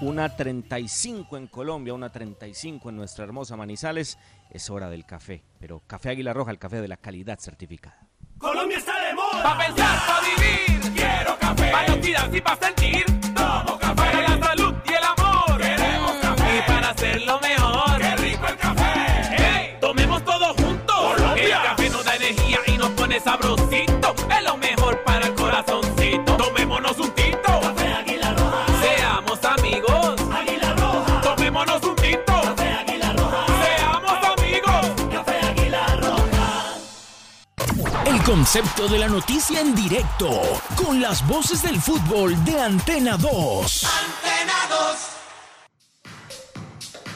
Una 0.00 0.34
35 0.34 1.36
en 1.36 1.46
Colombia, 1.46 1.94
una 1.94 2.10
35 2.10 2.90
en 2.90 2.96
nuestra 2.96 3.24
hermosa 3.24 3.56
Manizales. 3.56 4.18
Es 4.50 4.68
hora 4.68 4.90
del 4.90 5.06
café, 5.06 5.44
pero 5.58 5.82
Café 5.86 6.10
Águila 6.10 6.32
Roja, 6.32 6.50
el 6.50 6.58
café 6.58 6.80
de 6.80 6.88
la 6.88 6.96
calidad 6.96 7.38
certificada. 7.38 8.06
Colombia 8.38 8.78
está 8.78 9.06
de 9.06 9.14
moda. 9.14 9.42
Pa' 9.42 9.58
pensar, 9.58 9.98
pa' 10.06 10.20
vivir. 10.20 10.92
Quiero 10.94 11.38
café. 11.38 11.70
Pa' 11.70 11.86
identidad 11.86 12.32
y 12.32 12.40
pa' 12.40 12.56
sentir. 12.56 13.23
Concepto 38.24 38.88
de 38.88 38.98
la 38.98 39.06
noticia 39.06 39.60
en 39.60 39.74
directo, 39.74 40.30
con 40.82 40.98
las 40.98 41.26
voces 41.28 41.62
del 41.62 41.78
fútbol 41.78 42.42
de 42.46 42.58
Antena 42.58 43.18
2. 43.18 43.86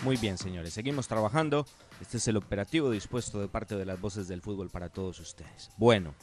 Muy 0.04 0.16
bien, 0.18 0.36
señores, 0.36 0.74
seguimos 0.74 1.08
trabajando. 1.08 1.64
Este 2.02 2.18
es 2.18 2.28
el 2.28 2.36
operativo 2.36 2.90
dispuesto 2.90 3.40
de 3.40 3.48
parte 3.48 3.74
de 3.76 3.86
las 3.86 3.98
voces 3.98 4.28
del 4.28 4.42
fútbol 4.42 4.68
para 4.68 4.90
todos 4.90 5.18
ustedes. 5.18 5.70
Bueno, 5.78 6.14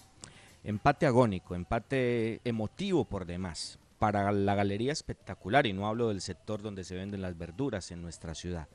empate 0.64 1.08
agónico, 1.08 1.56
empate 1.56 2.42
emotivo 2.44 3.06
por 3.06 3.26
demás. 3.26 3.80
Para 3.98 4.32
la 4.32 4.54
galería 4.54 4.92
espectacular, 4.92 5.66
y 5.66 5.74
no 5.74 5.88
hablo 5.88 6.10
del 6.10 6.22
sector 6.22 6.62
donde 6.62 6.84
se 6.84 6.96
venden 6.96 7.24
las 7.24 7.38
verduras 7.38 7.90
en 7.90 8.04
nuestra 8.04 8.36
ciudad. 8.36 8.68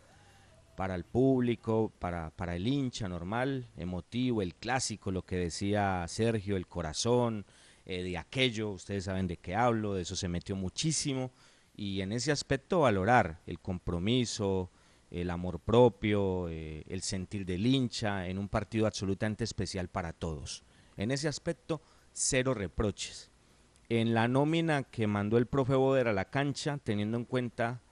Para 0.81 0.95
el 0.95 1.05
público, 1.05 1.93
para, 1.99 2.31
para 2.31 2.57
el 2.57 2.66
hincha 2.66 3.07
normal, 3.07 3.68
emotivo, 3.76 4.41
el 4.41 4.55
clásico, 4.55 5.11
lo 5.11 5.26
que 5.26 5.37
decía 5.37 6.07
Sergio, 6.09 6.57
el 6.57 6.66
corazón, 6.68 7.45
eh, 7.85 8.03
de 8.03 8.16
aquello, 8.16 8.70
ustedes 8.70 9.05
saben 9.05 9.26
de 9.26 9.37
qué 9.37 9.55
hablo, 9.55 9.93
de 9.93 10.01
eso 10.01 10.16
se 10.16 10.26
metió 10.26 10.57
muchísimo. 10.57 11.33
Y 11.76 12.01
en 12.01 12.12
ese 12.12 12.33
aspecto 12.33 12.81
valorar 12.81 13.43
el 13.45 13.61
compromiso, 13.61 14.70
el 15.11 15.28
amor 15.28 15.61
propio, 15.61 16.49
eh, 16.49 16.85
el 16.89 17.03
sentir 17.03 17.45
del 17.45 17.66
hincha 17.66 18.26
en 18.26 18.39
un 18.39 18.49
partido 18.49 18.87
absolutamente 18.87 19.45
especial 19.45 19.89
para 19.89 20.14
todos. 20.14 20.64
En 20.97 21.11
ese 21.11 21.28
aspecto, 21.28 21.83
cero 22.14 22.55
reproches. 22.55 23.31
En 23.91 24.14
la 24.14 24.28
nómina 24.28 24.85
que 24.85 25.07
mandó 25.07 25.37
el 25.37 25.45
profe 25.45 25.74
Boder 25.74 26.09
a 26.09 26.14
la 26.14 26.31
cancha, 26.31 26.78
teniendo 26.83 27.18
en 27.18 27.26
cuenta 27.26 27.83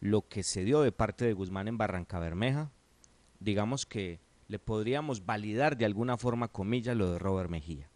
lo 0.00 0.28
que 0.28 0.42
se 0.42 0.64
dio 0.64 0.80
de 0.80 0.92
parte 0.92 1.24
de 1.24 1.32
Guzmán 1.32 1.68
en 1.68 1.78
Barranca 1.78 2.18
Bermeja, 2.18 2.70
digamos 3.40 3.86
que 3.86 4.20
le 4.48 4.58
podríamos 4.58 5.26
validar 5.26 5.76
de 5.76 5.84
alguna 5.84 6.16
forma, 6.16 6.48
comillas, 6.48 6.96
lo 6.96 7.12
de 7.12 7.18
Robert 7.18 7.50
Mejía. 7.50 7.88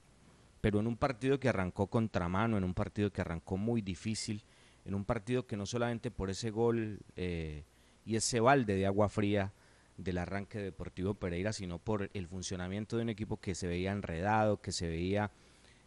Pero 0.60 0.80
en 0.80 0.86
un 0.86 0.96
partido 0.96 1.38
que 1.38 1.48
arrancó 1.48 1.86
contramano, 1.86 2.58
en 2.58 2.64
un 2.64 2.74
partido 2.74 3.12
que 3.12 3.20
arrancó 3.20 3.56
muy 3.56 3.80
difícil, 3.80 4.42
en 4.84 4.94
un 4.94 5.04
partido 5.04 5.46
que 5.46 5.56
no 5.56 5.66
solamente 5.66 6.10
por 6.10 6.30
ese 6.30 6.50
gol 6.50 7.00
eh, 7.16 7.64
y 8.04 8.16
ese 8.16 8.40
balde 8.40 8.74
de 8.74 8.86
agua 8.86 9.08
fría 9.08 9.52
del 9.96 10.18
arranque 10.18 10.58
de 10.58 10.64
Deportivo 10.64 11.14
Pereira, 11.14 11.52
sino 11.52 11.78
por 11.78 12.10
el 12.12 12.26
funcionamiento 12.26 12.96
de 12.96 13.02
un 13.02 13.10
equipo 13.10 13.38
que 13.38 13.54
se 13.54 13.66
veía 13.66 13.92
enredado, 13.92 14.60
que 14.60 14.72
se 14.72 14.88
veía... 14.88 15.30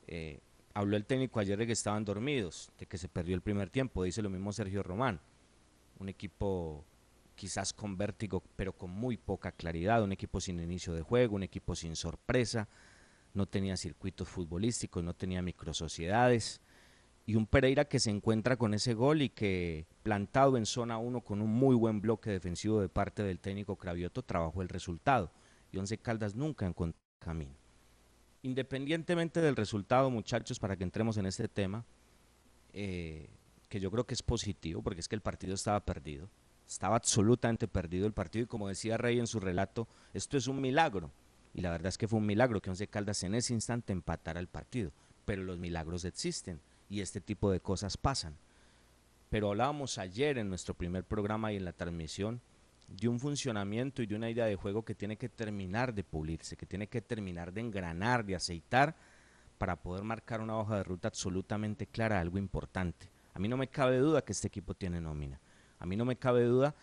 eh, 0.07 0.39
habló 0.73 0.97
el 0.97 1.05
técnico 1.05 1.39
ayer 1.39 1.57
de 1.57 1.67
que 1.67 1.73
estaban 1.73 2.03
dormidos, 2.03 2.71
de 2.79 2.85
que 2.85 2.97
se 2.97 3.07
perdió 3.07 3.35
el 3.35 3.41
primer 3.41 3.69
tiempo, 3.69 4.03
dice 4.03 4.21
lo 4.21 4.29
mismo 4.29 4.51
Sergio 4.51 4.81
Román. 4.83 5.19
Un 6.03 6.09
equipo 6.09 6.83
quizás 7.33 7.71
con 7.71 7.97
vértigo, 7.97 8.43
pero 8.57 8.73
con 8.73 8.89
muy 8.89 9.15
poca 9.15 9.53
claridad, 9.53 10.03
un 10.03 10.11
equipo 10.11 10.41
sin 10.41 10.59
inicio 10.59 10.93
de 10.93 11.01
juego, 11.01 11.37
un 11.37 11.43
equipo 11.43 11.75
sin 11.75 11.95
sorpresa, 11.95 12.67
no 13.33 13.45
tenía 13.45 13.77
circuitos 13.77 14.27
futbolísticos, 14.27 15.01
no 15.01 15.13
tenía 15.13 15.41
microsociedades 15.41 16.59
y 17.25 17.35
un 17.35 17.47
Pereira 17.47 17.85
que 17.85 18.01
se 18.01 18.09
encuentra 18.09 18.57
con 18.57 18.73
ese 18.73 18.93
gol 18.93 19.21
y 19.21 19.29
que 19.29 19.85
plantado 20.03 20.57
en 20.57 20.65
zona 20.65 20.97
1 20.97 21.21
con 21.21 21.41
un 21.41 21.51
muy 21.51 21.73
buen 21.73 22.01
bloque 22.01 22.29
defensivo 22.29 22.81
de 22.81 22.89
parte 22.89 23.23
del 23.23 23.39
técnico 23.39 23.77
Cravioto 23.77 24.23
trabajó 24.23 24.61
el 24.61 24.67
resultado 24.67 25.31
y 25.71 25.77
Once 25.77 25.97
Caldas 25.97 26.35
nunca 26.35 26.65
encontró 26.65 26.99
camino. 27.19 27.55
Independientemente 28.41 29.39
del 29.39 29.55
resultado, 29.55 30.09
muchachos, 30.09 30.59
para 30.59 30.75
que 30.75 30.83
entremos 30.83 31.15
en 31.15 31.27
este 31.27 31.47
tema, 31.47 31.85
eh, 32.73 33.29
que 33.73 33.79
yo 33.79 33.89
creo 33.89 34.05
que 34.05 34.13
es 34.13 34.21
positivo 34.21 34.83
porque 34.83 34.99
es 34.99 35.07
que 35.07 35.15
el 35.15 35.21
partido 35.21 35.55
estaba 35.55 35.79
perdido, 35.79 36.29
estaba 36.67 36.95
absolutamente 36.95 37.67
perdido 37.67 38.05
el 38.05 38.13
partido 38.13 38.43
y 38.43 38.47
como 38.47 38.67
decía 38.67 38.97
Rey 38.97 39.17
en 39.17 39.25
su 39.25 39.39
relato, 39.39 39.87
esto 40.13 40.37
es 40.37 40.45
un 40.45 40.61
milagro, 40.61 41.09
Y 41.55 41.61
la 41.61 41.71
verdad 41.71 41.87
es 41.87 41.97
que 41.97 42.07
fue 42.07 42.19
un 42.19 42.27
milagro 42.27 42.61
que 42.61 42.69
Once 42.69 42.85
Caldas 42.85 43.23
en 43.23 43.33
ese 43.33 43.51
instante 43.51 43.91
empatara 43.91 44.39
el 44.39 44.45
partido. 44.45 44.91
Pero 45.25 45.43
los 45.43 45.57
milagros 45.57 46.05
existen 46.05 46.61
y 46.87 47.01
este 47.01 47.19
tipo 47.19 47.49
de 47.49 47.61
cosas 47.61 47.97
pasan. 47.97 48.35
Pero 49.31 49.49
hablábamos 49.49 49.97
ayer 49.97 50.37
en 50.37 50.49
nuestro 50.49 50.75
primer 50.75 51.03
programa 51.03 51.51
y 51.51 51.55
en 51.55 51.65
la 51.65 51.73
transmisión 51.73 52.41
de 52.87 53.07
un 53.07 53.19
funcionamiento 53.19 54.03
y 54.03 54.05
de 54.05 54.15
una 54.15 54.29
idea 54.29 54.45
de 54.45 54.55
juego 54.55 54.85
que 54.85 54.93
tiene 54.93 55.17
que 55.17 55.29
terminar 55.29 55.95
de 55.95 56.03
pulirse, 56.03 56.57
que 56.57 56.67
tiene 56.67 56.85
que 56.85 57.01
terminar 57.01 57.51
de 57.51 57.61
engranar, 57.61 58.23
de 58.23 58.35
aceitar, 58.35 58.95
para 59.57 59.77
poder 59.77 60.03
marcar 60.03 60.41
una 60.41 60.59
hoja 60.59 60.77
de 60.77 60.83
ruta 60.83 61.07
absolutamente 61.07 61.87
clara, 61.87 62.19
algo 62.19 62.37
importante. 62.37 63.12
A 63.33 63.39
mí 63.39 63.47
no 63.47 63.57
me 63.57 63.67
cabe 63.67 63.97
duda 63.97 64.23
que 64.23 64.31
este 64.31 64.47
equipo 64.47 64.73
tiene 64.73 65.01
nómina. 65.01 65.39
A 65.79 65.85
mí 65.85 65.95
no 65.95 66.05
me 66.05 66.15
cabe 66.15 66.43
duda 66.43 66.75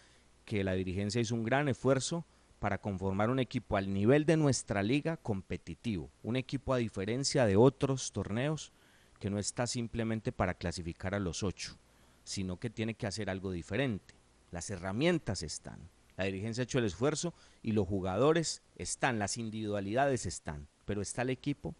que 0.44 0.64
la 0.64 0.74
dirigencia 0.74 1.20
hizo 1.20 1.34
un 1.34 1.44
gran 1.44 1.68
esfuerzo 1.68 2.24
para 2.58 2.78
conformar 2.78 3.30
un 3.30 3.38
equipo 3.38 3.76
al 3.76 3.92
nivel 3.92 4.26
de 4.26 4.36
nuestra 4.36 4.82
liga 4.82 5.16
competitivo, 5.16 6.10
un 6.22 6.36
equipo 6.36 6.74
a 6.74 6.78
diferencia 6.78 7.46
de 7.46 7.56
otros 7.56 8.12
torneos 8.12 8.72
que 9.18 9.30
no 9.30 9.38
está 9.38 9.66
simplemente 9.66 10.32
para 10.32 10.54
clasificar 10.54 11.14
a 11.14 11.20
los 11.20 11.42
ocho, 11.42 11.76
sino 12.24 12.58
que 12.58 12.68
tiene 12.68 12.94
que 12.94 13.06
hacer 13.06 13.30
algo 13.30 13.50
diferente. 13.52 14.14
Las 14.50 14.68
herramientas 14.70 15.42
están, 15.42 15.78
la 16.16 16.24
dirigencia 16.24 16.62
ha 16.62 16.64
hecho 16.64 16.78
el 16.78 16.84
esfuerzo 16.84 17.32
y 17.62 17.72
los 17.72 17.88
jugadores 17.88 18.62
están, 18.76 19.18
las 19.18 19.38
individualidades 19.38 20.26
están, 20.26 20.68
pero 20.84 21.00
¿está 21.00 21.22
el 21.22 21.30
equipo? 21.30 21.74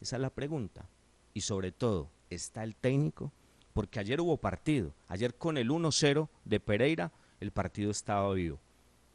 Esa 0.00 0.16
es 0.16 0.22
la 0.22 0.30
pregunta. 0.30 0.88
Y 1.34 1.40
sobre 1.40 1.72
todo, 1.72 2.10
¿está 2.28 2.62
el 2.62 2.76
técnico? 2.76 3.32
Porque 3.72 4.00
ayer 4.00 4.20
hubo 4.20 4.36
partido, 4.36 4.92
ayer 5.08 5.34
con 5.34 5.56
el 5.56 5.70
1-0 5.70 6.28
de 6.44 6.60
Pereira 6.60 7.12
el 7.40 7.52
partido 7.52 7.90
estaba 7.90 8.32
vivo 8.34 8.60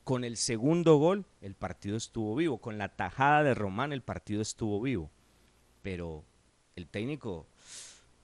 con 0.06 0.24
el 0.24 0.38
segundo 0.38 0.98
gol, 0.98 1.26
el 1.42 1.56
partido 1.56 1.98
estuvo 1.98 2.36
vivo. 2.36 2.60
Con 2.60 2.78
la 2.78 2.96
tajada 2.96 3.44
de 3.44 3.56
Román, 3.56 3.92
el 3.92 4.04
partido 4.04 4.42
estuvo 4.42 4.80
vivo. 4.80 5.10
Pero 5.82 6.24
el 6.76 6.88
técnico, 6.88 7.48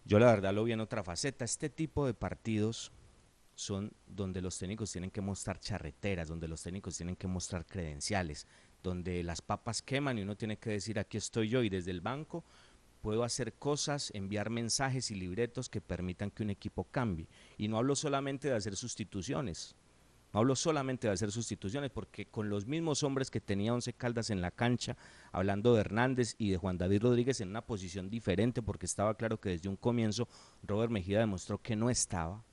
yo 0.05 0.19
la 0.19 0.27
verdad 0.27 0.53
lo 0.53 0.63
vi 0.63 0.73
en 0.73 0.79
otra 0.79 1.03
faceta. 1.03 1.43
Este 1.43 1.69
tipo 1.69 2.05
de 2.05 2.13
partidos 2.13 2.91
son 3.55 3.91
donde 4.05 4.41
los 4.41 4.59
técnicos 4.59 4.91
tienen 4.91 5.09
que 5.09 5.21
mostrar 5.21 5.59
charreteras, 5.59 6.27
donde 6.27 6.47
los 6.47 6.61
técnicos 6.61 6.95
tienen 6.95 7.15
que 7.15 7.27
mostrar 7.27 7.65
credenciales, 7.65 8.45
donde 8.84 9.23
las 9.23 9.41
papas 9.41 9.82
queman 9.82 10.19
y 10.19 10.21
uno 10.21 10.38
tiene 10.38 10.57
que 10.57 10.69
decir 10.69 10.99
aquí 10.99 11.17
estoy 11.17 11.49
yo 11.49 11.63
y 11.63 11.69
desde 11.69 11.89
el 11.89 12.01
banco 12.01 12.43
puedo 13.01 13.23
hacer 13.23 13.53
cosas, 13.53 14.11
enviar 14.13 14.49
mensajes 14.49 15.11
y 15.11 15.15
libretos 15.15 15.69
que 15.69 15.81
permitan 15.81 16.31
que 16.31 16.43
un 16.43 16.49
equipo 16.49 16.85
cambie. 16.85 17.27
Y 17.57 17.67
no 17.67 17.77
hablo 17.77 17.95
solamente 17.95 18.47
de 18.47 18.55
hacer 18.55 18.75
sustituciones, 18.75 19.75
no 20.33 20.39
hablo 20.39 20.55
solamente 20.55 21.07
de 21.07 21.13
hacer 21.13 21.31
sustituciones, 21.31 21.91
porque 21.91 22.25
con 22.25 22.49
los 22.49 22.65
mismos 22.65 23.03
hombres 23.03 23.29
que 23.29 23.41
tenía 23.41 23.73
Once 23.73 23.91
Caldas 23.91 24.29
en 24.29 24.41
la 24.41 24.51
cancha, 24.51 24.95
hablando 25.31 25.73
de 25.73 25.81
Hernández 25.81 26.35
y 26.37 26.51
de 26.51 26.57
Juan 26.57 26.77
David 26.77 27.01
Rodríguez 27.01 27.41
en 27.41 27.49
una 27.49 27.65
posición 27.65 28.09
diferente, 28.09 28.61
porque 28.61 28.85
estaba 28.85 29.15
claro 29.15 29.39
que 29.39 29.49
desde 29.49 29.67
un 29.67 29.75
comienzo 29.75 30.29
Robert 30.63 30.91
Mejía 30.91 31.19
demostró 31.19 31.57
que 31.61 31.75
no 31.75 31.89
estaba, 31.89 32.43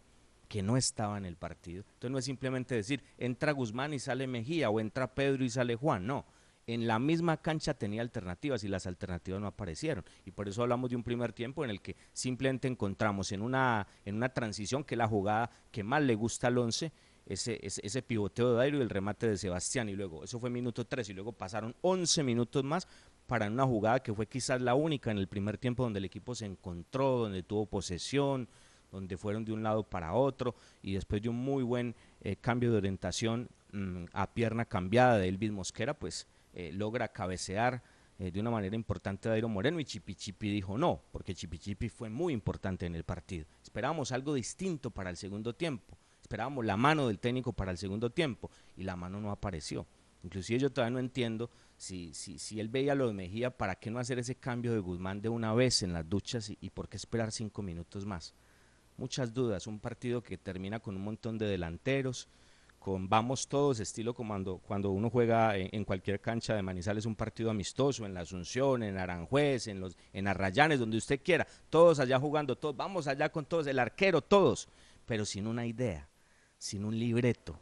que 0.49 0.63
no 0.63 0.77
estaba 0.77 1.19
en 1.19 1.25
el 1.25 1.37
partido. 1.37 1.85
Entonces 1.95 2.11
no 2.11 2.19
es 2.19 2.25
simplemente 2.25 2.75
decir, 2.75 3.05
entra 3.17 3.53
Guzmán 3.53 3.95
y 3.95 4.01
sale 4.01 4.27
Mejía, 4.27 4.71
o 4.71 4.81
entra 4.81 5.15
Pedro 5.15 5.45
y 5.45 5.51
sale 5.51 5.77
Juan, 5.77 6.07
no. 6.07 6.27
En 6.69 6.87
la 6.87 6.99
misma 6.99 7.39
cancha 7.39 7.73
tenía 7.73 8.03
alternativas 8.03 8.63
y 8.63 8.69
las 8.69 8.87
alternativas 8.87 9.41
no 9.41 9.47
aparecieron. 9.47 10.05
Y 10.27 10.33
por 10.33 10.49
eso 10.49 10.63
hablamos 10.63 10.91
de 10.91 10.97
un 10.97 11.03
primer 11.03 11.33
tiempo 11.33 11.65
en 11.65 11.71
el 11.71 11.81
que 11.81 11.97
simplemente 12.13 12.69
encontramos 12.69 13.33
en 13.33 13.41
una, 13.41 13.87
en 14.05 14.17
una 14.17 14.29
transición 14.29 14.85
que 14.85 14.95
es 14.95 14.99
la 14.99 15.09
jugada 15.09 15.51
que 15.71 15.83
más 15.83 16.03
le 16.03 16.15
gusta 16.15 16.49
al 16.49 16.59
once, 16.59 16.93
ese, 17.25 17.59
ese, 17.63 18.03
pivoteo 18.03 18.51
de 18.51 18.57
Dairo 18.57 18.79
y 18.79 18.83
el 18.83 18.91
remate 18.91 19.27
de 19.27 19.39
Sebastián. 19.39 19.89
Y 19.89 19.95
luego, 19.95 20.25
eso 20.25 20.39
fue 20.39 20.51
minuto 20.51 20.85
3 20.85 21.09
y 21.09 21.15
luego 21.15 21.33
pasaron 21.33 21.75
11 21.81 22.23
minutos 22.23 22.63
más 22.63 22.87
para 23.27 23.47
una 23.47 23.65
jugada 23.65 24.01
que 24.01 24.13
fue 24.13 24.27
quizás 24.27 24.61
la 24.61 24.75
única 24.75 25.11
en 25.11 25.17
el 25.17 25.27
primer 25.27 25.57
tiempo 25.57 25.85
donde 25.85 26.01
el 26.01 26.05
equipo 26.05 26.35
se 26.35 26.45
encontró, 26.45 27.17
donde 27.17 27.43
tuvo 27.43 27.65
posesión, 27.65 28.47
donde 28.93 29.17
fueron 29.17 29.43
de 29.47 29.53
un 29.53 29.63
lado 29.63 29.85
para 29.85 30.13
otro 30.13 30.55
y 30.83 30.93
después 30.93 31.23
de 31.23 31.31
un 31.31 31.37
muy 31.37 31.63
buen 31.63 31.95
eh, 32.21 32.37
cambio 32.37 32.71
de 32.73 32.77
orientación 32.77 33.49
mm, 33.73 34.05
a 34.13 34.35
pierna 34.35 34.67
cambiada 34.67 35.17
de 35.17 35.29
Elvis 35.29 35.51
Mosquera, 35.51 35.95
pues 35.95 36.27
eh, 36.59 36.73
logra 36.73 37.09
cabecear 37.09 37.83
eh, 38.19 38.31
de 38.31 38.41
una 38.41 38.51
manera 38.51 38.77
importante 38.77 39.29
a 39.29 39.33
Dairo 39.33 39.49
Moreno 39.49 39.81
y 39.81 39.85
Chipichipi 39.85 40.51
dijo 40.51 40.77
no, 40.77 41.03
porque 41.11 41.35
Chipichipi 41.35 41.89
fue 41.89 42.11
muy 42.11 42.33
importante 42.35 42.85
en 42.85 42.95
el 42.95 43.05
partido. 43.05 43.47
Esperábamos 43.63 44.13
algo 44.13 44.35
distinto 44.35 44.91
para 44.91 45.09
el 45.09 45.17
segundo 45.17 45.55
tiempo 45.55 45.97
esperábamos 46.29 46.67
la 46.67 46.77
mano 46.77 47.09
del 47.09 47.19
técnico 47.19 47.55
para 47.55 47.71
el 47.71 47.79
segundo 47.79 48.11
tiempo 48.11 48.51
y 48.77 48.83
la 48.83 48.97
mano 48.97 49.19
no 49.19 49.31
apareció. 49.31 49.87
Inclusive 50.23 50.59
yo 50.59 50.71
todavía 50.71 50.93
no 50.93 50.99
entiendo 50.99 51.51
si, 51.79 52.13
si, 52.13 52.39
si 52.39 52.61
él 52.61 52.69
veía 52.69 52.95
lo 52.95 53.07
de 53.07 53.15
Mejía, 53.15 53.57
¿para 53.57 53.77
qué 53.77 53.91
no 53.91 53.99
hacer 53.99 54.19
ese 54.19 54.35
cambio 54.35 54.75
de 54.75 54.79
Guzmán 54.79 55.23
de 55.23 55.31
una 55.31 55.55
vez 55.55 55.83
en 55.83 55.95
las 55.95 56.07
duchas 56.07 56.51
y, 56.51 56.69
por 56.69 56.91
qué 56.91 56.99
esperar 56.99 57.33
cinco 57.33 57.63
minutos 57.63 58.05
más? 58.05 58.35
Muchas 58.99 59.33
dudas, 59.33 59.67
un 59.67 59.81
partido 59.81 60.23
que 60.23 60.37
termina 60.37 60.81
con 60.81 60.97
un 60.97 61.03
montón 61.03 61.39
de 61.39 61.47
delanteros, 61.47 62.29
con 62.79 63.09
vamos 63.09 63.49
todos, 63.49 63.81
estilo 63.81 64.15
como 64.15 64.61
cuando, 64.61 64.91
uno 64.91 65.11
juega 65.11 65.57
en, 65.57 65.85
cualquier 65.85 66.21
cancha 66.21 66.55
de 66.55 66.63
Manizales 66.63 67.07
un 67.07 67.17
partido 67.17 67.51
amistoso, 67.51 68.07
en 68.07 68.15
la 68.15 68.21
Asunción, 68.21 68.83
en 68.83 68.97
Aranjuez, 68.99 69.67
en, 69.67 69.81
los, 69.81 69.97
en 70.13 70.29
Arrayanes, 70.29 70.79
donde 70.79 70.97
usted 70.97 71.21
quiera, 71.23 71.47
todos 71.69 72.01
allá 72.01 72.19
jugando, 72.19 72.57
todos, 72.57 72.77
vamos 72.77 73.07
allá 73.09 73.29
con 73.31 73.45
todos, 73.45 73.67
el 73.67 73.79
arquero, 73.79 74.23
todos, 74.23 74.69
pero 75.07 75.25
sin 75.25 75.47
una 75.47 75.67
idea 75.67 76.09
sin 76.59 76.85
un 76.85 76.99
libreto. 76.99 77.59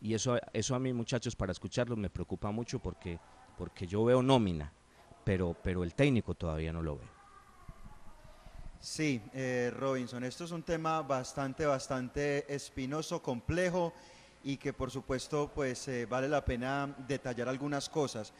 Y 0.00 0.14
eso, 0.14 0.38
eso 0.52 0.74
a 0.74 0.80
mí, 0.80 0.92
muchachos, 0.92 1.36
para 1.36 1.52
escucharlo 1.52 1.96
me 1.96 2.10
preocupa 2.10 2.50
mucho 2.50 2.80
porque, 2.80 3.18
porque 3.56 3.86
yo 3.86 4.04
veo 4.04 4.20
nómina, 4.22 4.72
pero, 5.24 5.56
pero 5.62 5.84
el 5.84 5.94
técnico 5.94 6.34
todavía 6.34 6.72
no 6.72 6.82
lo 6.82 6.96
ve. 6.96 7.04
Sí, 8.80 9.22
eh, 9.32 9.72
Robinson, 9.72 10.24
esto 10.24 10.44
es 10.44 10.50
un 10.50 10.64
tema 10.64 11.02
bastante, 11.02 11.64
bastante 11.64 12.52
espinoso, 12.52 13.22
complejo 13.22 13.92
y 14.44 14.56
que 14.56 14.72
por 14.72 14.90
supuesto 14.90 15.50
pues 15.54 15.86
eh, 15.88 16.06
vale 16.06 16.28
la 16.28 16.44
pena 16.44 16.94
detallar 17.06 17.48
algunas 17.48 17.88
cosas. 17.88 18.32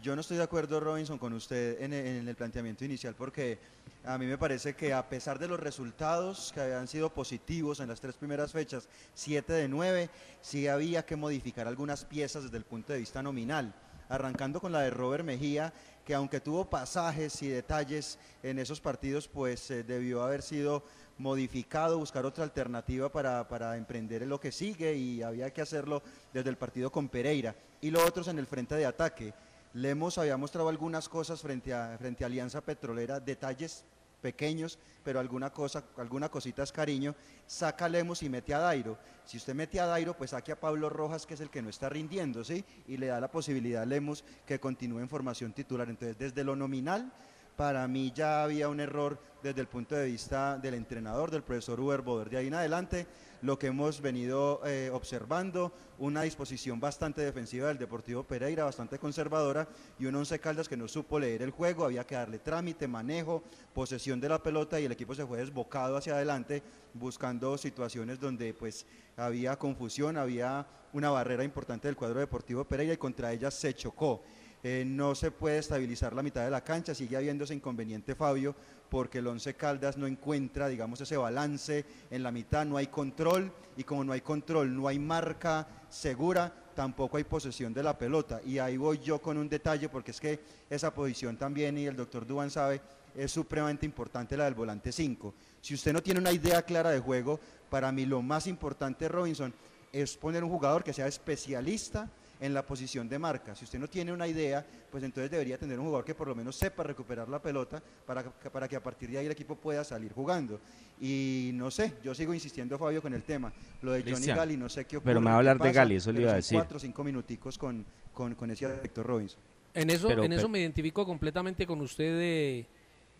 Yo 0.00 0.14
no 0.14 0.20
estoy 0.20 0.36
de 0.36 0.44
acuerdo, 0.44 0.78
Robinson, 0.78 1.18
con 1.18 1.32
usted 1.32 1.82
en, 1.82 1.92
el 1.92 2.36
planteamiento 2.36 2.84
inicial 2.84 3.16
porque 3.16 3.58
a 4.04 4.16
mí 4.16 4.26
me 4.26 4.38
parece 4.38 4.74
que 4.74 4.92
a 4.92 5.08
pesar 5.08 5.40
de 5.40 5.48
los 5.48 5.58
resultados 5.58 6.52
que 6.54 6.60
habían 6.60 6.86
sido 6.86 7.12
positivos 7.12 7.80
en 7.80 7.88
las 7.88 8.00
tres 8.00 8.14
primeras 8.14 8.52
fechas, 8.52 8.88
7 9.14 9.52
de 9.52 9.68
9, 9.68 10.08
sí 10.40 10.68
había 10.68 11.04
que 11.04 11.16
modificar 11.16 11.66
algunas 11.66 12.04
piezas 12.04 12.44
desde 12.44 12.58
el 12.58 12.64
punto 12.64 12.92
de 12.92 13.00
vista 13.00 13.24
nominal. 13.24 13.74
Arrancando 14.08 14.60
con 14.60 14.70
la 14.70 14.82
de 14.82 14.90
Robert 14.90 15.24
Mejía, 15.24 15.72
que 16.06 16.14
aunque 16.14 16.40
tuvo 16.40 16.70
pasajes 16.70 17.42
y 17.42 17.48
detalles 17.48 18.18
en 18.42 18.60
esos 18.60 18.80
partidos, 18.80 19.26
pues 19.26 19.70
eh, 19.70 19.82
debió 19.82 20.22
haber 20.22 20.42
sido 20.42 20.84
modificado, 21.18 21.98
buscar 21.98 22.24
otra 22.24 22.44
alternativa 22.44 23.10
para, 23.10 23.46
para 23.48 23.76
emprender 23.76 24.26
lo 24.26 24.40
que 24.40 24.52
sigue 24.52 24.94
y 24.94 25.22
había 25.22 25.52
que 25.52 25.60
hacerlo 25.60 26.02
desde 26.32 26.50
el 26.50 26.56
partido 26.56 26.90
con 26.90 27.08
Pereira. 27.08 27.54
Y 27.80 27.90
lo 27.90 28.04
otro 28.04 28.22
es 28.22 28.28
en 28.28 28.38
el 28.38 28.46
frente 28.46 28.74
de 28.74 28.86
ataque 28.86 29.34
Lemos 29.74 30.16
había 30.18 30.36
mostrado 30.36 30.68
algunas 30.68 31.08
cosas 31.08 31.42
frente 31.42 31.74
a, 31.74 31.96
frente 31.98 32.24
a 32.24 32.26
Alianza 32.26 32.60
Petrolera, 32.60 33.20
detalles 33.20 33.84
pequeños, 34.22 34.78
pero 35.04 35.20
alguna 35.20 35.52
cosa, 35.52 35.84
alguna 35.96 36.28
cosita 36.30 36.62
es 36.62 36.72
cariño, 36.72 37.14
saca 37.46 37.88
Lemos 37.88 38.22
y 38.22 38.28
mete 38.28 38.54
a 38.54 38.58
Dairo. 38.58 38.98
Si 39.24 39.36
usted 39.36 39.54
mete 39.54 39.78
a 39.78 39.86
Dairo, 39.86 40.16
pues 40.16 40.30
saque 40.30 40.52
a 40.52 40.58
Pablo 40.58 40.88
Rojas, 40.88 41.26
que 41.26 41.34
es 41.34 41.40
el 41.40 41.50
que 41.50 41.62
no 41.62 41.68
está 41.68 41.88
rindiendo, 41.88 42.42
¿sí? 42.44 42.64
Y 42.88 42.96
le 42.96 43.06
da 43.06 43.20
la 43.20 43.30
posibilidad 43.30 43.82
a 43.82 43.86
Lemos 43.86 44.24
que 44.46 44.58
continúe 44.58 45.00
en 45.00 45.08
formación 45.08 45.52
titular. 45.52 45.88
Entonces, 45.88 46.18
desde 46.18 46.42
lo 46.42 46.56
nominal, 46.56 47.12
para 47.58 47.88
mí 47.88 48.12
ya 48.14 48.44
había 48.44 48.68
un 48.68 48.78
error 48.78 49.18
desde 49.42 49.60
el 49.60 49.66
punto 49.66 49.96
de 49.96 50.06
vista 50.06 50.56
del 50.58 50.74
entrenador, 50.74 51.28
del 51.32 51.42
profesor 51.42 51.80
Uber 51.80 52.02
Boder. 52.02 52.30
De 52.30 52.36
ahí 52.36 52.46
en 52.46 52.54
adelante, 52.54 53.04
lo 53.42 53.58
que 53.58 53.66
hemos 53.66 54.00
venido 54.00 54.60
eh, 54.64 54.90
observando, 54.92 55.72
una 55.98 56.22
disposición 56.22 56.78
bastante 56.78 57.20
defensiva 57.20 57.66
del 57.66 57.76
Deportivo 57.76 58.22
Pereira, 58.22 58.62
bastante 58.62 59.00
conservadora, 59.00 59.66
y 59.98 60.06
un 60.06 60.14
Once 60.14 60.38
Caldas 60.38 60.68
que 60.68 60.76
no 60.76 60.86
supo 60.86 61.18
leer 61.18 61.42
el 61.42 61.50
juego, 61.50 61.84
había 61.84 62.06
que 62.06 62.14
darle 62.14 62.38
trámite, 62.38 62.86
manejo, 62.86 63.42
posesión 63.74 64.20
de 64.20 64.28
la 64.28 64.40
pelota 64.40 64.78
y 64.78 64.84
el 64.84 64.92
equipo 64.92 65.16
se 65.16 65.26
fue 65.26 65.38
desbocado 65.38 65.96
hacia 65.96 66.14
adelante 66.14 66.62
buscando 66.94 67.58
situaciones 67.58 68.20
donde 68.20 68.54
pues 68.54 68.86
había 69.16 69.58
confusión, 69.58 70.16
había 70.16 70.64
una 70.92 71.10
barrera 71.10 71.42
importante 71.42 71.88
del 71.88 71.96
cuadro 71.96 72.20
Deportivo 72.20 72.64
Pereira 72.64 72.94
y 72.94 72.98
contra 72.98 73.32
ella 73.32 73.50
se 73.50 73.74
chocó. 73.74 74.22
Eh, 74.62 74.84
no 74.86 75.14
se 75.14 75.30
puede 75.30 75.58
estabilizar 75.58 76.12
la 76.14 76.22
mitad 76.22 76.44
de 76.44 76.50
la 76.50 76.64
cancha, 76.64 76.94
sigue 76.94 77.16
habiendo 77.16 77.44
ese 77.44 77.54
inconveniente 77.54 78.16
Fabio 78.16 78.56
porque 78.88 79.18
el 79.18 79.26
Once 79.26 79.54
Caldas 79.54 79.96
no 79.96 80.06
encuentra, 80.06 80.68
digamos, 80.68 81.00
ese 81.00 81.16
balance 81.16 81.84
en 82.10 82.22
la 82.22 82.30
mitad, 82.30 82.64
no 82.64 82.76
hay 82.76 82.86
control 82.86 83.52
y 83.76 83.84
como 83.84 84.02
no 84.02 84.12
hay 84.12 84.20
control, 84.20 84.74
no 84.74 84.88
hay 84.88 84.98
marca 84.98 85.66
segura, 85.88 86.52
tampoco 86.74 87.16
hay 87.16 87.24
posesión 87.24 87.72
de 87.74 87.82
la 87.82 87.98
pelota. 87.98 88.40
Y 88.44 88.58
ahí 88.58 88.76
voy 88.76 88.98
yo 88.98 89.20
con 89.20 89.36
un 89.36 89.48
detalle 89.48 89.88
porque 89.88 90.10
es 90.10 90.20
que 90.20 90.40
esa 90.70 90.92
posición 90.92 91.36
también, 91.36 91.76
y 91.78 91.86
el 91.86 91.96
doctor 91.96 92.26
Duban 92.26 92.50
sabe, 92.50 92.80
es 93.14 93.30
supremamente 93.30 93.86
importante 93.86 94.36
la 94.36 94.44
del 94.44 94.54
volante 94.54 94.92
5. 94.92 95.34
Si 95.60 95.74
usted 95.74 95.92
no 95.92 96.02
tiene 96.02 96.20
una 96.20 96.32
idea 96.32 96.62
clara 96.62 96.90
de 96.90 97.00
juego, 97.00 97.40
para 97.68 97.92
mí 97.92 98.06
lo 98.06 98.22
más 98.22 98.46
importante, 98.46 99.08
Robinson, 99.08 99.52
es 99.92 100.16
poner 100.16 100.44
un 100.44 100.50
jugador 100.50 100.84
que 100.84 100.92
sea 100.92 101.06
especialista 101.06 102.10
en 102.40 102.54
la 102.54 102.64
posición 102.64 103.08
de 103.08 103.18
marca. 103.18 103.54
Si 103.56 103.64
usted 103.64 103.78
no 103.78 103.88
tiene 103.88 104.12
una 104.12 104.26
idea, 104.26 104.64
pues 104.90 105.02
entonces 105.02 105.30
debería 105.30 105.58
tener 105.58 105.78
un 105.78 105.86
jugador 105.86 106.04
que 106.04 106.14
por 106.14 106.28
lo 106.28 106.34
menos 106.34 106.54
sepa 106.56 106.82
recuperar 106.84 107.28
la 107.28 107.40
pelota 107.42 107.82
para, 108.06 108.22
que- 108.22 108.50
para 108.50 108.68
que 108.68 108.76
a 108.76 108.82
partir 108.82 109.10
de 109.10 109.18
ahí 109.18 109.26
el 109.26 109.32
equipo 109.32 109.56
pueda 109.56 109.82
salir 109.84 110.12
jugando. 110.12 110.60
Y 111.00 111.50
no 111.54 111.70
sé, 111.70 111.94
yo 112.02 112.14
sigo 112.14 112.32
insistiendo, 112.34 112.78
Fabio, 112.78 113.02
con 113.02 113.12
el 113.14 113.22
tema. 113.22 113.52
Lo 113.82 113.92
de 113.92 114.02
Johnny 114.02 114.26
Gali, 114.26 114.56
no 114.56 114.68
sé 114.68 114.84
qué 114.84 114.96
ocurre. 114.98 115.10
pero 115.10 115.20
me 115.20 115.26
va 115.26 115.32
a 115.34 115.38
hablar 115.38 115.58
de 115.58 115.72
Gali, 115.72 115.96
eso 115.96 116.12
le 116.12 116.22
iba 116.22 116.32
a 116.32 116.36
decir. 116.36 116.56
cuatro 116.56 116.76
o 116.76 116.80
cinco 116.80 117.02
minuticos 117.04 117.58
con, 117.58 117.84
con, 118.12 118.34
con 118.34 118.50
ese 118.50 118.66
aspecto 118.66 119.02
Robinson. 119.02 119.40
En 119.74 119.90
eso, 119.90 120.08
Pero- 120.08 120.24
en 120.24 120.32
eso 120.32 120.42
pero- 120.42 120.48
me 120.48 120.60
identifico 120.60 121.04
completamente 121.04 121.66
con 121.66 121.80
usted, 121.80 122.18
eh, 122.20 122.66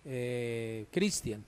eh, 0.05 0.87
Cristian. 0.91 1.45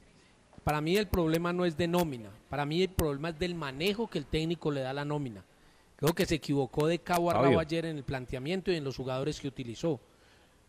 Para 0.64 0.80
mí 0.80 0.96
el 0.96 1.06
problema 1.08 1.52
no 1.52 1.64
es 1.64 1.76
de 1.76 1.88
nómina, 1.88 2.30
para 2.48 2.66
mí 2.66 2.82
el 2.82 2.90
problema 2.90 3.30
es 3.30 3.38
del 3.38 3.54
manejo 3.54 4.08
que 4.08 4.18
el 4.18 4.26
técnico 4.26 4.70
le 4.70 4.80
da 4.82 4.90
a 4.90 4.92
la 4.92 5.04
nómina. 5.04 5.42
Creo 6.01 6.14
que 6.14 6.24
se 6.26 6.36
equivocó 6.36 6.86
de 6.86 6.98
cabo 6.98 7.30
a 7.30 7.34
Fabio. 7.34 7.51
rabo 7.51 7.61
ayer 7.61 7.84
en 7.84 7.98
el 7.98 8.05
planteamiento 8.05 8.72
y 8.72 8.76
en 8.76 8.84
los 8.84 8.96
jugadores 8.96 9.38
que 9.38 9.48
utilizó. 9.48 10.01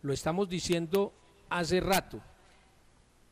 Lo 0.02 0.12
estamos 0.12 0.50
diciendo 0.50 1.14
hace 1.50 1.80
rato. 1.80 2.22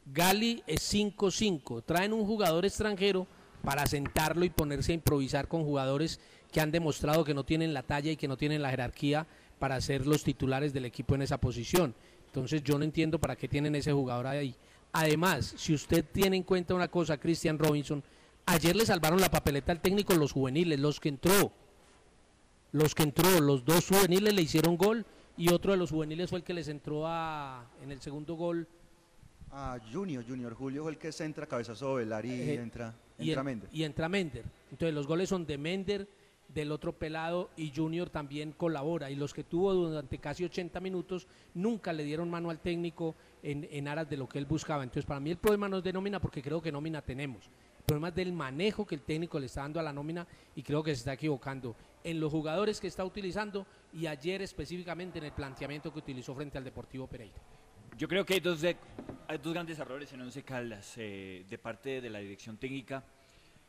Gali 0.06 0.64
es 0.66 0.94
5-5. 0.94 1.84
Traen 1.86 2.14
un 2.14 2.26
jugador 2.26 2.66
extranjero 2.66 3.28
para 3.64 3.86
sentarlo 3.86 4.46
y 4.46 4.50
ponerse 4.50 4.94
a 4.94 4.96
improvisar 4.96 5.50
con 5.50 5.66
jugadores 5.66 6.22
que 6.52 6.62
han 6.62 6.72
demostrado 6.72 7.26
que 7.26 7.34
no 7.34 7.44
tienen 7.44 7.74
la 7.74 7.84
talla 7.84 8.12
y 8.12 8.18
que 8.18 8.30
no 8.30 8.38
tienen 8.38 8.62
la 8.62 8.70
jerarquía 8.70 9.28
para 9.60 9.80
ser 9.82 10.08
los 10.08 10.24
titulares 10.24 10.72
del 10.72 10.86
equipo 10.86 11.16
en 11.16 11.24
esa 11.24 11.38
posición. 11.38 11.94
Entonces 12.28 12.64
yo 12.64 12.78
no 12.78 12.86
entiendo 12.86 13.20
para 13.20 13.36
qué 13.36 13.50
tienen 13.50 13.76
ese 13.76 13.92
jugador 13.92 14.28
ahí. 14.28 14.56
Además, 14.94 15.54
si 15.58 15.74
usted 15.74 16.06
tiene 16.06 16.38
en 16.38 16.44
cuenta 16.44 16.74
una 16.74 16.88
cosa, 16.88 17.20
Christian 17.20 17.60
Robinson, 17.60 18.02
ayer 18.46 18.76
le 18.76 18.86
salvaron 18.86 19.20
la 19.20 19.30
papeleta 19.30 19.72
al 19.72 19.82
técnico 19.82 20.14
los 20.16 20.32
juveniles, 20.32 20.80
los 20.80 21.00
que 21.00 21.10
entró. 21.10 21.52
Los 22.72 22.94
que 22.96 23.04
entró, 23.04 23.40
los 23.40 23.66
dos 23.66 23.88
juveniles 23.88 24.34
le 24.34 24.42
hicieron 24.44 24.78
gol 24.78 25.06
y 25.38 25.52
otro 25.52 25.72
de 25.72 25.78
los 25.78 25.90
juveniles 25.92 26.30
fue 26.30 26.40
el 26.40 26.44
que 26.46 26.54
les 26.54 26.68
entró 26.68 27.08
a, 27.08 27.66
en 27.82 27.92
el 27.92 28.00
segundo 28.02 28.36
gol 28.36 28.68
Ah, 29.52 29.80
Junior, 29.92 30.24
Junior 30.28 30.54
Julio 30.54 30.84
fue 30.84 30.92
el 30.92 31.00
que 31.00 31.12
se 31.12 31.26
entra, 31.26 31.48
cabezazo 31.48 31.96
Velar 31.96 32.24
y 32.24 32.30
Eh, 32.34 32.54
entra, 32.54 32.94
y, 33.18 33.30
entra 33.30 33.42
en- 33.42 33.46
Mender. 33.46 33.70
y 33.74 33.84
entra 33.84 34.08
Mender. 34.08 34.44
Entonces 34.70 34.94
los 34.94 35.08
goles 35.08 35.28
son 35.28 35.48
de 35.48 35.58
Mender, 35.58 36.08
del 36.50 36.72
otro 36.72 36.94
pelado 36.94 37.50
y 37.58 37.72
Junior 37.76 38.12
también 38.12 38.52
colabora. 38.52 39.10
Y 39.10 39.16
los 39.16 39.34
que 39.34 39.44
tuvo 39.44 39.74
durante 39.74 40.20
casi 40.20 40.44
80 40.44 40.80
minutos 40.80 41.26
nunca 41.56 41.94
le 41.94 42.04
dieron 42.04 42.30
mano 42.30 42.52
al 42.52 42.60
técnico 42.60 43.16
en, 43.42 43.68
en 43.72 43.88
aras 43.88 44.08
de 44.08 44.18
lo 44.18 44.30
que 44.30 44.38
él 44.38 44.46
buscaba. 44.46 44.84
Entonces 44.84 45.06
para 45.06 45.20
mí 45.20 45.32
el 45.32 45.38
problema 45.38 45.68
no 45.68 45.78
es 45.80 45.84
de 45.84 45.94
nómina 45.94 46.20
porque 46.20 46.44
creo 46.44 46.62
que 46.62 46.72
nómina 46.72 47.02
tenemos. 47.02 47.50
El 47.80 47.86
problema 47.86 48.10
es 48.10 48.16
del 48.16 48.34
manejo 48.34 48.86
que 48.86 48.96
el 48.96 49.02
técnico 49.02 49.40
le 49.40 49.48
está 49.48 49.62
dando 49.62 49.80
a 49.80 49.84
la 49.84 49.92
nómina 49.92 50.28
y 50.56 50.62
creo 50.62 50.84
que 50.84 50.92
se 50.92 51.00
está 51.00 51.14
equivocando 51.14 51.76
en 52.04 52.20
los 52.20 52.32
jugadores 52.32 52.80
que 52.80 52.88
está 52.88 53.04
utilizando 53.04 53.66
y 53.94 54.06
ayer 54.06 54.42
específicamente 54.42 55.18
en 55.20 55.26
el 55.26 55.32
planteamiento 55.32 55.92
que 55.92 56.00
utilizó 56.00 56.36
frente 56.36 56.58
al 56.58 56.64
Deportivo 56.64 57.08
Pereira. 57.08 57.38
Yo 57.98 58.08
creo 58.08 58.26
que 58.26 58.36
hay 58.36 58.40
dos, 58.40 58.62
de- 58.62 58.78
hay 59.28 59.38
dos 59.40 59.54
grandes 59.54 59.80
errores 59.80 60.14
en 60.14 60.22
Once 60.22 60.44
Caldas 60.44 60.94
eh, 60.98 61.44
de 61.50 61.58
parte 61.58 62.00
de 62.00 62.10
la 62.10 62.20
dirección 62.20 62.58
técnica. 62.58 63.04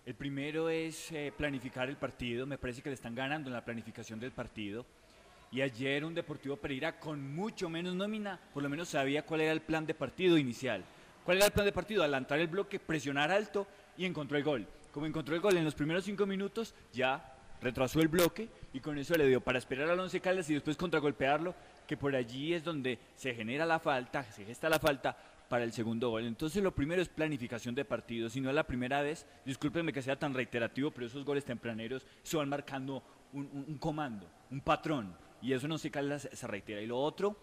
El 0.04 0.14
primero 0.14 0.68
es 0.68 1.11
eh, 1.12 1.32
planificar 1.36 1.88
el 1.88 1.96
partido. 1.96 2.46
Me 2.46 2.58
parece 2.58 2.82
que 2.82 2.90
le 2.90 2.94
están 2.94 3.14
ganando 3.14 3.48
en 3.48 3.54
la 3.54 3.64
planificación 3.64 4.20
del 4.20 4.32
partido. 4.32 4.84
Y 5.50 5.62
ayer 5.62 6.04
un 6.04 6.14
Deportivo 6.14 6.56
Pereira 6.56 7.00
con 7.00 7.34
mucho 7.34 7.68
menos 7.68 7.94
nómina, 7.96 8.38
por 8.52 8.62
lo 8.62 8.68
menos 8.68 8.88
sabía 8.90 9.24
cuál 9.24 9.40
era 9.40 9.52
el 9.52 9.62
plan 9.62 9.84
de 9.86 9.94
partido 9.94 10.38
inicial. 10.38 10.84
¿Cuál 11.24 11.38
era 11.38 11.46
el 11.46 11.52
plan 11.52 11.66
de 11.66 11.72
partido? 11.72 12.02
Adelantar 12.02 12.38
el 12.38 12.46
bloque, 12.46 12.78
presionar 12.78 13.30
alto 13.32 13.66
y 14.01 14.07
encontró 14.07 14.38
el 14.38 14.44
gol. 14.44 14.66
Como 14.92 15.05
encontró 15.05 15.34
el 15.34 15.42
gol 15.42 15.59
en 15.59 15.64
los 15.64 15.74
primeros 15.74 16.05
cinco 16.05 16.24
minutos, 16.24 16.74
ya 16.90 17.36
retrasó 17.61 18.01
el 18.01 18.09
bloque 18.09 18.48
y 18.72 18.80
con 18.80 18.96
eso 18.96 19.14
le 19.14 19.28
dio 19.28 19.42
para 19.42 19.59
esperar 19.59 19.90
al 19.90 20.01
Once 20.01 20.18
Caldas 20.20 20.48
y 20.48 20.55
después 20.55 20.78
contragolpearlo, 20.78 21.55
que 21.86 21.98
por 21.98 22.16
allí 22.16 22.55
es 22.55 22.64
donde 22.64 22.98
se 23.14 23.34
genera 23.34 23.66
la 23.66 23.78
falta, 23.78 24.24
se 24.24 24.46
gesta 24.46 24.70
la 24.70 24.78
falta 24.78 25.14
para 25.51 25.64
el 25.64 25.72
segundo 25.74 26.09
gol. 26.09 26.24
Entonces 26.24 26.62
lo 26.62 26.74
primero 26.74 27.03
es 27.03 27.11
planificación 27.11 27.74
de 27.74 27.84
partido. 27.84 28.30
Si 28.30 28.40
no 28.40 28.48
es 28.48 28.55
la 28.55 28.66
primera 28.66 29.03
vez, 29.03 29.26
discúlpenme 29.44 29.92
que 29.92 30.01
sea 30.01 30.18
tan 30.18 30.32
reiterativo, 30.32 30.90
pero 30.90 31.07
esos 31.07 31.22
goles 31.22 31.44
tempraneros 31.44 32.07
se 32.22 32.38
van 32.38 32.48
marcando 32.48 33.03
un, 33.34 33.76
comando, 33.78 34.30
un 34.51 34.62
patrón. 34.62 35.14
Y 35.42 35.53
eso 35.53 35.66
en 35.66 35.72
Once 35.72 35.90
Caldas 35.90 36.26
se 36.32 36.46
reitera. 36.46 36.80
Y 36.80 36.86
lo 36.86 36.98
otro 36.98 37.36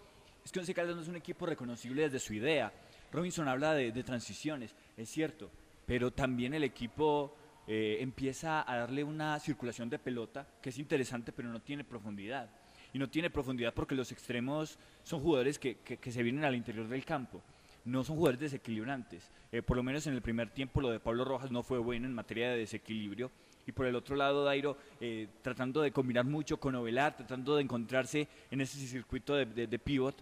es 0.44 0.52
que 0.52 0.58
Once 0.58 0.74
Caldas 0.74 0.96
no 0.96 1.04
es 1.04 1.08
un 1.08 1.18
equipo 1.18 1.46
reconocible 1.46 2.02
desde 2.02 2.18
su 2.18 2.34
idea. 2.34 2.74
Robinson 3.12 3.48
habla 3.48 3.76
de 3.76 4.04
transiciones, 4.04 4.76
es 4.98 5.08
cierto, 5.08 5.52
pero 5.88 6.12
también 6.12 6.54
el 6.54 6.64
equipo 6.64 7.36
eh, 7.66 7.98
empieza 8.02 8.70
a 8.72 8.78
darle 8.78 9.04
una 9.04 9.40
circulación 9.40 9.90
de 9.90 9.98
pelota 9.98 10.46
que 10.62 10.70
es 10.70 10.78
interesante, 10.78 11.32
pero 11.32 11.50
no 11.50 11.60
tiene 11.62 11.84
profundidad. 11.84 12.48
Y 12.94 13.00
no 13.00 13.10
tiene 13.10 13.30
profundidad 13.30 13.74
porque 13.74 13.96
los 13.96 14.12
extremos 14.12 14.78
son 15.04 15.22
jugadores 15.22 15.58
que, 15.58 15.78
que- 15.80 15.98
que 15.98 16.12
se 16.12 16.22
vienen 16.24 16.46
al 16.46 16.56
interior 16.56 16.88
del 16.88 17.04
campo. 17.04 17.42
No 17.86 18.04
son 18.04 18.16
jugadores 18.18 18.40
desequilibrantes. 18.40 19.32
Eh, 19.52 19.62
por 19.62 19.76
lo 19.78 19.84
menos 19.84 20.06
en 20.08 20.14
el 20.14 20.22
primer 20.22 20.50
tiempo 20.50 20.82
lo 20.82 20.90
de 20.90 21.00
Pablo 21.00 21.24
Rojas 21.26 21.52
no 21.52 21.64
fue 21.64 21.80
bueno 21.80 22.06
en 22.06 22.14
materia 22.14 22.50
de 22.52 22.58
desequilibrio. 22.58 23.32
Y 23.66 23.72
por 23.74 23.86
el 23.86 23.96
otro 23.96 24.16
lado, 24.16 24.44
Dairo, 24.46 24.78
eh, 25.02 25.28
tratando 25.42 25.82
de 25.82 25.92
combinar 25.92 26.26
mucho 26.26 26.58
con 26.60 26.76
Ovelar, 26.76 27.16
tratando 27.18 27.56
de 27.56 27.64
encontrarse 27.64 28.28
en 28.52 28.62
ese 28.62 28.78
circuito 28.78 29.36
de, 29.36 29.46
de- 29.46 29.68
de 29.68 29.80
pivot. 29.80 30.16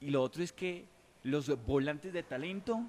Y 0.00 0.10
lo 0.10 0.22
otro 0.22 0.42
es 0.42 0.52
que 0.52 0.84
los 1.24 1.48
volantes 1.66 2.12
de 2.12 2.22
talento 2.22 2.82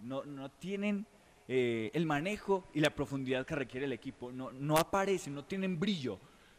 no, 0.00 0.24
no 0.24 0.50
tienen 0.50 1.06
eh, 1.48 1.90
el 1.94 2.06
manejo 2.06 2.68
y 2.72 2.80
la 2.80 2.90
profundidad 2.90 3.46
que 3.46 3.54
requiere 3.54 3.86
el 3.86 3.92
equipo. 3.92 4.32
No, 4.32 4.52
no 4.52 4.76
aparecen, 4.76 5.34
no 5.34 5.44
tienen 5.44 5.78
brillo. 5.78 6.18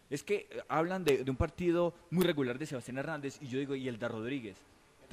Es 0.09 0.23
que 0.23 0.47
eh, 0.49 0.61
hablan 0.67 1.03
de, 1.03 1.23
de 1.23 1.31
un 1.31 1.37
partido 1.37 1.93
muy 2.11 2.25
regular 2.25 2.57
de 2.59 2.65
Sebastián 2.65 2.97
Hernández 2.97 3.37
y 3.41 3.47
yo 3.47 3.59
digo, 3.59 3.75
¿y 3.75 3.87
el 3.87 3.97
de 3.97 4.07
Rodríguez? 4.07 4.57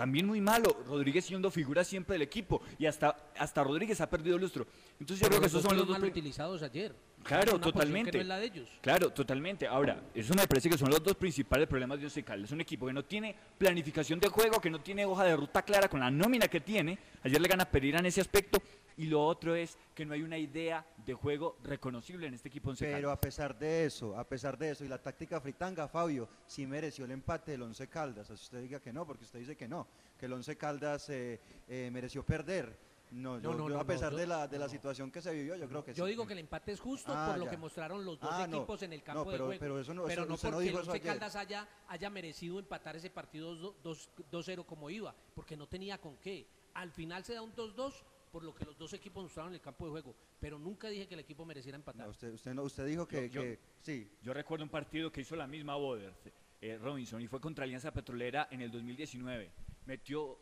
También 0.01 0.27
muy 0.27 0.41
malo. 0.41 0.75
Rodríguez 0.87 1.27
siendo 1.27 1.51
figura 1.51 1.85
siempre 1.85 2.15
del 2.15 2.23
equipo 2.23 2.63
y 2.79 2.87
hasta, 2.87 3.15
hasta 3.37 3.63
Rodríguez 3.63 4.01
ha 4.01 4.09
perdido 4.09 4.39
lustro. 4.39 4.67
Entonces 4.99 5.21
yo 5.21 5.29
creo 5.29 5.41
que 5.41 5.47
esos 5.47 5.63
son 5.63 5.77
los 5.77 5.87
dos 5.87 5.99
mal 5.99 6.09
utilizados 6.09 6.63
ayer. 6.63 6.95
Claro, 7.23 7.57
Una 7.57 7.61
totalmente. 7.61 8.11
Que 8.11 8.17
no 8.17 8.23
es 8.23 8.29
la 8.29 8.39
de 8.39 8.47
ellos. 8.47 8.69
Claro, 8.81 9.11
totalmente. 9.11 9.67
Ahora, 9.67 10.03
eso 10.15 10.33
me 10.33 10.47
parece 10.47 10.71
que 10.71 10.79
son 10.79 10.89
los 10.89 11.03
dos 11.03 11.17
principales 11.17 11.69
problemas 11.69 11.99
de 11.99 12.07
Once 12.07 12.23
Caldas. 12.23 12.49
Es 12.49 12.53
un 12.53 12.63
equipo 12.63 12.87
que 12.87 12.95
no 12.95 13.05
tiene 13.05 13.37
planificación 13.59 14.19
de 14.21 14.29
juego, 14.29 14.59
que 14.59 14.71
no 14.71 14.81
tiene 14.81 15.05
hoja 15.05 15.25
de 15.25 15.37
ruta 15.37 15.61
clara 15.61 15.87
con 15.87 16.01
la 16.01 16.11
nómina 16.11 16.49
que 16.49 16.61
tiene. 16.61 16.99
Ayer 17.23 17.39
le 17.39 17.49
gana 17.49 17.67
Pereira 17.67 17.99
en 17.99 18.07
ese 18.07 18.23
aspecto. 18.23 18.63
Y 19.01 19.07
lo 19.07 19.25
otro 19.25 19.55
es 19.55 19.79
que 19.95 20.05
no 20.05 20.13
hay 20.13 20.23
una 20.23 20.37
idea 20.37 20.85
de 21.07 21.15
juego 21.15 21.57
reconocible 21.63 22.27
en 22.27 22.35
este 22.35 22.49
equipo 22.49 22.69
Once 22.69 22.85
Pero 22.85 22.97
Caldas. 23.09 23.13
a 23.17 23.21
pesar 23.23 23.59
de 23.59 23.87
eso, 23.87 24.15
a 24.15 24.25
pesar 24.29 24.59
de 24.59 24.73
eso, 24.73 24.85
y 24.85 24.89
la 24.89 25.01
táctica 25.01 25.41
fritanga, 25.41 25.89
Fabio, 25.89 26.29
sí 26.45 26.67
mereció 26.67 27.07
el 27.07 27.13
empate 27.13 27.53
del 27.53 27.63
Once 27.63 27.89
Caldas. 27.89 28.31
Así 28.31 28.43
usted 28.45 28.61
diga 28.61 28.79
que 28.79 28.93
no, 28.93 29.07
porque 29.07 29.25
usted 29.25 29.39
dice 29.39 29.57
que 29.57 29.67
no, 29.67 29.87
que 30.19 30.27
el 30.27 30.35
Once 30.35 30.55
Caldas 30.59 31.09
eh, 31.09 31.41
eh, 31.67 31.89
mereció 31.91 32.23
perder. 32.27 32.77
No, 33.13 33.39
yo, 33.41 33.53
No, 33.53 33.57
no, 33.57 33.69
yo 33.71 33.75
no, 33.77 33.81
a 33.81 33.87
pesar 33.87 34.13
no, 34.13 34.19
de 34.19 34.27
la, 34.27 34.47
de 34.47 34.59
la 34.59 34.69
situación 34.69 35.11
que 35.11 35.23
se 35.23 35.33
vivió, 35.33 35.57
yo 35.57 35.67
creo 35.67 35.83
que 35.83 35.95
Yo 35.95 36.05
sí. 36.05 36.11
digo 36.11 36.27
que 36.27 36.35
el 36.35 36.41
empate 36.41 36.73
es 36.73 36.79
justo 36.81 37.11
Ah, 37.17 37.29
por 37.31 37.39
lo 37.39 37.45
ya. 37.47 37.51
que 37.53 37.57
mostraron 37.57 38.05
los 38.05 38.21
dos 38.21 38.31
Ah, 38.31 38.47
no. 38.47 38.59
equipos 38.59 38.83
en 38.83 38.93
el 38.93 39.03
campo 39.03 39.25
No, 39.25 39.31
pero- 39.31 39.45
de 39.45 39.57
juego. 39.57 39.61
pero 39.61 39.81
eso 39.81 39.95
no- 39.95 40.07
eso- 40.09 40.27
no 40.27 40.35
usted 40.35 40.49
no 40.51 40.57
porque 40.57 40.67
dijo 40.69 40.79
el 40.79 40.83
eso 40.83 40.93
Once. 40.93 41.03
Caldas 41.07 41.37
haya, 41.37 41.67
haya 41.89 42.11
merecido 42.11 42.59
empatar 42.59 42.97
ese 42.97 43.09
partido 43.09 43.55
2 43.57 43.75
2 43.83 44.11
2-0 44.31 44.67
como 44.67 44.91
iba, 44.91 45.15
porque 45.35 45.57
no 45.57 45.67
tenía 45.67 45.97
con 45.99 46.19
qué. 46.19 46.47
Al 46.75 46.93
final 46.93 47.25
se 47.25 47.33
da 47.33 47.41
un 47.41 47.53
2-2 47.55 48.05
por 48.31 48.45
lo 48.45 48.55
que 48.55 48.65
los 48.65 48.77
dos 48.79 48.93
equipos 48.93 49.23
mostraron 49.25 49.51
en 49.53 49.57
el 49.57 49.61
campo 49.61 49.85
de 49.87 49.91
juego, 49.91 50.15
pero 50.39 50.59
nunca 50.59 50.89
dije 50.89 51.07
que 51.09 51.15
el 51.15 51.21
equipo 51.21 51.45
mereciera 51.45 51.77
empatar. 51.77 52.09
usted, 52.09 52.33
usted, 52.33 52.55
no, 52.55 52.63
usted 52.63 52.87
dijo 52.87 53.07
que, 53.07 53.29
Yo- 53.29 53.43
sí. 53.81 54.11
Yo 54.23 54.33
recuerdo 54.33 54.65
un 54.65 54.71
partido 54.71 55.11
que 55.11 55.21
hizo 55.23 55.35
la 55.37 55.47
misma 55.47 55.75
Boder, 55.77 56.13
eh, 56.61 56.79
Robinson, 56.81 57.21
y 57.21 57.27
fue 57.27 57.41
contra 57.41 57.65
Alianza 57.65 57.93
Petrolera 57.93 58.49
en 58.51 58.61
el 58.61 58.71
2019. 58.71 59.51
Metió, 59.87 60.39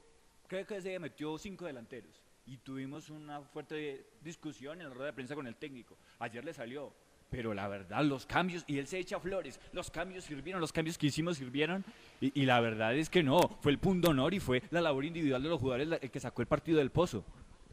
creo 0.46 0.66
que 0.66 0.76
ese 0.76 0.90
día 0.90 1.00
metió 1.00 1.38
cinco 1.38 1.64
delanteros. 1.66 2.22
Y 2.46 2.56
tuvimos 2.58 3.10
una 3.10 3.42
fuerte 3.42 4.06
discusión 4.22 4.80
en 4.80 4.88
la 4.88 4.94
rueda 4.94 5.06
de 5.08 5.12
prensa 5.12 5.34
con 5.34 5.46
el 5.46 5.56
técnico. 5.56 5.96
Ayer 6.18 6.44
le 6.44 6.52
salió. 6.54 6.92
Pero 7.30 7.52
la 7.52 7.68
verdad, 7.68 8.02
los 8.04 8.24
cambios, 8.24 8.64
y 8.66 8.78
él 8.78 8.86
se 8.86 8.98
echa 8.98 9.20
flores, 9.20 9.60
los 9.72 9.90
cambios 9.90 10.24
sirvieron, 10.24 10.62
los 10.62 10.72
cambios 10.72 10.96
que 10.96 11.08
hicimos 11.08 11.36
sirvieron, 11.36 11.84
y, 12.22 12.40
y 12.40 12.46
la 12.46 12.58
verdad 12.60 12.96
es 12.96 13.10
que 13.10 13.22
no, 13.22 13.38
fue 13.60 13.70
el 13.70 13.78
punto 13.78 14.08
honor 14.08 14.32
y 14.32 14.40
fue 14.40 14.62
la 14.70 14.80
labor 14.80 15.04
individual 15.04 15.42
de 15.42 15.48
los 15.50 15.60
jugadores 15.60 15.88
la- 15.88 15.96
el 15.96 16.10
que 16.10 16.20
sacó 16.20 16.40
el 16.40 16.48
partido 16.48 16.78
del 16.78 16.90
pozo. 16.90 17.26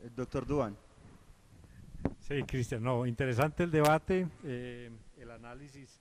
El 0.06 0.14
doctor 0.14 0.46
Duan. 0.46 0.78
Sí, 2.20 2.44
Cristian, 2.44 2.84
no, 2.84 3.08
interesante 3.08 3.64
el 3.64 3.72
debate, 3.72 4.28
eh, 4.44 4.92
el 5.18 5.32
análisis, 5.32 6.00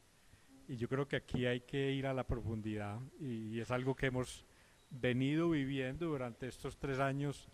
y 0.68 0.76
yo 0.76 0.90
creo 0.90 1.09
que 1.09 1.16
aquí 1.16 1.46
hay 1.46 1.62
que 1.62 1.90
ir 1.92 2.07
a 2.07 2.12
la 2.12 2.26
profundidad, 2.26 3.00
y, 3.18 3.59
es 3.59 3.70
algo 3.70 3.96
que 3.96 4.09
hemos 4.09 4.44
venido 4.90 5.48
viviendo 5.48 6.05
durante 6.05 6.48
estos 6.48 6.76
tres 6.76 6.98
años 6.98 7.48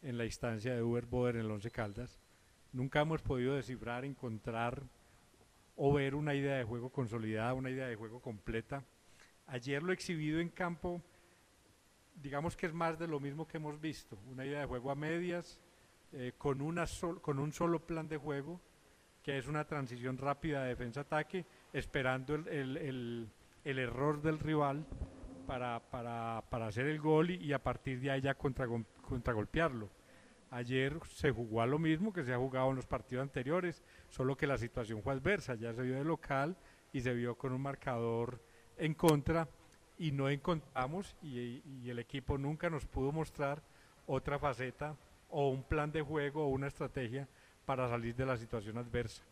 en 0.00 0.16
la 0.16 0.24
instancia 0.24 0.72
de 0.72 0.84
Uber 0.84 1.04
Boder 1.04 1.34
en 1.34 1.46
el 1.46 1.50
Once 1.50 1.68
Caldas. 1.68 2.20
Nunca 2.72 3.00
hemos 3.00 3.20
podido 3.20 3.56
descifrar, 3.56 4.04
encontrar 4.04 4.84
o 5.74 5.92
ver 5.92 6.14
una 6.14 6.36
idea 6.36 6.58
de 6.58 6.64
juego 6.64 6.90
consolidada, 6.90 7.54
una 7.54 7.70
idea 7.70 7.88
de 7.88 7.96
juego 7.96 8.20
completa. 8.20 8.84
Ayer 9.48 9.82
lo 9.82 9.92
exhibido 9.92 10.38
en 10.38 10.50
campo, 10.50 11.02
digamos 12.14 12.56
que 12.56 12.66
es 12.66 12.72
más 12.72 13.00
de 13.00 13.08
lo 13.08 13.18
mismo 13.18 13.48
que 13.48 13.56
hemos 13.56 13.80
visto, 13.80 14.16
una 14.30 14.46
idea 14.46 14.60
de 14.60 14.66
juego 14.66 14.92
a 14.92 14.94
medias, 14.94 15.58
eh, 16.12 16.32
con, 16.38 16.60
una 16.60 16.86
sol- 16.86 17.20
con 17.20 17.38
un 17.38 17.52
solo 17.52 17.80
plan 17.80 18.08
de 18.08 18.16
juego, 18.16 18.60
que 19.22 19.36
es 19.38 19.46
una 19.46 19.64
transición 19.66 20.16
rápida 20.16 20.62
de 20.62 20.70
defensa-ataque, 20.70 21.44
esperando 21.72 22.34
el, 22.34 22.48
el- 22.48 23.28
el- 23.64 23.78
error 23.78 24.22
del 24.22 24.38
rival 24.38 24.86
para, 25.46 25.80
para, 25.90 26.42
para 26.50 26.66
hacer 26.68 26.86
el 26.86 27.00
gol 27.00 27.30
y, 27.30 27.52
a 27.52 27.62
partir 27.62 28.00
de 28.00 28.10
ahí 28.10 28.20
ya 28.22 28.34
contra, 28.34 28.66
contragolpearlo. 29.02 29.90
Ayer 30.50 30.98
se 31.04 31.30
jugó 31.30 31.60
a 31.60 31.66
lo 31.66 31.78
mismo 31.78 32.10
que 32.12 32.24
se 32.24 32.32
ha 32.32 32.38
jugado 32.38 32.70
en 32.70 32.76
los 32.76 32.86
partidos 32.86 33.22
anteriores, 33.22 33.82
solo 34.08 34.34
que 34.36 34.46
la 34.46 34.56
situación 34.56 35.02
fue 35.02 35.12
adversa, 35.12 35.54
ya 35.56 35.74
se 35.74 35.82
vio 35.82 35.96
de 35.96 36.04
local 36.04 36.56
y 36.92 37.00
se 37.02 37.12
vio 37.12 37.34
con 37.36 37.52
un 37.52 37.60
marcador 37.60 38.42
en 38.78 38.94
contra 38.94 39.46
y 39.98 40.12
no 40.12 40.30
encontramos 40.30 41.16
y 41.20 41.90
el 41.90 41.98
equipo 41.98 42.38
nunca 42.38 42.70
nos 42.70 42.86
pudo 42.86 43.12
mostrar 43.12 43.62
otra 44.06 44.38
faceta 44.38 44.96
o 45.28 45.48
un 45.48 45.62
plan 45.62 45.92
de 45.92 46.02
juego 46.02 46.44
o 46.44 46.48
una 46.48 46.68
estrategia 46.68 47.28
para 47.64 47.88
salir 47.88 48.14
de 48.14 48.26
la 48.26 48.36
situación 48.36 48.78
adversa. 48.78 49.22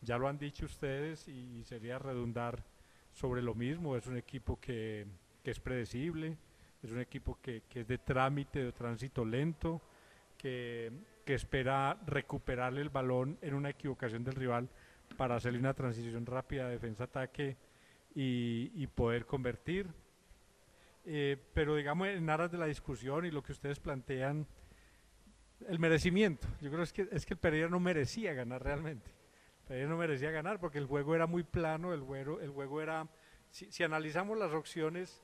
Ya 0.00 0.18
lo 0.18 0.28
han 0.28 0.38
dicho 0.38 0.64
ustedes 0.64 1.28
y 1.28 1.62
sería 1.64 1.98
redundar 1.98 2.64
sobre 3.12 3.42
lo 3.42 3.54
mismo, 3.54 3.96
es 3.96 4.06
un 4.06 4.16
equipo 4.16 4.58
que, 4.58 5.06
que 5.42 5.50
es 5.50 5.60
predecible, 5.60 6.36
es 6.82 6.90
un 6.90 7.00
equipo 7.00 7.38
que, 7.40 7.62
que 7.68 7.80
es 7.80 7.88
de 7.88 7.98
trámite, 7.98 8.64
de 8.64 8.72
tránsito 8.72 9.24
lento, 9.24 9.80
que, 10.36 10.90
que 11.24 11.34
espera 11.34 11.98
recuperarle 12.06 12.80
el 12.80 12.88
balón 12.88 13.38
en 13.42 13.54
una 13.54 13.70
equivocación 13.70 14.24
del 14.24 14.34
rival 14.34 14.68
para 15.16 15.36
hacerle 15.36 15.58
una 15.58 15.74
transición 15.74 16.26
rápida 16.26 16.68
defensa-ataque 16.68 17.56
y, 18.14 18.72
y, 18.74 18.86
poder 18.88 19.26
convertir. 19.26 19.86
Eh, 21.04 21.36
pero 21.54 21.76
digamos, 21.76 22.08
en 22.08 22.28
aras 22.30 22.50
de 22.50 22.58
la 22.58 22.66
discusión 22.66 23.24
y 23.26 23.30
lo 23.30 23.42
que 23.42 23.52
ustedes 23.52 23.78
plantean, 23.78 24.46
el 25.68 25.78
merecimiento. 25.78 26.46
Yo 26.60 26.70
creo 26.70 26.82
es 26.82 26.92
que, 26.92 27.08
es 27.10 27.26
que 27.26 27.34
el 27.34 27.40
Pereira 27.40 27.68
no 27.68 27.80
merecía 27.80 28.32
ganar 28.32 28.62
realmente. 28.62 29.10
Pereira 29.66 29.88
no 29.88 29.96
merecía 29.96 30.30
ganar 30.30 30.58
porque 30.58 30.78
el 30.78 30.86
juego 30.86 31.14
era 31.14 31.26
muy 31.26 31.42
plano, 31.42 31.92
el 31.94 32.00
juego, 32.00 32.40
el 32.40 32.50
juego 32.50 32.80
era... 32.80 33.06
Si, 33.50 33.82
analizamos 33.82 34.38
las 34.38 34.52
opciones 34.52 35.20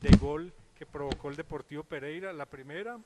de 0.00 0.16
gol 0.16 0.52
que 0.74 0.86
provocó 0.86 1.30
el 1.30 1.36
Deportivo 1.36 1.84
Pereira, 1.84 2.32
la 2.32 2.46
primera 2.46 2.98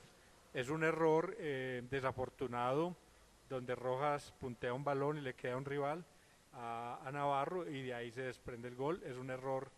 es 0.53 0.69
un 0.69 0.83
error 0.83 1.35
eh, 1.37 1.83
desafortunado 1.89 2.95
donde 3.49 3.75
Rojas 3.75 4.33
puntea 4.39 4.73
un 4.73 4.83
balón 4.83 5.17
y 5.17 5.21
le 5.21 5.35
queda 5.35 5.57
un 5.57 5.65
rival 5.65 6.03
a, 6.53 6.99
a, 7.05 7.11
Navarro 7.11 7.69
y 7.69 7.83
de 7.83 7.93
ahí 7.93 8.11
se 8.11 8.21
desprende 8.21 8.67
el 8.67 8.75
gol. 8.75 9.01
Es 9.05 9.17
un 9.17 9.29
error, 9.29 9.69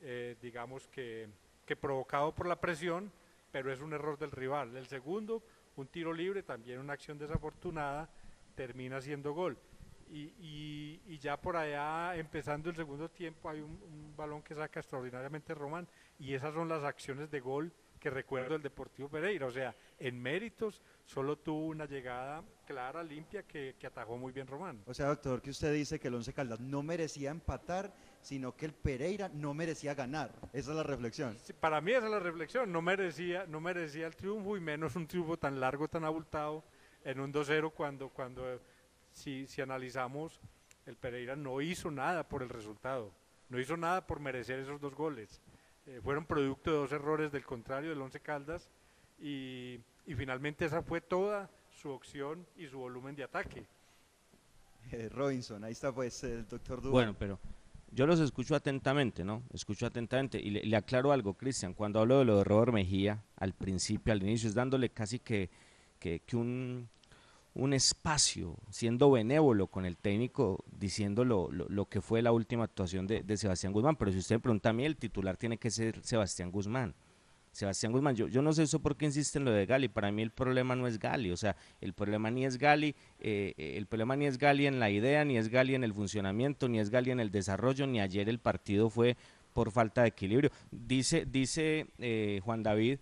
eh, 0.00 0.36
digamos 0.40 0.88
que, 0.88 1.28
que, 1.66 1.76
provocado 1.76 2.34
por 2.34 2.46
la 2.46 2.60
presión, 2.60 3.12
pero 3.52 3.72
es 3.72 3.80
un 3.80 3.92
error 3.92 4.18
del 4.18 4.30
rival. 4.30 4.76
El 4.76 4.86
segundo, 4.86 5.42
un 5.76 5.86
tiro 5.88 6.12
libre, 6.12 6.42
también 6.42 6.78
una 6.78 6.94
acción 6.94 7.18
desafortunada, 7.18 8.08
termina 8.54 9.00
siendo 9.00 9.32
gol. 9.32 9.58
Y, 10.12 11.00
y, 11.06 11.18
ya 11.18 11.40
por 11.40 11.56
allá, 11.56 12.16
empezando 12.16 12.68
el 12.68 12.74
segundo 12.74 13.08
tiempo, 13.08 13.48
hay 13.48 13.60
un 13.60 14.12
balón 14.16 14.42
que 14.42 14.56
saca 14.56 14.80
extraordinariamente 14.80 15.54
Román 15.54 15.86
y 16.18 16.34
esas 16.34 16.52
son 16.52 16.68
las 16.68 16.82
acciones 16.82 17.30
de 17.30 17.38
gol 17.38 17.72
que 18.00 18.10
recuerdo 18.10 18.56
el 18.56 18.62
Deportivo 18.62 19.08
Pereira. 19.08 19.46
O 19.46 19.50
sea, 19.50 19.74
en 19.98 20.20
méritos 20.20 20.80
solo 21.04 21.36
tuvo 21.36 21.66
una 21.66 21.84
llegada 21.84 22.42
clara, 22.66 23.02
limpia, 23.04 23.42
que, 23.42 23.76
que, 23.78 23.86
atajó 23.86 24.16
muy 24.16 24.32
bien 24.32 24.46
Román. 24.46 24.82
O 24.86 24.94
sea, 24.94 25.06
doctor, 25.06 25.42
que 25.42 25.50
usted 25.50 25.72
dice 25.72 26.00
que 26.00 26.08
el 26.08 26.14
Once 26.14 26.32
Caldas 26.32 26.58
no 26.58 26.82
merecía 26.82 27.30
empatar, 27.30 27.92
sino 28.22 28.56
que 28.56 28.66
el 28.66 28.72
Pereira 28.72 29.28
no 29.28 29.54
merecía 29.54 29.94
ganar. 29.94 30.32
Esa 30.52 30.70
es 30.70 30.76
la 30.76 30.82
reflexión. 30.82 31.36
Sí, 31.38 31.52
para 31.52 31.80
mí 31.80 31.92
esa 31.92 32.06
es 32.06 32.10
la 32.10 32.18
reflexión. 32.18 32.72
No 32.72 32.82
merecía, 32.82 33.46
no 33.46 33.60
merecía 33.60 34.06
el 34.06 34.16
triunfo 34.16 34.56
y 34.56 34.60
menos 34.60 34.96
un 34.96 35.06
triunfo 35.06 35.36
tan 35.36 35.60
largo, 35.60 35.86
tan 35.86 36.04
abultado 36.04 36.64
en 37.04 37.20
un 37.20 37.32
2-0 37.32 37.72
cuando, 37.72 38.08
cuando 38.08 38.60
si, 39.12 39.46
si 39.46 39.60
analizamos, 39.60 40.40
el 40.86 40.96
Pereira 40.96 41.36
no 41.36 41.60
hizo 41.60 41.90
nada 41.90 42.26
por 42.28 42.42
el 42.42 42.48
resultado. 42.48 43.12
No 43.48 43.58
hizo 43.58 43.76
nada 43.76 44.06
por 44.06 44.20
merecer 44.20 44.60
esos 44.60 44.80
dos 44.80 44.94
goles 44.94 45.40
eh, 45.86 46.00
fueron 46.02 46.26
producto 46.26 46.70
de 46.70 46.76
dos 46.76 46.92
errores 46.92 47.32
del 47.32 47.44
contrario 47.44 47.90
del 47.90 48.00
Once 48.00 48.20
Caldas 48.20 48.70
y, 49.20 49.80
y, 50.06 50.14
finalmente 50.14 50.64
esa 50.64 50.82
fue 50.82 51.00
toda 51.00 51.50
su 51.70 51.90
opción 51.90 52.46
y 52.56 52.66
su 52.66 52.78
volumen 52.78 53.14
de 53.16 53.24
ataque. 53.24 53.66
Eh, 54.92 55.10
Robinson, 55.10 55.62
ahí 55.62 55.72
está 55.72 55.92
pues 55.92 56.24
el 56.24 56.48
doctor 56.48 56.80
Duval. 56.80 56.92
Bueno, 56.92 57.14
pero 57.16 57.38
yo 57.92 58.06
los 58.06 58.18
escucho 58.18 58.56
atentamente, 58.56 59.22
¿no? 59.22 59.42
Escucho 59.52 59.84
atentamente 59.86 60.40
y 60.40 60.50
le, 60.50 60.62
le 60.64 60.76
aclaro 60.76 61.12
algo, 61.12 61.34
Cristian, 61.34 61.74
cuando 61.74 62.00
hablo 62.00 62.20
de 62.20 62.24
lo 62.24 62.38
de 62.38 62.44
Robert 62.44 62.72
Mejía, 62.72 63.22
al 63.36 63.52
principio, 63.52 64.12
al 64.12 64.22
inicio, 64.22 64.48
es 64.48 64.54
dándole 64.54 64.88
casi 64.88 65.18
que, 65.18 65.50
que, 65.98 66.20
que 66.20 66.36
un 66.36 66.88
un 67.54 67.72
espacio, 67.72 68.56
siendo 68.70 69.10
benévolo 69.10 69.66
con 69.66 69.84
el 69.84 69.96
técnico, 69.96 70.64
diciendo 70.78 71.24
lo, 71.24 71.86
que 71.86 72.00
fue 72.00 72.22
la 72.22 72.32
última 72.32 72.64
actuación 72.64 73.06
de, 73.06 73.22
de, 73.22 73.36
Sebastián 73.36 73.72
Guzmán. 73.72 73.96
Pero 73.96 74.12
si 74.12 74.18
usted 74.18 74.36
me 74.36 74.40
pregunta 74.40 74.70
a 74.70 74.72
mí, 74.72 74.84
el 74.84 74.96
titular 74.96 75.36
tiene 75.36 75.58
que 75.58 75.70
ser 75.70 76.00
Sebastián 76.04 76.50
Guzmán. 76.50 76.94
Sebastián 77.52 77.92
Guzmán, 77.92 78.14
yo, 78.14 78.28
yo 78.28 78.42
no 78.42 78.52
sé 78.52 78.62
eso 78.62 78.78
por 78.78 78.96
qué 78.96 79.06
insiste 79.06 79.38
en 79.38 79.44
lo 79.44 79.50
de 79.50 79.66
Gali, 79.66 79.88
para 79.88 80.12
mí 80.12 80.22
el 80.22 80.30
problema 80.30 80.76
no 80.76 80.86
es 80.86 81.00
Gali, 81.00 81.32
o 81.32 81.36
sea, 81.36 81.56
el 81.80 81.94
problema 81.94 82.30
ni 82.30 82.46
es 82.46 82.58
Gali, 82.58 82.94
eh, 83.18 83.54
el 83.56 83.86
problema 83.86 84.14
ni 84.14 84.26
es 84.26 84.38
Gali 84.38 84.66
en 84.66 84.78
la 84.78 84.88
idea, 84.88 85.24
ni 85.24 85.36
es 85.36 85.48
Gali 85.48 85.74
en 85.74 85.82
el 85.82 85.92
funcionamiento, 85.92 86.68
ni 86.68 86.78
es 86.78 86.90
Gali 86.90 87.10
en 87.10 87.18
el 87.18 87.32
desarrollo, 87.32 87.88
ni 87.88 88.00
ayer 88.00 88.28
el 88.28 88.38
partido 88.38 88.88
fue 88.88 89.16
por 89.52 89.72
falta 89.72 90.02
de 90.02 90.08
equilibrio. 90.08 90.50
Dice, 90.70 91.26
dice 91.26 91.88
eh, 91.98 92.40
Juan 92.44 92.62
David 92.62 93.00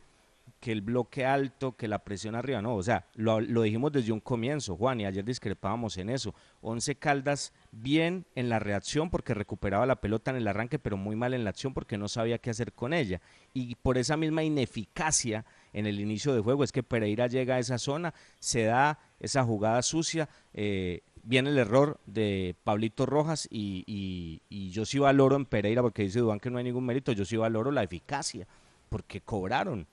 que 0.61 0.73
el 0.73 0.81
bloque 0.81 1.25
alto, 1.25 1.77
que 1.77 1.87
la 1.87 2.01
presión 2.01 2.35
arriba, 2.35 2.61
no, 2.61 2.75
o 2.75 2.83
sea, 2.83 3.07
lo, 3.15 3.41
dijimos 3.63 3.93
desde 3.93 4.13
un 4.13 4.21
comienzo, 4.21 4.77
Juan, 4.77 5.01
y 5.01 5.07
ayer 5.07 5.25
discrepábamos 5.25 5.97
en 5.99 6.11
eso. 6.11 6.35
Once 6.61 6.95
Caldas 6.97 7.53
bien 7.71 8.27
en 8.35 8.49
la 8.49 8.59
reacción 8.59 9.09
porque 9.09 9.35
recuperaba 9.35 9.87
la 9.87 10.01
pelota 10.01 10.33
en 10.33 10.39
el 10.39 10.49
arranque, 10.49 10.79
pero 10.79 10.97
muy 10.97 11.15
mal 11.15 11.35
en 11.35 11.45
la 11.45 11.51
acción 11.51 11.75
porque 11.75 11.97
no 11.97 12.09
sabía 12.09 12.39
qué 12.39 12.51
hacer 12.51 12.73
con 12.73 12.93
ella. 12.93 13.21
Y 13.55 13.77
por 13.77 13.99
esa 13.99 14.17
misma 14.17 14.43
ineficacia 14.43 15.45
en 15.73 15.87
el 15.87 16.01
inicio 16.01 16.35
de 16.35 16.41
juego 16.41 16.65
es 16.65 16.73
que 16.73 16.83
Pereira 16.83 17.29
llega 17.29 17.57
a 17.57 17.59
esa 17.61 17.79
zona, 17.79 18.13
se 18.41 18.65
da 18.65 18.99
esa 19.21 19.45
jugada 19.45 19.83
sucia, 19.83 20.29
eh, 20.55 21.03
viene 21.23 21.51
el 21.51 21.59
error 21.59 22.01
de 22.07 22.57
Pablito 22.65 23.07
Rojas 23.07 23.47
y, 23.51 23.85
y, 23.87 24.43
y 24.49 24.71
yo 24.71 24.85
sí 24.85 24.99
valoro 24.99 25.37
en 25.37 25.47
Pereira 25.47 25.83
porque 25.83 26.03
dice 26.03 26.19
Duan 26.19 26.41
que 26.41 26.51
no 26.51 26.59
hay 26.59 26.65
ningún 26.65 26.87
mérito, 26.87 27.13
yo 27.13 27.25
sí 27.25 27.37
valoro 27.37 27.71
la 27.71 27.85
eficacia 27.85 28.49
porque 28.89 29.21
cobraron 29.21 29.87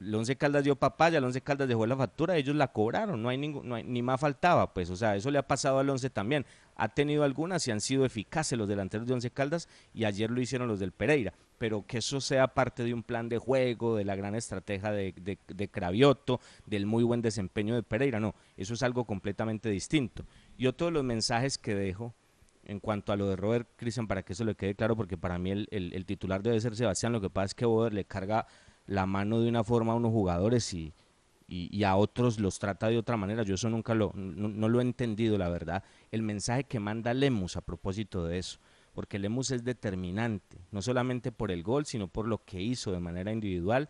el 0.00 0.14
Once 0.14 0.36
Caldas 0.36 0.64
dio 0.64 0.76
papaya, 0.76 1.18
el 1.18 1.24
Once 1.24 1.40
Caldas 1.40 1.68
dejó 1.68 1.86
la 1.86 1.96
factura, 1.96 2.36
ellos 2.36 2.56
la 2.56 2.68
cobraron, 2.68 3.22
no 3.22 3.28
hay, 3.28 3.38
ningún, 3.38 3.68
no 3.68 3.74
hay 3.74 3.84
ni 3.84 4.02
más 4.02 4.20
faltaba, 4.20 4.72
pues, 4.72 4.90
o 4.90 4.96
sea, 4.96 5.16
eso 5.16 5.30
le 5.30 5.38
ha 5.38 5.46
pasado 5.46 5.78
al 5.78 5.90
Once 5.90 6.08
también. 6.10 6.46
Ha 6.74 6.88
tenido 6.88 7.22
algunas 7.22 7.68
y 7.68 7.70
han 7.70 7.80
sido 7.80 8.06
eficaces 8.06 8.58
los 8.58 8.66
delanteros 8.66 9.06
de 9.06 9.12
Once 9.12 9.30
Caldas 9.30 9.68
y 9.92 10.04
ayer 10.04 10.30
lo 10.30 10.40
hicieron 10.40 10.68
los 10.68 10.80
del 10.80 10.92
Pereira, 10.92 11.34
pero 11.58 11.86
que 11.86 11.98
eso 11.98 12.20
sea 12.20 12.48
parte 12.48 12.82
de 12.82 12.94
un 12.94 13.02
plan 13.02 13.28
de 13.28 13.38
juego, 13.38 13.96
de 13.96 14.04
la 14.04 14.16
gran 14.16 14.34
estrategia 14.34 14.90
de, 14.90 15.12
de, 15.20 15.38
de 15.46 15.68
Cravioto, 15.68 16.40
del 16.66 16.86
muy 16.86 17.04
buen 17.04 17.20
desempeño 17.20 17.74
de 17.74 17.82
Pereira, 17.82 18.20
no, 18.20 18.34
eso 18.56 18.74
es 18.74 18.82
algo 18.82 19.04
completamente 19.04 19.68
distinto. 19.68 20.24
Y 20.56 20.66
otro 20.66 20.86
de 20.86 20.92
los 20.92 21.04
mensajes 21.04 21.58
que 21.58 21.74
dejo 21.74 22.14
en 22.64 22.80
cuanto 22.80 23.12
a 23.12 23.16
lo 23.16 23.28
de 23.28 23.36
Robert 23.36 23.68
Christian, 23.76 24.06
para 24.06 24.22
que 24.22 24.32
eso 24.32 24.44
le 24.44 24.54
quede 24.54 24.74
claro, 24.74 24.96
porque 24.96 25.18
para 25.18 25.38
mí 25.38 25.50
el, 25.50 25.68
el, 25.70 25.92
el 25.92 26.06
titular 26.06 26.42
debe 26.42 26.60
ser 26.60 26.76
Sebastián, 26.76 27.12
lo 27.12 27.20
que 27.20 27.28
pasa 27.28 27.46
es 27.46 27.54
que 27.54 27.66
Boder 27.66 27.92
le 27.92 28.04
carga 28.04 28.46
la 28.86 29.06
mano 29.06 29.40
de 29.40 29.48
una 29.48 29.64
forma 29.64 29.92
a 29.92 29.96
unos 29.96 30.12
jugadores 30.12 30.72
y, 30.74 30.92
y, 31.46 31.84
a 31.84 31.96
otros 31.96 32.40
los 32.40 32.58
trata 32.58 32.88
de 32.88 32.98
otra 32.98 33.16
manera. 33.16 33.42
Yo 33.42 33.54
eso 33.54 33.68
nunca 33.68 33.94
lo, 33.94 34.12
no, 34.14 34.48
no, 34.48 34.68
lo 34.68 34.80
he 34.80 34.82
entendido, 34.82 35.36
la 35.38 35.48
verdad. 35.48 35.84
El 36.10 36.22
mensaje 36.22 36.64
que 36.64 36.80
manda 36.80 37.12
Lemus 37.14 37.56
a 37.56 37.60
propósito 37.60 38.26
de 38.26 38.38
eso, 38.38 38.58
porque 38.94 39.18
Lemus 39.18 39.50
es 39.50 39.64
determinante, 39.64 40.58
no 40.70 40.82
solamente 40.82 41.32
por 41.32 41.50
el 41.50 41.62
gol, 41.62 41.86
sino 41.86 42.08
por 42.08 42.26
lo 42.26 42.44
que 42.44 42.60
hizo 42.60 42.92
de 42.92 43.00
manera 43.00 43.32
individual 43.32 43.88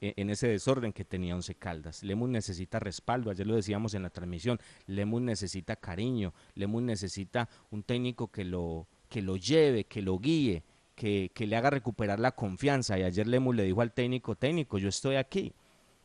en 0.00 0.30
ese 0.30 0.48
desorden 0.48 0.92
que 0.92 1.04
tenía 1.04 1.34
Once 1.34 1.54
Caldas. 1.54 2.02
Lemus 2.02 2.28
necesita 2.28 2.78
respaldo, 2.78 3.30
ayer 3.30 3.46
lo 3.46 3.56
decíamos 3.56 3.94
en 3.94 4.02
la 4.02 4.10
transmisión, 4.10 4.58
Lemus 4.86 5.22
necesita 5.22 5.76
cariño, 5.76 6.34
Lemus 6.54 6.82
necesita 6.82 7.48
un 7.70 7.82
técnico 7.82 8.28
que 8.28 8.44
lo, 8.44 8.86
que 9.08 9.22
lo 9.22 9.36
lleve, 9.36 9.84
que 9.84 10.02
lo 10.02 10.18
guíe, 10.18 10.62
que, 10.94 11.30
le 11.36 11.56
haga 11.56 11.70
recuperar 11.70 12.20
la 12.20 12.32
confianza. 12.32 12.98
Y 12.98 13.02
ayer 13.02 13.26
Lemus 13.26 13.56
le 13.56 13.64
dijo 13.64 13.80
al 13.80 13.92
técnico, 13.92 14.34
técnico, 14.34 14.78
yo 14.78 14.88
estoy 14.88 15.16
aquí. 15.16 15.52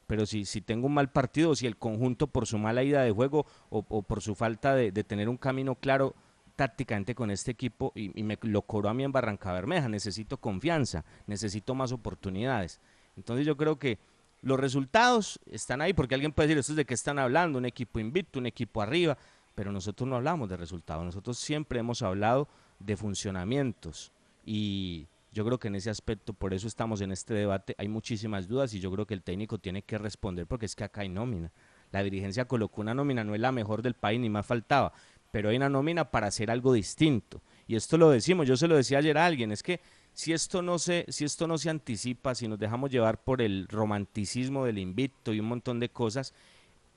Pero 0.07 0.25
si, 0.25 0.45
si 0.45 0.61
tengo 0.61 0.87
un 0.87 0.93
mal 0.93 1.11
partido, 1.11 1.55
si 1.55 1.67
el 1.67 1.77
conjunto 1.77 2.27
por 2.27 2.47
su 2.47 2.57
mala 2.57 2.83
ida 2.83 3.03
de 3.03 3.11
juego 3.11 3.45
o, 3.69 3.83
por 4.01 4.21
su 4.21 4.33
falta 4.33 4.73
de, 4.75 4.91
tener 5.03 5.29
un 5.29 5.37
camino 5.37 5.75
claro 5.75 6.15
tácticamente 6.55 7.15
con 7.15 7.31
este 7.31 7.51
equipo 7.51 7.93
y, 7.95 8.19
y, 8.19 8.23
me 8.23 8.37
lo 8.41 8.63
cobró 8.63 8.89
a 8.89 8.93
mí 8.93 9.03
en 9.03 9.11
Barranca 9.11 9.53
Bermeja, 9.53 9.87
necesito 9.87 10.37
confianza, 10.37 11.05
necesito 11.27 11.75
más 11.75 11.91
oportunidades. 11.91 12.81
Entonces 13.15 13.45
yo 13.45 13.55
creo 13.55 13.77
que 13.77 13.99
los 14.41 14.59
resultados 14.59 15.39
están 15.45 15.81
ahí, 15.81 15.93
porque 15.93 16.15
alguien 16.15 16.31
puede 16.31 16.47
decir, 16.47 16.59
¿esto 16.59 16.71
es 16.73 16.77
de 16.77 16.85
qué 16.85 16.93
están 16.93 17.19
hablando? 17.19 17.57
Un 17.57 17.65
equipo 17.65 17.99
invicto, 17.99 18.39
un 18.39 18.45
equipo 18.45 18.81
arriba, 18.81 19.17
pero 19.55 19.71
nosotros 19.71 20.07
no 20.07 20.15
hablamos 20.15 20.49
de 20.49 20.57
resultados, 20.57 21.03
nosotros 21.03 21.37
siempre 21.37 21.79
hemos 21.79 22.01
hablado 22.01 22.47
de 22.79 22.95
funcionamientos, 22.95 24.11
y 24.51 25.07
yo 25.31 25.45
creo 25.45 25.59
que 25.59 25.67
en 25.67 25.75
ese 25.75 25.91
aspecto, 25.91 26.33
por 26.33 26.55
eso 26.55 26.67
estamos 26.67 27.01
en 27.01 27.11
este 27.11 27.35
debate, 27.35 27.75
hay 27.77 27.87
muchísimas 27.87 28.47
dudas 28.47 28.73
y 28.73 28.79
yo 28.79 28.91
creo 28.91 29.05
que 29.05 29.13
el 29.13 29.21
técnico 29.21 29.59
tiene 29.59 29.83
que 29.83 29.99
responder 29.99 30.47
porque 30.47 30.65
es 30.65 30.75
que 30.75 30.83
acá 30.83 31.01
hay 31.01 31.09
nómina. 31.09 31.51
La 31.91 32.01
dirigencia 32.01 32.45
colocó 32.45 32.81
una 32.81 32.95
nómina, 32.95 33.23
no 33.23 33.35
es 33.35 33.41
la 33.41 33.51
mejor 33.51 33.83
del 33.83 33.93
país, 33.93 34.19
ni 34.19 34.27
más 34.27 34.47
faltaba, 34.47 34.91
pero 35.31 35.49
hay 35.49 35.57
una 35.57 35.69
nómina 35.69 36.09
para 36.09 36.25
hacer 36.25 36.49
algo 36.49 36.73
distinto. 36.73 37.43
Y 37.67 37.75
esto 37.75 37.95
lo 37.99 38.09
decimos, 38.09 38.47
yo 38.47 38.57
se 38.57 38.67
lo 38.67 38.75
decía 38.75 38.97
ayer 38.97 39.19
a 39.19 39.27
alguien, 39.27 39.51
es 39.51 39.61
que 39.61 39.81
si 40.13 40.33
esto 40.33 40.63
no 40.63 40.79
se, 40.79 41.05
si 41.09 41.25
esto 41.25 41.45
no 41.45 41.59
se 41.59 41.69
anticipa, 41.69 42.33
si 42.33 42.47
nos 42.47 42.57
dejamos 42.57 42.89
llevar 42.89 43.23
por 43.23 43.43
el 43.43 43.67
romanticismo 43.67 44.65
del 44.65 44.79
invicto 44.79 45.31
y 45.31 45.39
un 45.39 45.45
montón 45.45 45.79
de 45.79 45.89
cosas, 45.89 46.33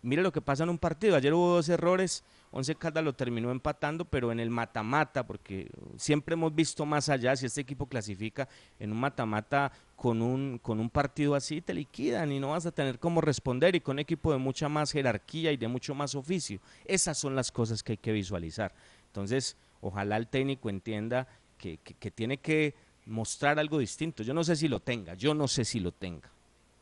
mire 0.00 0.22
lo 0.22 0.32
que 0.32 0.40
pasa 0.40 0.62
en 0.62 0.70
un 0.70 0.78
partido. 0.78 1.16
Ayer 1.16 1.34
hubo 1.34 1.56
dos 1.56 1.68
errores, 1.68 2.24
Once 2.52 2.74
Caldas 2.74 3.02
lo 3.02 3.14
terminó 3.14 3.50
empatando, 3.50 4.04
pero 4.04 4.30
en 4.30 4.38
el 4.38 4.50
mata-mata, 4.50 5.26
porque 5.26 5.70
siempre 5.96 6.34
hemos 6.34 6.54
visto 6.54 6.84
más 6.84 7.08
allá, 7.08 7.34
si 7.34 7.46
este 7.46 7.62
equipo 7.62 7.86
clasifica 7.86 8.46
en 8.78 8.92
un 8.92 9.00
mata-mata 9.00 9.72
con 9.96 10.20
un, 10.20 10.58
con 10.58 10.78
un 10.78 10.90
partido 10.90 11.34
así, 11.34 11.62
te 11.62 11.72
liquidan 11.72 12.30
y 12.30 12.38
no 12.38 12.50
vas 12.50 12.66
a 12.66 12.72
tener 12.72 12.98
cómo 12.98 13.22
responder 13.22 13.74
y 13.74 13.80
con 13.80 13.94
un 13.94 14.00
equipo 14.00 14.32
de 14.32 14.38
mucha 14.38 14.68
más 14.68 14.92
jerarquía 14.92 15.50
y 15.50 15.56
de 15.56 15.66
mucho 15.66 15.94
más 15.94 16.14
oficio. 16.14 16.60
Esas 16.84 17.16
son 17.16 17.34
las 17.34 17.50
cosas 17.50 17.82
que 17.82 17.92
hay 17.92 17.98
que 17.98 18.12
visualizar. 18.12 18.74
Entonces, 19.06 19.56
ojalá 19.80 20.18
el 20.18 20.28
técnico 20.28 20.68
entienda 20.68 21.26
que, 21.56 21.78
que, 21.78 21.94
que 21.94 22.10
tiene 22.10 22.36
que 22.36 22.74
mostrar 23.06 23.58
algo 23.58 23.78
distinto. 23.78 24.22
Yo 24.22 24.34
no 24.34 24.44
sé 24.44 24.56
si 24.56 24.68
lo 24.68 24.80
tenga, 24.80 25.14
yo 25.14 25.32
no 25.32 25.48
sé 25.48 25.64
si 25.64 25.80
lo 25.80 25.90
tenga. 25.92 26.30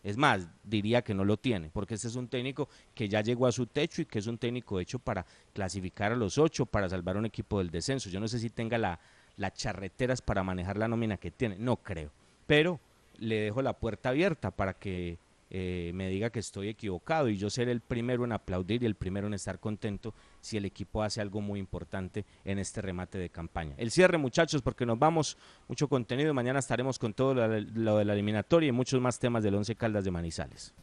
Es 0.03 0.17
más, 0.17 0.49
diría 0.65 1.03
que 1.03 1.15
no 1.15 1.25
lo 1.25 1.37
tiene, 1.37 1.71
porque 1.71 1.95
este 1.95 2.09
es 2.09 2.17
un 2.17 2.29
técnico 2.29 2.69
que 2.95 3.09
ya 3.09 3.21
llegó 3.21 3.47
a 3.47 3.53
su 3.53 3.67
techo 3.67 4.01
y 4.01 4.07
que 4.07 4.19
es 4.19 4.27
un 4.27 4.39
técnico 4.39 4.81
hecho 4.81 4.99
para 4.99 5.27
clasificar 5.53 6.13
a 6.13 6.17
los 6.17 6.39
ocho, 6.39 6.65
para 6.65 6.89
salvar 6.89 7.17
un 7.17 7.27
equipo 7.27 7.59
del 7.59 7.71
descenso. 7.71 8.09
Yo 8.09 8.19
no 8.19 8.27
sé 8.27 8.39
si 8.39 8.49
tenga 8.49 8.79
la, 8.79 8.99
las 9.37 9.55
charreteras 9.55 10.23
para 10.23 10.43
manejar 10.43 10.79
la 10.79 10.89
nómina 10.89 11.19
que 11.19 11.31
tiene, 11.31 11.57
no 11.59 11.77
creo. 11.77 12.11
Pero 12.47 12.81
le 13.19 13.41
dejo 13.41 13.61
la 13.61 13.75
puerta 13.75 14.09
abierta 14.09 14.51
para 14.51 14.75
que 14.75 15.19
eh, 15.51 15.91
me 15.95 16.09
diga 16.09 16.31
que 16.31 16.39
estoy 16.39 16.69
equivocado 16.69 17.29
y 17.29 17.37
yo 17.37 17.51
seré 17.51 17.73
el 17.73 17.81
primero 17.81 18.25
en 18.25 18.33
aplaudir 18.33 18.83
y 18.83 18.87
el 18.87 18.95
primero 18.95 19.27
en 19.27 19.35
estar 19.35 19.59
contento 19.59 20.15
si 20.41 20.57
el 20.57 20.65
equipo 20.65 21.03
hace 21.03 21.21
algo 21.21 21.41
muy 21.41 21.59
importante 21.59 22.25
en 22.45 22.59
este 22.59 22.81
remate 22.81 23.19
de 23.19 23.31
campaña. 23.31 23.75
El 23.77 23.91
cierre, 23.91 24.19
muchachos, 24.19 24.63
porque 24.63 24.87
nos 24.87 24.99
vamos, 24.99 25.37
mucho 25.69 25.89
contenido. 25.89 26.33
Mañana 26.35 26.59
estaremos 26.59 26.99
con 26.99 27.15
todo 27.15 27.35
lo, 27.35 27.49
de 27.49 28.05
la 28.05 28.13
eliminatoria 28.13 28.69
y 28.69 28.73
muchos 28.73 29.01
más 29.01 29.19
temas 29.19 29.43
del 29.43 29.55
Once 29.55 29.75
Caldas 29.75 30.05
de 30.05 30.11
Manizales. 30.11 30.75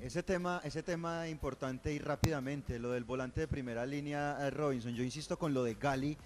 Ese 0.00 0.22
tema, 0.22 0.62
ese 0.64 0.82
tema 0.82 1.28
importante 1.28 1.92
y 1.92 1.98
rápidamente, 1.98 2.78
lo 2.78 2.92
del 2.92 3.04
volante 3.04 3.40
de 3.42 3.48
primera 3.48 3.84
línea 3.84 4.38
eh, 4.40 4.50
Robinson, 4.50 4.94
yo 4.94 5.04
insisto 5.04 5.38
con 5.38 5.52
lo 5.52 5.62
de 5.62 5.74
Gali, 5.74 6.16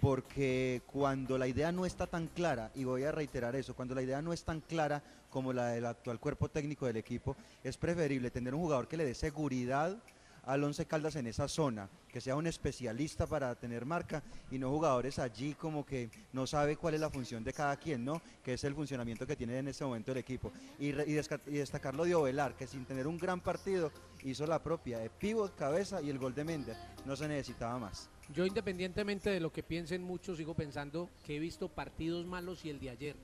porque 0.00 0.82
cuando 0.86 1.38
la 1.38 1.46
idea 1.46 1.70
no 1.70 1.86
está 1.86 2.08
tan 2.08 2.26
clara, 2.26 2.72
y 2.74 2.82
voy 2.84 3.04
a 3.04 3.12
reiterar 3.12 3.54
eso, 3.54 3.74
cuando 3.74 3.94
la 3.94 4.02
idea 4.02 4.20
no 4.20 4.32
es 4.32 4.42
tan 4.42 4.60
clara 4.60 5.02
como 5.30 5.52
la 5.52 5.68
del 5.68 5.86
actual 5.86 6.18
cuerpo 6.18 6.48
técnico 6.48 6.86
del 6.86 6.96
equipo, 6.96 7.36
es 7.62 7.76
preferible 7.76 8.32
tener 8.32 8.52
un 8.52 8.62
jugador 8.62 8.88
que 8.88 8.96
le 8.96 9.04
dé 9.04 9.14
seguridad 9.14 9.96
al 10.44 10.62
Once 10.64 10.84
Caldas 10.86 11.16
en 11.16 11.26
esa 11.26 11.48
zona, 11.48 11.88
que 12.08 12.20
sea 12.20 12.36
un 12.36 12.46
especialista 12.46 13.26
para 13.26 13.54
tener 13.54 13.84
marca 13.84 14.22
y 14.50 14.58
no 14.58 14.70
jugadores 14.70 15.18
allí 15.18 15.54
como 15.54 15.84
que 15.86 16.10
no 16.32 16.46
sabe 16.46 16.76
cuál 16.76 16.94
es 16.94 17.00
la 17.00 17.10
función 17.10 17.44
de 17.44 17.52
cada 17.52 17.76
quien, 17.76 18.04
¿no? 18.04 18.20
Que 18.42 18.54
es 18.54 18.64
el 18.64 18.74
funcionamiento 18.74 19.26
que 19.26 19.36
tiene 19.36 19.58
en 19.58 19.68
este 19.68 19.84
momento 19.84 20.12
el 20.12 20.18
equipo. 20.18 20.52
Y, 20.78 20.92
re- 20.92 21.04
y, 21.06 21.12
desca- 21.14 21.40
y 21.46 21.52
destacar 21.58 21.94
lo 21.94 22.04
de 22.04 22.14
Ovelar, 22.14 22.54
que 22.56 22.66
sin 22.66 22.84
tener 22.84 23.06
un 23.06 23.18
gran 23.18 23.40
partido 23.40 23.92
hizo 24.24 24.46
la 24.46 24.62
propia 24.62 24.98
de 24.98 25.10
pivot, 25.10 25.54
cabeza 25.56 26.00
y 26.02 26.10
el 26.10 26.18
gol 26.18 26.34
de 26.34 26.44
Méndez. 26.44 26.76
No 27.06 27.16
se 27.16 27.28
necesitaba 27.28 27.78
más. 27.78 28.08
Yo 28.34 28.46
independientemente 28.46 29.30
de 29.30 29.40
lo 29.40 29.52
que 29.52 29.62
piensen 29.62 30.02
muchos, 30.02 30.36
sigo 30.38 30.54
pensando 30.54 31.10
que 31.24 31.36
he 31.36 31.38
visto 31.38 31.68
partidos 31.68 32.26
malos 32.26 32.64
y 32.64 32.70
el 32.70 32.78
de 32.80 32.90
ayer. 32.90 33.16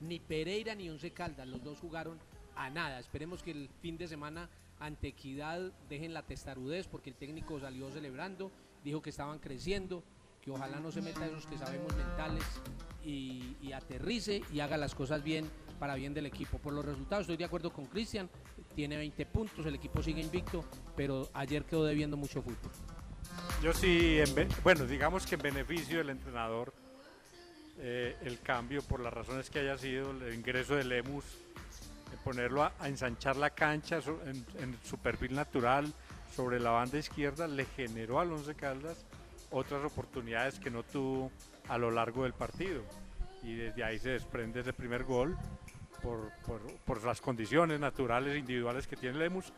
Ni 0.00 0.18
Pereira 0.18 0.74
ni 0.74 0.88
Once 0.88 1.10
Caldas, 1.12 1.46
los 1.46 1.62
dos 1.62 1.78
jugaron 1.78 2.18
a 2.56 2.68
nada. 2.70 2.98
Esperemos 2.98 3.42
que 3.42 3.52
el 3.52 3.68
fin 3.80 3.96
de 3.96 4.08
semana 4.08 4.48
ante 4.82 5.08
Equidad 5.08 5.72
dejen 5.88 6.12
la 6.12 6.22
testarudez 6.22 6.88
porque 6.88 7.10
el 7.10 7.16
técnico 7.16 7.60
salió 7.60 7.90
celebrando, 7.90 8.50
dijo 8.82 9.00
que 9.00 9.10
estaban 9.10 9.38
creciendo, 9.38 10.02
que 10.40 10.50
ojalá 10.50 10.80
no 10.80 10.90
se 10.90 11.00
meta 11.00 11.24
esos 11.24 11.46
que 11.46 11.56
sabemos 11.56 11.94
mentales 11.96 12.42
y, 13.04 13.72
aterrice 13.72 14.42
y 14.52 14.60
haga 14.60 14.76
las 14.76 14.94
cosas 14.94 15.22
bien 15.22 15.48
para 15.78 15.94
bien 15.94 16.12
del 16.14 16.26
equipo. 16.26 16.58
Por 16.58 16.72
los 16.72 16.84
resultados 16.84 17.22
estoy 17.22 17.36
de 17.36 17.44
acuerdo 17.44 17.72
con 17.72 17.86
Cristian, 17.86 18.28
tiene 18.74 18.96
20 18.96 19.24
puntos, 19.26 19.64
el 19.66 19.76
equipo 19.76 20.02
sigue 20.02 20.20
invicto, 20.20 20.64
pero 20.96 21.30
ayer 21.32 21.64
quedó 21.64 21.84
debiendo 21.84 22.16
mucho 22.16 22.42
fútbol. 22.42 22.72
Yo 23.62 23.72
sí, 23.72 24.18
bueno, 24.64 24.84
digamos 24.84 25.26
que 25.26 25.36
en 25.36 25.42
beneficio 25.42 25.98
del 25.98 26.10
entrenador, 26.10 26.74
eh, 27.78 28.16
el 28.22 28.40
cambio, 28.40 28.82
por 28.82 29.00
las 29.00 29.12
razones 29.14 29.48
que 29.48 29.60
haya 29.60 29.78
sido, 29.78 30.10
el 30.10 30.34
ingreso 30.34 30.74
de 30.74 30.84
Lemus, 30.84 31.24
ponerlo 32.16 32.62
a, 32.62 32.72
a 32.78 32.88
ensanchar 32.88 33.36
la 33.36 33.50
cancha 33.50 33.98
en, 34.26 34.44
en 34.58 34.76
su 34.84 34.98
perfil 34.98 35.34
natural 35.34 35.92
sobre 36.34 36.58
la 36.60 36.70
banda 36.70 36.98
izquierda, 36.98 37.46
le 37.46 37.64
generó 37.66 38.20
al 38.20 38.32
Once 38.32 38.54
Caldas 38.54 39.04
otras 39.50 39.84
oportunidades 39.84 40.58
que 40.58 40.70
no 40.70 40.82
tuvo 40.82 41.30
a 41.68 41.76
lo 41.78 41.90
largo 41.90 42.22
del 42.24 42.32
partido. 42.32 42.82
Y 43.42 43.54
desde 43.54 43.84
ahí 43.84 43.98
se 43.98 44.10
desprende 44.10 44.60
ese 44.60 44.72
primer 44.72 45.04
gol 45.04 45.36
por, 46.02 46.30
por- 46.46 46.62
por 46.84 47.04
las 47.04 47.20
condiciones 47.20 47.78
naturales, 47.80 48.36
individuales 48.38 48.86
que 48.86 48.96
tiene 48.96 49.18
Lemus. 49.18 49.52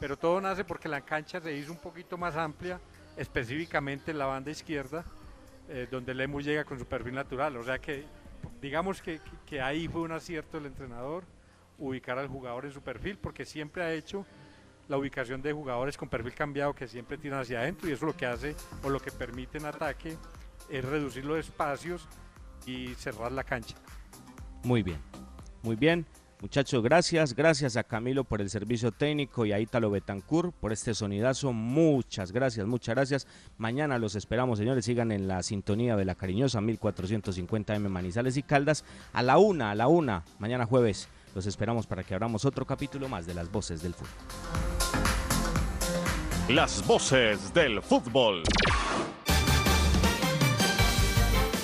Pero 0.00 0.16
todo 0.16 0.40
nace 0.40 0.64
porque 0.64 0.88
la 0.88 1.00
cancha 1.00 1.40
se 1.40 1.56
hizo 1.56 1.72
un 1.72 1.78
poquito 1.78 2.18
más 2.18 2.36
amplia, 2.36 2.78
específicamente 3.16 4.10
en 4.10 4.18
la 4.18 4.26
banda 4.26 4.50
izquierda, 4.50 5.04
eh, 5.68 5.86
donde 5.90 6.14
Lemus 6.14 6.44
llega 6.44 6.64
con 6.64 6.78
su 6.78 6.84
perfil 6.86 7.14
natural. 7.14 7.56
O 7.56 7.64
sea 7.64 7.78
que 7.78 8.04
digamos 8.60 9.00
que, 9.02 9.20
que- 9.46 9.60
ahí 9.60 9.88
fue 9.88 10.02
un 10.02 10.12
acierto 10.12 10.56
del 10.58 10.66
entrenador 10.66 11.24
ubicar 11.78 12.18
al 12.18 12.28
jugador 12.28 12.66
en 12.66 12.72
su 12.72 12.82
perfil, 12.82 13.18
porque 13.18 13.44
siempre 13.44 13.82
ha 13.82 13.92
hecho 13.92 14.26
la 14.88 14.96
ubicación 14.96 15.42
de 15.42 15.52
jugadores 15.52 15.96
con 15.96 16.08
perfil 16.08 16.34
cambiado 16.34 16.74
que 16.74 16.88
siempre 16.88 17.18
tiran 17.18 17.40
hacia 17.40 17.60
adentro 17.60 17.88
y 17.88 17.92
eso 17.92 18.06
lo 18.06 18.16
que 18.16 18.26
hace 18.26 18.56
o 18.82 18.88
lo 18.88 19.00
que 19.00 19.10
permite 19.10 19.58
en 19.58 19.66
ataque 19.66 20.16
es 20.70 20.84
reducir 20.84 21.24
los 21.24 21.38
espacios 21.38 22.08
y 22.66 22.94
cerrar 22.94 23.32
la 23.32 23.44
cancha. 23.44 23.76
Muy 24.64 24.82
bien, 24.82 24.98
muy 25.62 25.76
bien. 25.76 26.06
Muchachos, 26.40 26.84
gracias. 26.84 27.34
Gracias 27.34 27.76
a 27.76 27.82
Camilo 27.82 28.22
por 28.22 28.40
el 28.40 28.48
servicio 28.48 28.92
técnico 28.92 29.44
y 29.44 29.50
a 29.50 29.58
Ítalo 29.58 29.90
Betancourt 29.90 30.54
por 30.54 30.72
este 30.72 30.94
sonidazo. 30.94 31.52
Muchas 31.52 32.30
gracias, 32.30 32.64
muchas 32.64 32.94
gracias. 32.94 33.26
Mañana 33.56 33.98
los 33.98 34.14
esperamos, 34.14 34.60
señores. 34.60 34.84
Sigan 34.84 35.10
en 35.10 35.26
la 35.26 35.42
sintonía 35.42 35.96
de 35.96 36.04
la 36.04 36.14
cariñosa 36.14 36.60
1450 36.60 37.74
M 37.74 37.88
Manizales 37.88 38.36
y 38.36 38.44
Caldas 38.44 38.84
a 39.12 39.22
la 39.24 39.38
una, 39.38 39.72
a 39.72 39.74
la 39.74 39.88
una. 39.88 40.22
Mañana 40.38 40.64
jueves 40.64 41.08
los 41.34 41.46
esperamos 41.46 41.86
para 41.86 42.02
que 42.02 42.14
abramos 42.14 42.44
otro 42.44 42.64
capítulo 42.66 43.08
más 43.08 43.26
de 43.26 43.34
las 43.34 43.50
voces 43.50 43.82
del 43.82 43.94
fútbol. 43.94 44.12
Las 46.48 46.86
voces 46.86 47.52
del 47.52 47.82
fútbol. 47.82 48.42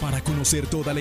Para 0.00 0.20
conocer 0.20 0.66
toda 0.66 0.92
la 0.92 1.00